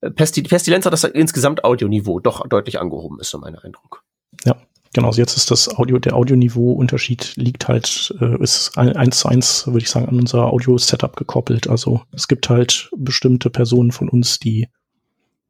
[0.00, 4.04] Pesti Pestilenz hat das insgesamt Audioniveau doch deutlich angehoben, ist so mein Eindruck.
[4.44, 4.56] Ja,
[4.92, 5.08] genau.
[5.08, 9.80] Also jetzt ist das Audio, der Audioniveau-Unterschied liegt halt, äh, ist eins zu eins, würde
[9.80, 11.68] ich sagen, an unser Audio-Setup gekoppelt.
[11.68, 14.68] Also es gibt halt bestimmte Personen von uns, die,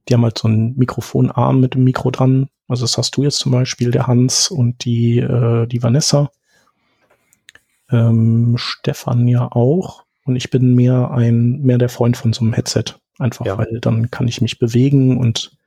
[0.09, 2.49] die haben halt so einen Mikrofonarm mit dem Mikro dran.
[2.69, 6.31] Also das hast du jetzt zum Beispiel, der Hans und die, äh, die Vanessa.
[7.91, 10.05] Ähm, Stefan ja auch.
[10.25, 12.85] Und ich bin mehr ein, mehr der Freund von so einem Headset.
[13.19, 13.59] Einfach ja.
[13.59, 15.58] weil dann kann ich mich bewegen und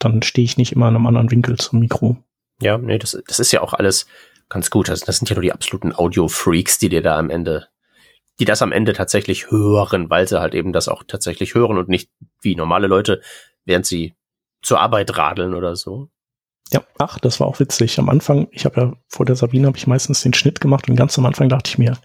[0.00, 2.16] dann stehe ich nicht immer in einem anderen Winkel zum Mikro.
[2.60, 4.06] Ja, nee, das, das ist ja auch alles
[4.48, 4.88] ganz gut.
[4.88, 7.68] Das, das sind ja nur die absoluten Audio-Freaks, die dir da am Ende,
[8.38, 11.88] die das am Ende tatsächlich hören, weil sie halt eben das auch tatsächlich hören und
[11.88, 12.10] nicht
[12.40, 13.20] wie normale Leute,
[13.64, 14.14] während sie
[14.62, 16.10] zur Arbeit radeln oder so.
[16.72, 17.98] Ja, ach, das war auch witzig.
[17.98, 20.96] Am Anfang, ich habe ja vor der Sabine habe ich meistens den Schnitt gemacht und
[20.96, 21.96] ganz am Anfang dachte ich mir,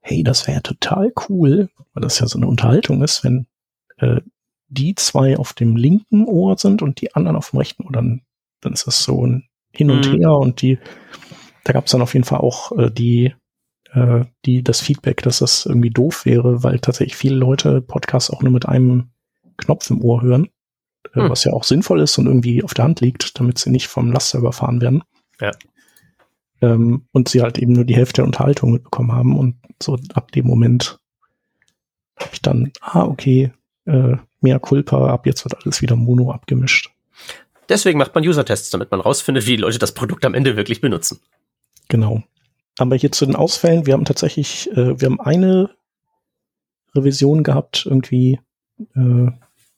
[0.00, 3.46] hey, das wäre ja total cool, weil das ja so eine Unterhaltung ist, wenn
[3.96, 4.20] äh,
[4.68, 8.22] die zwei auf dem linken Ohr sind und die anderen auf dem rechten Ohr, dann,
[8.60, 10.18] dann ist das so ein Hin und mhm.
[10.18, 10.78] Her und die,
[11.64, 13.34] da gab es dann auf jeden Fall auch äh, die,
[13.92, 18.42] äh, die, das Feedback, dass das irgendwie doof wäre, weil tatsächlich viele Leute Podcasts auch
[18.42, 19.10] nur mit einem
[19.56, 20.48] Knopf im Ohr hören,
[21.14, 21.30] äh, mhm.
[21.30, 24.12] was ja auch sinnvoll ist und irgendwie auf der Hand liegt, damit sie nicht vom
[24.12, 25.02] Laster überfahren werden.
[25.40, 25.50] Ja.
[26.60, 30.32] Ähm, und sie halt eben nur die Hälfte der Unterhaltung mitbekommen haben und so ab
[30.32, 30.98] dem Moment
[32.16, 33.52] habe ich dann, ah, okay,
[33.86, 36.90] äh, mehr Culpa, ab jetzt wird alles wieder Mono abgemischt.
[37.68, 40.80] Deswegen macht man User-Tests, damit man rausfindet, wie die Leute das Produkt am Ende wirklich
[40.80, 41.20] benutzen.
[41.88, 42.22] Genau.
[42.78, 45.70] Aber hier zu den Ausfällen, wir haben tatsächlich, äh, wir haben eine
[46.94, 48.40] Revision gehabt, irgendwie,
[48.94, 49.28] äh,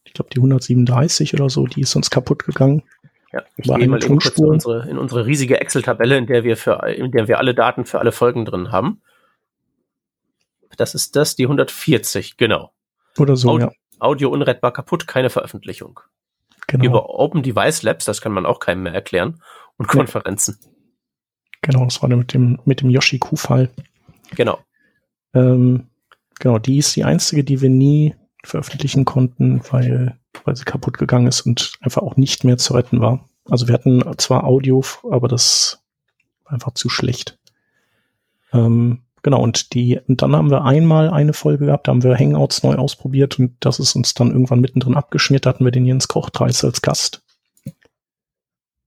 [0.04, 2.82] ich glaube die 137 oder so, die ist uns kaputt gegangen.
[3.32, 7.10] Ja, ich gehe mal in unsere, in unsere riesige Excel-Tabelle, in der wir für, in
[7.10, 9.02] der wir alle Daten für alle Folgen drin haben.
[10.76, 12.72] Das ist das, die 140, genau.
[13.18, 13.72] Oder so, Audio, ja.
[13.98, 16.00] Audio unrettbar kaputt, keine Veröffentlichung.
[16.66, 16.84] Genau.
[16.84, 19.40] Über Open Device Labs, das kann man auch keinem mehr erklären,
[19.76, 20.58] und Konferenzen.
[21.62, 23.70] Genau, das war mit dem, mit dem Yoshi Q-Fall.
[24.34, 24.58] Genau.
[25.34, 25.88] Ähm,
[26.38, 28.14] genau, die ist die einzige, die wir nie
[28.44, 33.00] veröffentlichen konnten, weil, weil sie kaputt gegangen ist und einfach auch nicht mehr zu retten
[33.00, 33.28] war.
[33.48, 35.82] Also wir hatten zwar Audio, aber das
[36.44, 37.38] war einfach zu schlecht.
[38.52, 42.16] Ähm, Genau, und die, und dann haben wir einmal eine Folge gehabt, da haben wir
[42.16, 46.06] Hangouts neu ausprobiert und das ist uns dann irgendwann mittendrin abgeschnitten, hatten wir den Jens
[46.06, 47.24] Kochtreis als Gast.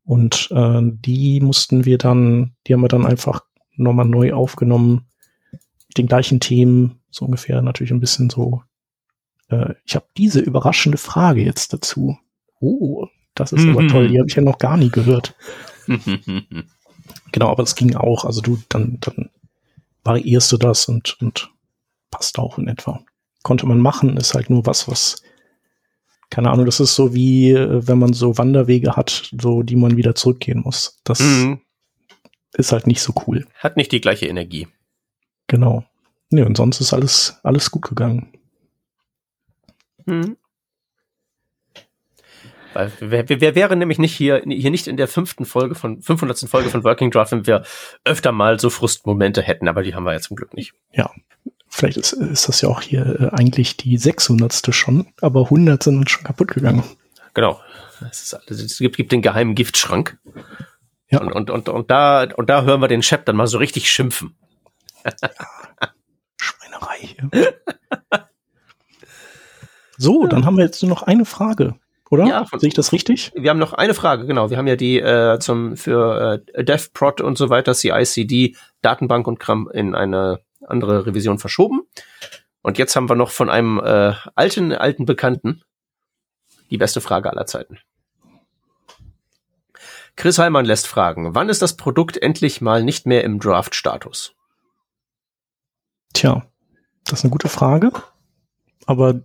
[0.06, 3.44] Und äh, die mussten wir dann, die haben wir dann einfach
[3.76, 5.10] nochmal neu aufgenommen,
[5.90, 8.64] mit den gleichen Themen, so ungefähr natürlich ein bisschen so.
[9.50, 12.18] Äh, ich habe diese überraschende Frage jetzt dazu.
[12.62, 15.36] Oh, das ist aber toll, die habe ich ja noch gar nie gehört.
[17.34, 18.24] genau, aber es ging auch.
[18.24, 19.32] Also du, dann, dann
[20.04, 21.52] variierst du das und, und
[22.12, 23.04] passt auch in etwa.
[23.44, 25.22] Konnte man machen, ist halt nur was, was,
[26.30, 29.98] keine Ahnung, das ist so wie, äh, wenn man so Wanderwege hat, so, die man
[29.98, 31.00] wieder zurückgehen muss.
[31.04, 31.62] Das mhm.
[32.54, 33.48] ist halt nicht so cool.
[33.56, 34.68] Hat nicht die gleiche Energie.
[35.48, 35.84] Genau.
[36.30, 38.34] Nee, und sonst ist alles, alles gut gegangen.
[40.06, 40.38] Mhm.
[42.80, 46.02] Weil wir, wir, wir wären nämlich nicht hier, hier nicht in der fünften Folge von,
[46.02, 46.40] 500.
[46.50, 47.64] Folge von Working Draft, wenn wir
[48.06, 50.74] öfter mal so Frustmomente hätten, aber die haben wir ja zum Glück nicht.
[50.94, 51.12] Ja.
[51.68, 54.74] Vielleicht ist, ist das ja auch hier äh, eigentlich die 600.
[54.74, 56.84] schon, aber 100 sind uns schon kaputt gegangen.
[57.34, 57.60] Genau.
[58.10, 60.18] Es, also es gibt, gibt den geheimen Giftschrank.
[61.10, 61.20] Ja.
[61.20, 63.92] Und, und, und, und, da, und da hören wir den Chef dann mal so richtig
[63.92, 64.38] schimpfen.
[66.38, 67.30] Schweinerei hier.
[69.98, 71.76] so, dann haben wir jetzt nur noch eine Frage
[72.10, 72.26] oder?
[72.26, 73.32] Ja, Sehe ich das richtig?
[73.36, 74.50] Wir haben noch eine Frage, genau.
[74.50, 79.40] Wir haben ja die äh, zum für äh, DevProt und so weiter, CICD, Datenbank und
[79.40, 81.82] Kram in eine andere Revision verschoben.
[82.62, 85.62] Und jetzt haben wir noch von einem äh, alten, alten Bekannten
[86.70, 87.80] die beste Frage aller Zeiten.
[90.16, 94.36] Chris Heimann lässt fragen, wann ist das Produkt endlich mal nicht mehr im Draft-Status?
[96.14, 96.46] Tja,
[97.06, 97.92] das ist eine gute Frage.
[98.86, 99.22] Aber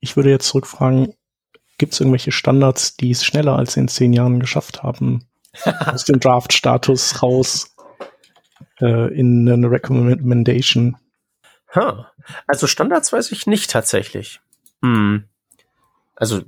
[0.00, 1.14] ich würde jetzt zurückfragen,
[1.78, 5.24] Gibt es irgendwelche Standards, die es schneller als in zehn Jahren geschafft haben,
[5.86, 7.74] aus dem Draft-Status raus
[8.80, 10.96] äh, in eine Recommendation?
[11.74, 12.04] Huh.
[12.46, 14.40] Also Standards weiß ich nicht tatsächlich.
[14.82, 15.24] Hm.
[16.16, 16.42] Also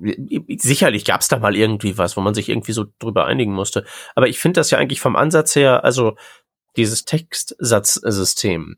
[0.59, 3.85] sicherlich gab es da mal irgendwie was, wo man sich irgendwie so drüber einigen musste.
[4.15, 6.17] Aber ich finde das ja eigentlich vom Ansatz her, also
[6.77, 8.77] dieses Textsatzsystem.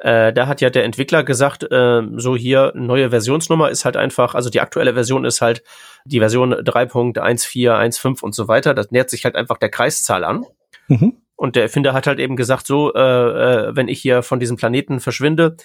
[0.00, 4.34] Äh, da hat ja der Entwickler gesagt, äh, so hier neue Versionsnummer ist halt einfach,
[4.34, 5.62] also die aktuelle Version ist halt
[6.04, 8.74] die Version 3.1415 und so weiter.
[8.74, 10.44] Das nähert sich halt einfach der Kreiszahl an.
[10.88, 11.16] Mhm.
[11.36, 14.56] Und der Erfinder hat halt eben gesagt, so, äh, äh, wenn ich hier von diesem
[14.56, 15.56] Planeten verschwinde,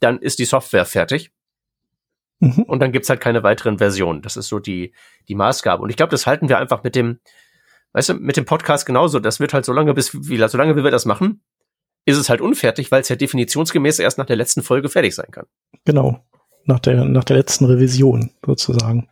[0.00, 1.30] dann ist die Software fertig.
[2.40, 2.62] Mhm.
[2.62, 4.22] Und dann gibt's halt keine weiteren Versionen.
[4.22, 4.92] Das ist so die,
[5.28, 5.82] die Maßgabe.
[5.82, 7.20] Und ich glaube, das halten wir einfach mit dem,
[7.92, 9.20] weißt du, mit dem Podcast genauso.
[9.20, 11.42] Das wird halt so lange, bis, wie, so lange wie wir das machen,
[12.10, 15.30] ist es halt unfertig, weil es ja definitionsgemäß erst nach der letzten Folge fertig sein
[15.30, 15.46] kann.
[15.84, 16.24] Genau.
[16.64, 19.08] Nach der, nach der letzten Revision sozusagen.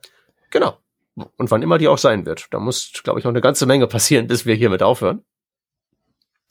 [0.50, 0.76] Genau.
[1.14, 2.46] Und wann immer die auch sein wird.
[2.50, 5.22] Da muss, glaube ich, noch eine ganze Menge passieren, bis wir hiermit aufhören.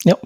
[0.04, 0.16] Ja.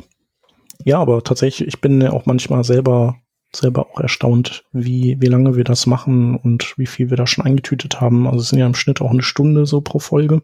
[0.85, 3.16] Ja, aber tatsächlich, ich bin ja auch manchmal selber,
[3.55, 7.44] selber auch erstaunt, wie, wie lange wir das machen und wie viel wir da schon
[7.44, 8.27] eingetütet haben.
[8.27, 10.43] Also es sind ja im Schnitt auch eine Stunde so pro Folge.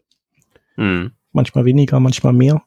[0.77, 1.13] Mhm.
[1.33, 2.63] Manchmal weniger, manchmal mehr.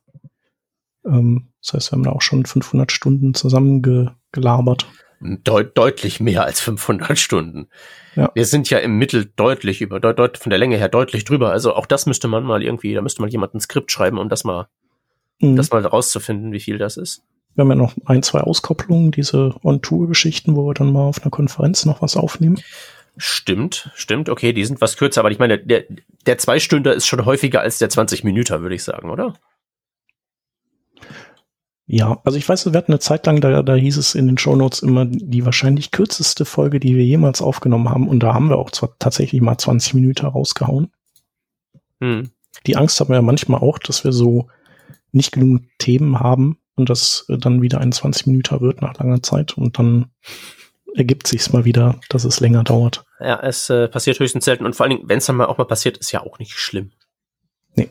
[1.06, 4.88] Ähm, das heißt, wir haben da auch schon 500 Stunden zusammen ge gelabert.
[5.20, 7.68] Deut deutlich mehr als 500 Stunden.
[8.16, 8.32] Ja.
[8.34, 11.52] Wir sind ja im Mittel deutlich über, deut deut von der Länge her deutlich drüber.
[11.52, 14.30] Also auch das müsste man mal irgendwie, da müsste man jemand ein Skript schreiben, um
[14.30, 14.68] das mal,
[15.40, 15.58] mhm.
[15.58, 17.24] das mal rauszufinden, wie viel das ist.
[17.54, 21.32] Wir haben ja noch ein, zwei Auskopplungen, diese On-Tour-Geschichten, wo wir dann mal auf einer
[21.32, 22.58] Konferenz noch was aufnehmen.
[23.18, 25.84] Stimmt, stimmt, okay, die sind was kürzer, aber ich meine, der,
[26.26, 29.34] der Zwei-Stünder ist schon häufiger als der 20 Minuten, würde ich sagen, oder?
[31.94, 34.38] Ja, also ich weiß, wir hatten eine Zeit lang, da, da hieß es in den
[34.38, 38.08] Shownotes immer die wahrscheinlich kürzeste Folge, die wir jemals aufgenommen haben.
[38.08, 40.94] Und da haben wir auch zwar tatsächlich mal 20 Minuten rausgehauen.
[42.00, 42.32] Hm.
[42.66, 44.48] Die Angst haben wir ja manchmal auch, dass wir so
[45.12, 49.58] nicht genug Themen haben und das dann wieder ein 20 Minuten wird nach langer Zeit
[49.58, 50.12] und dann
[50.96, 53.04] ergibt sich's mal wieder, dass es länger dauert.
[53.20, 55.58] Ja, es äh, passiert höchstens selten und vor allen Dingen, wenn es dann mal auch
[55.58, 56.92] mal passiert, ist ja auch nicht schlimm.
[57.76, 57.90] Nee.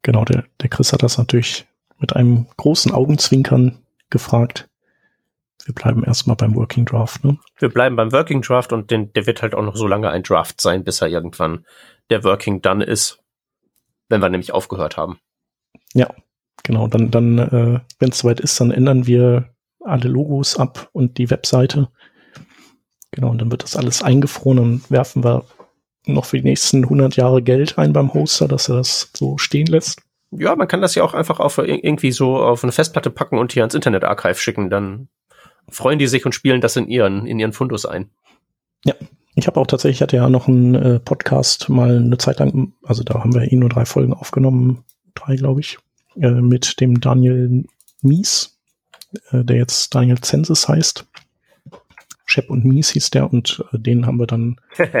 [0.00, 1.66] Genau, der, der Chris hat das natürlich
[2.00, 3.78] mit einem großen Augenzwinkern
[4.08, 4.68] gefragt.
[5.64, 7.38] Wir bleiben erstmal beim Working Draft, ne?
[7.58, 10.22] Wir bleiben beim Working Draft und den, der wird halt auch noch so lange ein
[10.22, 11.66] Draft sein, bis er irgendwann
[12.08, 13.20] der Working Done ist,
[14.08, 15.18] wenn wir nämlich aufgehört haben.
[15.92, 16.08] Ja,
[16.62, 16.88] genau.
[16.88, 19.50] Dann, dann äh, wenn es soweit ist, dann ändern wir
[19.84, 21.88] alle Logos ab und die Webseite.
[23.12, 25.44] Genau, und dann wird das alles eingefroren und werfen wir
[26.06, 29.66] noch für die nächsten 100 Jahre Geld ein beim Hoster, dass er das so stehen
[29.66, 30.02] lässt.
[30.32, 33.52] Ja, man kann das ja auch einfach auf irgendwie so auf eine Festplatte packen und
[33.52, 34.70] hier ans Internet-Archive schicken.
[34.70, 35.08] Dann
[35.68, 38.10] freuen die sich und spielen das in ihren, in ihren Fundus ein.
[38.84, 38.94] Ja,
[39.34, 43.02] ich habe auch tatsächlich, hatte ja noch einen äh, Podcast mal eine Zeit lang, also
[43.02, 44.84] da haben wir eh nur drei Folgen aufgenommen,
[45.14, 45.78] drei glaube ich,
[46.16, 47.64] äh, mit dem Daniel
[48.02, 48.58] Mies,
[49.30, 51.06] äh, der jetzt Daniel Zensis heißt.
[52.24, 54.60] Shep und Mies hieß der und äh, den haben wir dann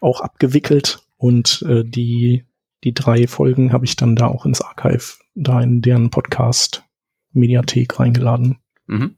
[0.00, 2.44] auch abgewickelt und äh, die
[2.84, 6.84] die drei Folgen habe ich dann da auch ins Archive, da in deren Podcast
[7.32, 8.58] Mediathek reingeladen.
[8.86, 9.16] Mhm.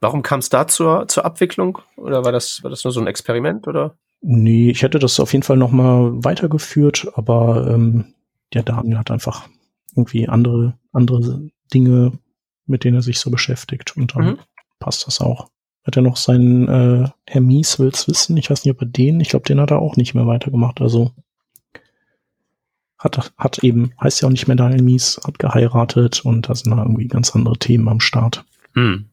[0.00, 1.78] Warum kam es da zur, zur Abwicklung?
[1.96, 3.96] Oder war das, war das nur so ein Experiment, oder?
[4.20, 8.14] Nee, ich hätte das auf jeden Fall nochmal weitergeführt, aber ähm,
[8.52, 9.48] der Daniel hat einfach
[9.94, 12.18] irgendwie andere, andere Dinge,
[12.66, 14.38] mit denen er sich so beschäftigt und dann mhm.
[14.78, 15.50] passt das auch.
[15.84, 18.38] Hat er noch seinen äh, Herr Mies will's wissen?
[18.38, 20.80] Ich weiß nicht, ob er den, ich glaube, den hat er auch nicht mehr weitergemacht.
[20.80, 21.12] Also
[23.04, 26.74] hat, hat eben, heißt ja auch nicht mehr Daniel Mies, hat geheiratet und da sind
[26.74, 28.44] da irgendwie ganz andere Themen am Start.
[28.74, 29.06] Hm.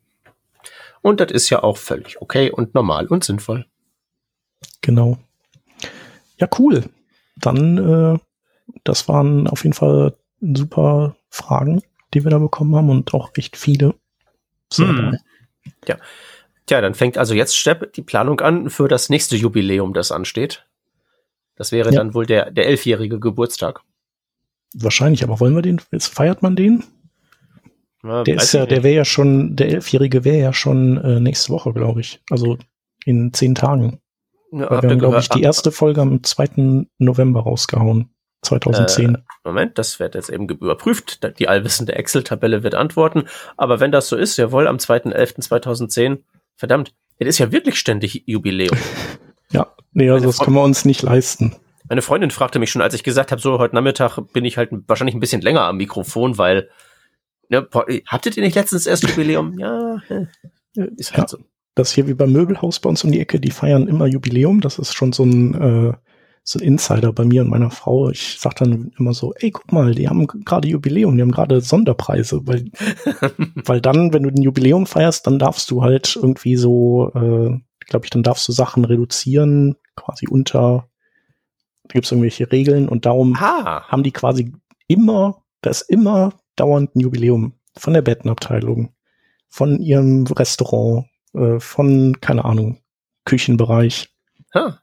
[1.01, 3.65] Und das ist ja auch völlig okay und normal und sinnvoll.
[4.81, 5.17] Genau.
[6.37, 6.85] Ja, cool.
[7.35, 8.19] Dann, äh,
[8.83, 11.81] das waren auf jeden Fall super Fragen,
[12.13, 13.95] die wir da bekommen haben und auch echt viele.
[14.75, 15.17] Hm.
[15.87, 15.97] Ja.
[16.65, 20.65] Tja, dann fängt also jetzt Stepp die Planung an für das nächste Jubiläum, das ansteht.
[21.55, 21.97] Das wäre ja.
[21.97, 23.81] dann wohl der, der elfjährige Geburtstag.
[24.73, 26.83] Wahrscheinlich, aber wollen wir den, jetzt feiert man den?
[28.03, 31.51] Ja, der ist ja, der wäre ja schon, der Elfjährige wäre ja schon äh, nächste
[31.51, 32.21] Woche, glaube ich.
[32.29, 32.57] Also
[33.05, 33.99] in zehn Tagen.
[34.51, 36.87] Ja, wir haben, glaube ich, die erste Folge am 2.
[36.97, 38.13] November rausgehauen.
[38.41, 39.15] 2010.
[39.15, 41.21] Äh, Moment, das wird jetzt eben überprüft.
[41.39, 43.25] Die allwissende Excel-Tabelle wird antworten.
[43.55, 46.23] Aber wenn das so ist, jawohl, am 2.11.2010,
[46.55, 48.75] verdammt, es ist ja wirklich ständig Jubiläum.
[49.51, 51.55] ja, nee, also das können wir uns nicht leisten.
[51.89, 54.71] Meine Freundin fragte mich schon, als ich gesagt habe, so heute Nachmittag bin ich halt
[54.87, 56.69] wahrscheinlich ein bisschen länger am Mikrofon, weil
[57.49, 57.67] ne,
[58.07, 59.59] habtet ihr nicht letztens erst Jubiläum?
[59.59, 60.01] Ja,
[60.73, 61.37] ist halt ja, so.
[61.75, 64.61] Das hier wie beim Möbelhaus bei uns um die Ecke, die feiern immer Jubiläum.
[64.61, 65.93] Das ist schon so ein, äh,
[66.43, 68.09] so ein Insider bei mir und meiner Frau.
[68.09, 71.61] Ich sag dann immer so, ey, guck mal, die haben gerade Jubiläum, die haben gerade
[71.61, 72.65] Sonderpreise, weil,
[73.65, 77.59] weil dann, wenn du ein Jubiläum feierst, dann darfst du halt irgendwie so, äh,
[77.91, 80.89] glaube ich, dann darfst du Sachen reduzieren, quasi unter,
[81.83, 84.53] da gibt es irgendwelche Regeln und darum Ah, haben die quasi
[84.87, 88.93] immer, da ist immer dauernd ein Jubiläum von der Bettenabteilung,
[89.49, 92.79] von ihrem Restaurant, äh, von, keine Ahnung,
[93.25, 94.09] Küchenbereich.
[94.55, 94.81] ha.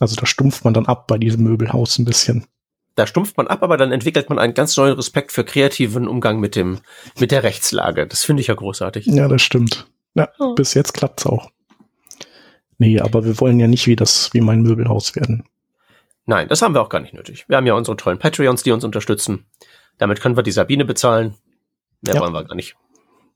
[0.00, 2.46] Also da stumpft man dann ab bei diesem Möbelhaus ein bisschen.
[2.94, 6.40] Da stumpft man ab, aber dann entwickelt man einen ganz neuen Respekt für kreativen Umgang
[6.40, 6.80] mit dem,
[7.18, 8.06] mit der Rechtslage.
[8.06, 9.04] Das finde ich ja großartig.
[9.06, 9.90] Ja, das stimmt.
[10.14, 10.54] Ja, Oh.
[10.54, 11.50] bis jetzt klappt's auch.
[12.78, 15.44] Nee, aber wir wollen ja nicht wie das, wie mein Möbelhaus werden.
[16.26, 17.44] Nein, das haben wir auch gar nicht nötig.
[17.48, 19.46] Wir haben ja unsere tollen Patreons, die uns unterstützen.
[19.98, 21.34] Damit können wir die Sabine bezahlen.
[22.02, 22.20] Mehr Ja.
[22.20, 22.76] wollen wir gar nicht.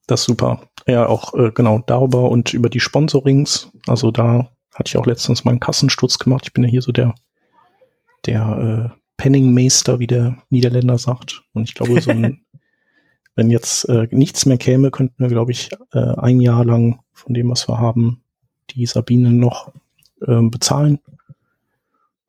[0.07, 0.69] Das ist super.
[0.87, 3.71] Ja, auch äh, genau darüber und über die Sponsorings.
[3.87, 6.45] Also da hatte ich auch letztens mal einen Kassensturz gemacht.
[6.47, 7.15] Ich bin ja hier so der,
[8.27, 11.43] der äh, Penningmeister, wie der Niederländer sagt.
[11.53, 12.44] Und ich glaube, so ein,
[13.37, 17.35] wenn jetzt äh, nichts mehr käme, könnten wir, glaube ich, äh, ein Jahr lang von
[17.35, 18.23] dem, was wir haben,
[18.71, 19.73] die Sabine noch
[20.27, 21.01] ähm, bezahlen.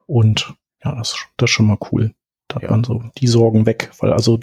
[0.08, 0.54] Und
[0.84, 2.14] ja, das, das ist schon mal cool.
[2.48, 2.72] Da hat Ja.
[2.72, 4.40] man so die Sorgen weg, weil also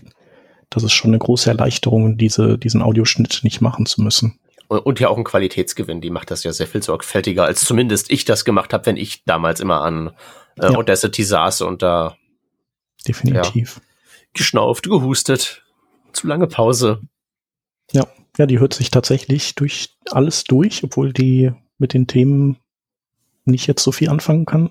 [0.70, 4.38] das ist schon eine große Erleichterung, diese, diesen Audioschnitt nicht machen zu müssen.
[4.68, 6.00] Und, ja auch ein Qualitätsgewinn.
[6.00, 9.22] Die macht das ja sehr viel sorgfältiger, als zumindest ich das gemacht habe, wenn ich
[9.24, 10.12] damals immer an
[10.58, 10.78] äh, Ja.
[10.78, 12.16] Audacity saß und da
[13.06, 13.80] Definitiv.
[14.32, 15.61] geschnauft, gehustet.
[16.12, 17.00] Zu lange Pause.
[17.92, 18.06] Ja.
[18.38, 22.58] ja, die hört sich tatsächlich durch alles durch, obwohl die mit den Themen
[23.44, 24.70] nicht jetzt so viel anfangen kann.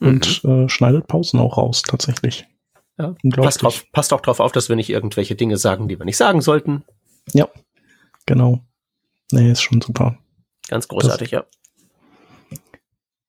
[0.00, 2.46] Und äh, schneidet Pausen auch raus, tatsächlich.
[2.98, 3.20] Mhm.
[3.24, 6.04] Ja, passt, drauf, passt auch drauf auf, dass wir nicht irgendwelche Dinge sagen, die wir
[6.04, 6.84] nicht sagen sollten.
[8.26, 8.60] Genau.
[9.32, 10.18] Nee, ist schon super.
[10.68, 11.44] Ganz großartig, ja.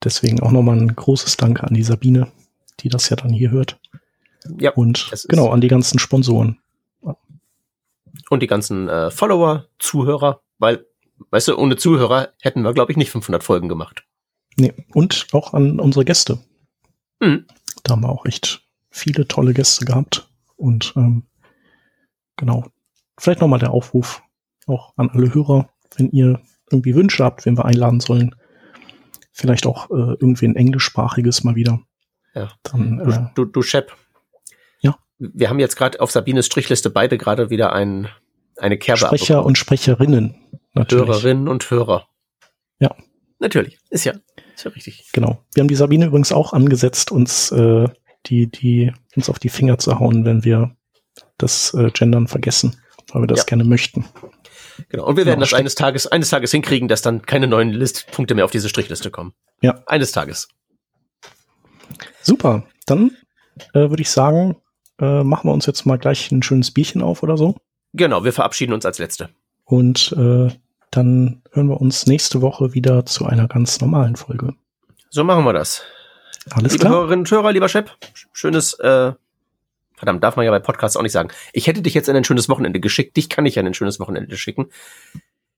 [0.03, 2.31] Deswegen auch nochmal ein großes Danke an die Sabine,
[2.81, 3.79] die das ja dann hier hört.
[4.59, 4.71] Ja.
[4.71, 6.59] Und das genau, an die ganzen Sponsoren.
[8.29, 10.85] Und die ganzen äh, Follower, Zuhörer, weil,
[11.29, 14.03] weißt du, ohne Zuhörer hätten wir, glaube ich, nicht 500 Folgen gemacht.
[14.57, 16.39] Nee, und auch an unsere Gäste.
[17.19, 17.45] Mhm.
[17.83, 20.29] Da haben wir auch echt viele tolle Gäste gehabt.
[20.55, 21.23] Und ähm,
[22.37, 22.65] genau,
[23.17, 24.21] vielleicht nochmal der Aufruf
[24.67, 26.41] auch an alle Hörer, wenn ihr
[26.71, 28.35] irgendwie Wünsche habt, wen wir einladen sollen.
[29.31, 31.81] Vielleicht auch äh, irgendwie ein englischsprachiges mal wieder.
[32.33, 32.49] Ja.
[32.63, 33.95] Dann, äh, Du, du Shep.
[35.17, 38.09] Wir haben jetzt gerade auf Sabines Strichliste beide gerade wieder ein,
[38.57, 39.45] eine Kerbe Sprecher abbekommen.
[39.47, 40.35] und Sprecherinnen
[40.73, 41.07] natürlich.
[41.07, 42.07] Hörerinnen und Hörer.
[42.79, 42.93] Ja.
[43.39, 43.77] Natürlich.
[43.89, 44.13] Ist ja,
[44.55, 45.09] ist ja richtig.
[45.13, 45.43] Genau.
[45.53, 47.87] Wir haben die Sabine übrigens auch angesetzt, uns äh,
[48.25, 50.75] die, die uns auf die Finger zu hauen, wenn wir
[51.37, 52.77] das äh, Gendern vergessen,
[53.11, 53.45] weil wir das Ja.
[53.45, 54.05] gerne möchten.
[54.89, 55.05] Genau.
[55.05, 55.59] Und wir werden Genau, das stimmt.
[55.61, 59.33] eines Tages, eines Tages hinkriegen, dass dann keine neuen Listpunkte mehr auf diese Strichliste kommen.
[59.61, 59.81] Ja.
[59.85, 60.49] Eines Tages.
[62.21, 62.65] Super.
[62.85, 63.11] Dann
[63.73, 64.57] äh, würde ich sagen,
[64.99, 67.55] äh, machen wir uns jetzt mal gleich ein schönes Bierchen auf oder so.
[67.93, 69.29] Genau, wir verabschieden uns als Letzte.
[69.63, 70.49] Und äh,
[70.91, 74.53] dann hören wir uns nächste Woche wieder zu einer ganz normalen Folge.
[75.09, 75.83] So machen wir das.
[76.51, 76.93] Alles liebe klar?
[76.93, 77.91] Hörerinnen und Hörer, lieber Shep,
[78.31, 79.13] schönes, äh,
[79.95, 81.29] verdammt, darf man ja bei Podcasts auch nicht sagen.
[81.53, 83.17] Ich hätte dich jetzt in ein schönes Wochenende geschickt.
[83.17, 84.67] Dich kann ich in ein schönes Wochenende schicken.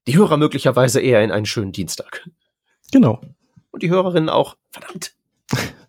[0.07, 2.27] Die Hörer möglicherweise eher in einen schönen Dienstag.
[2.91, 3.21] Genau.
[3.71, 4.55] Und die Hörerinnen auch.
[4.71, 5.13] Verdammt.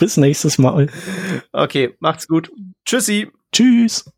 [0.00, 0.88] Bis nächstes Mal.
[1.52, 2.50] Okay, macht's gut.
[2.86, 3.30] Tschüssi.
[3.52, 4.10] Tschüss.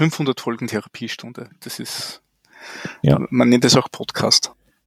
[0.00, 1.50] Fünfhundert Folgen Therapiestunde.
[1.60, 2.22] Das ist,
[3.02, 3.18] Ja.
[3.28, 4.52] man nennt es auch Podcast.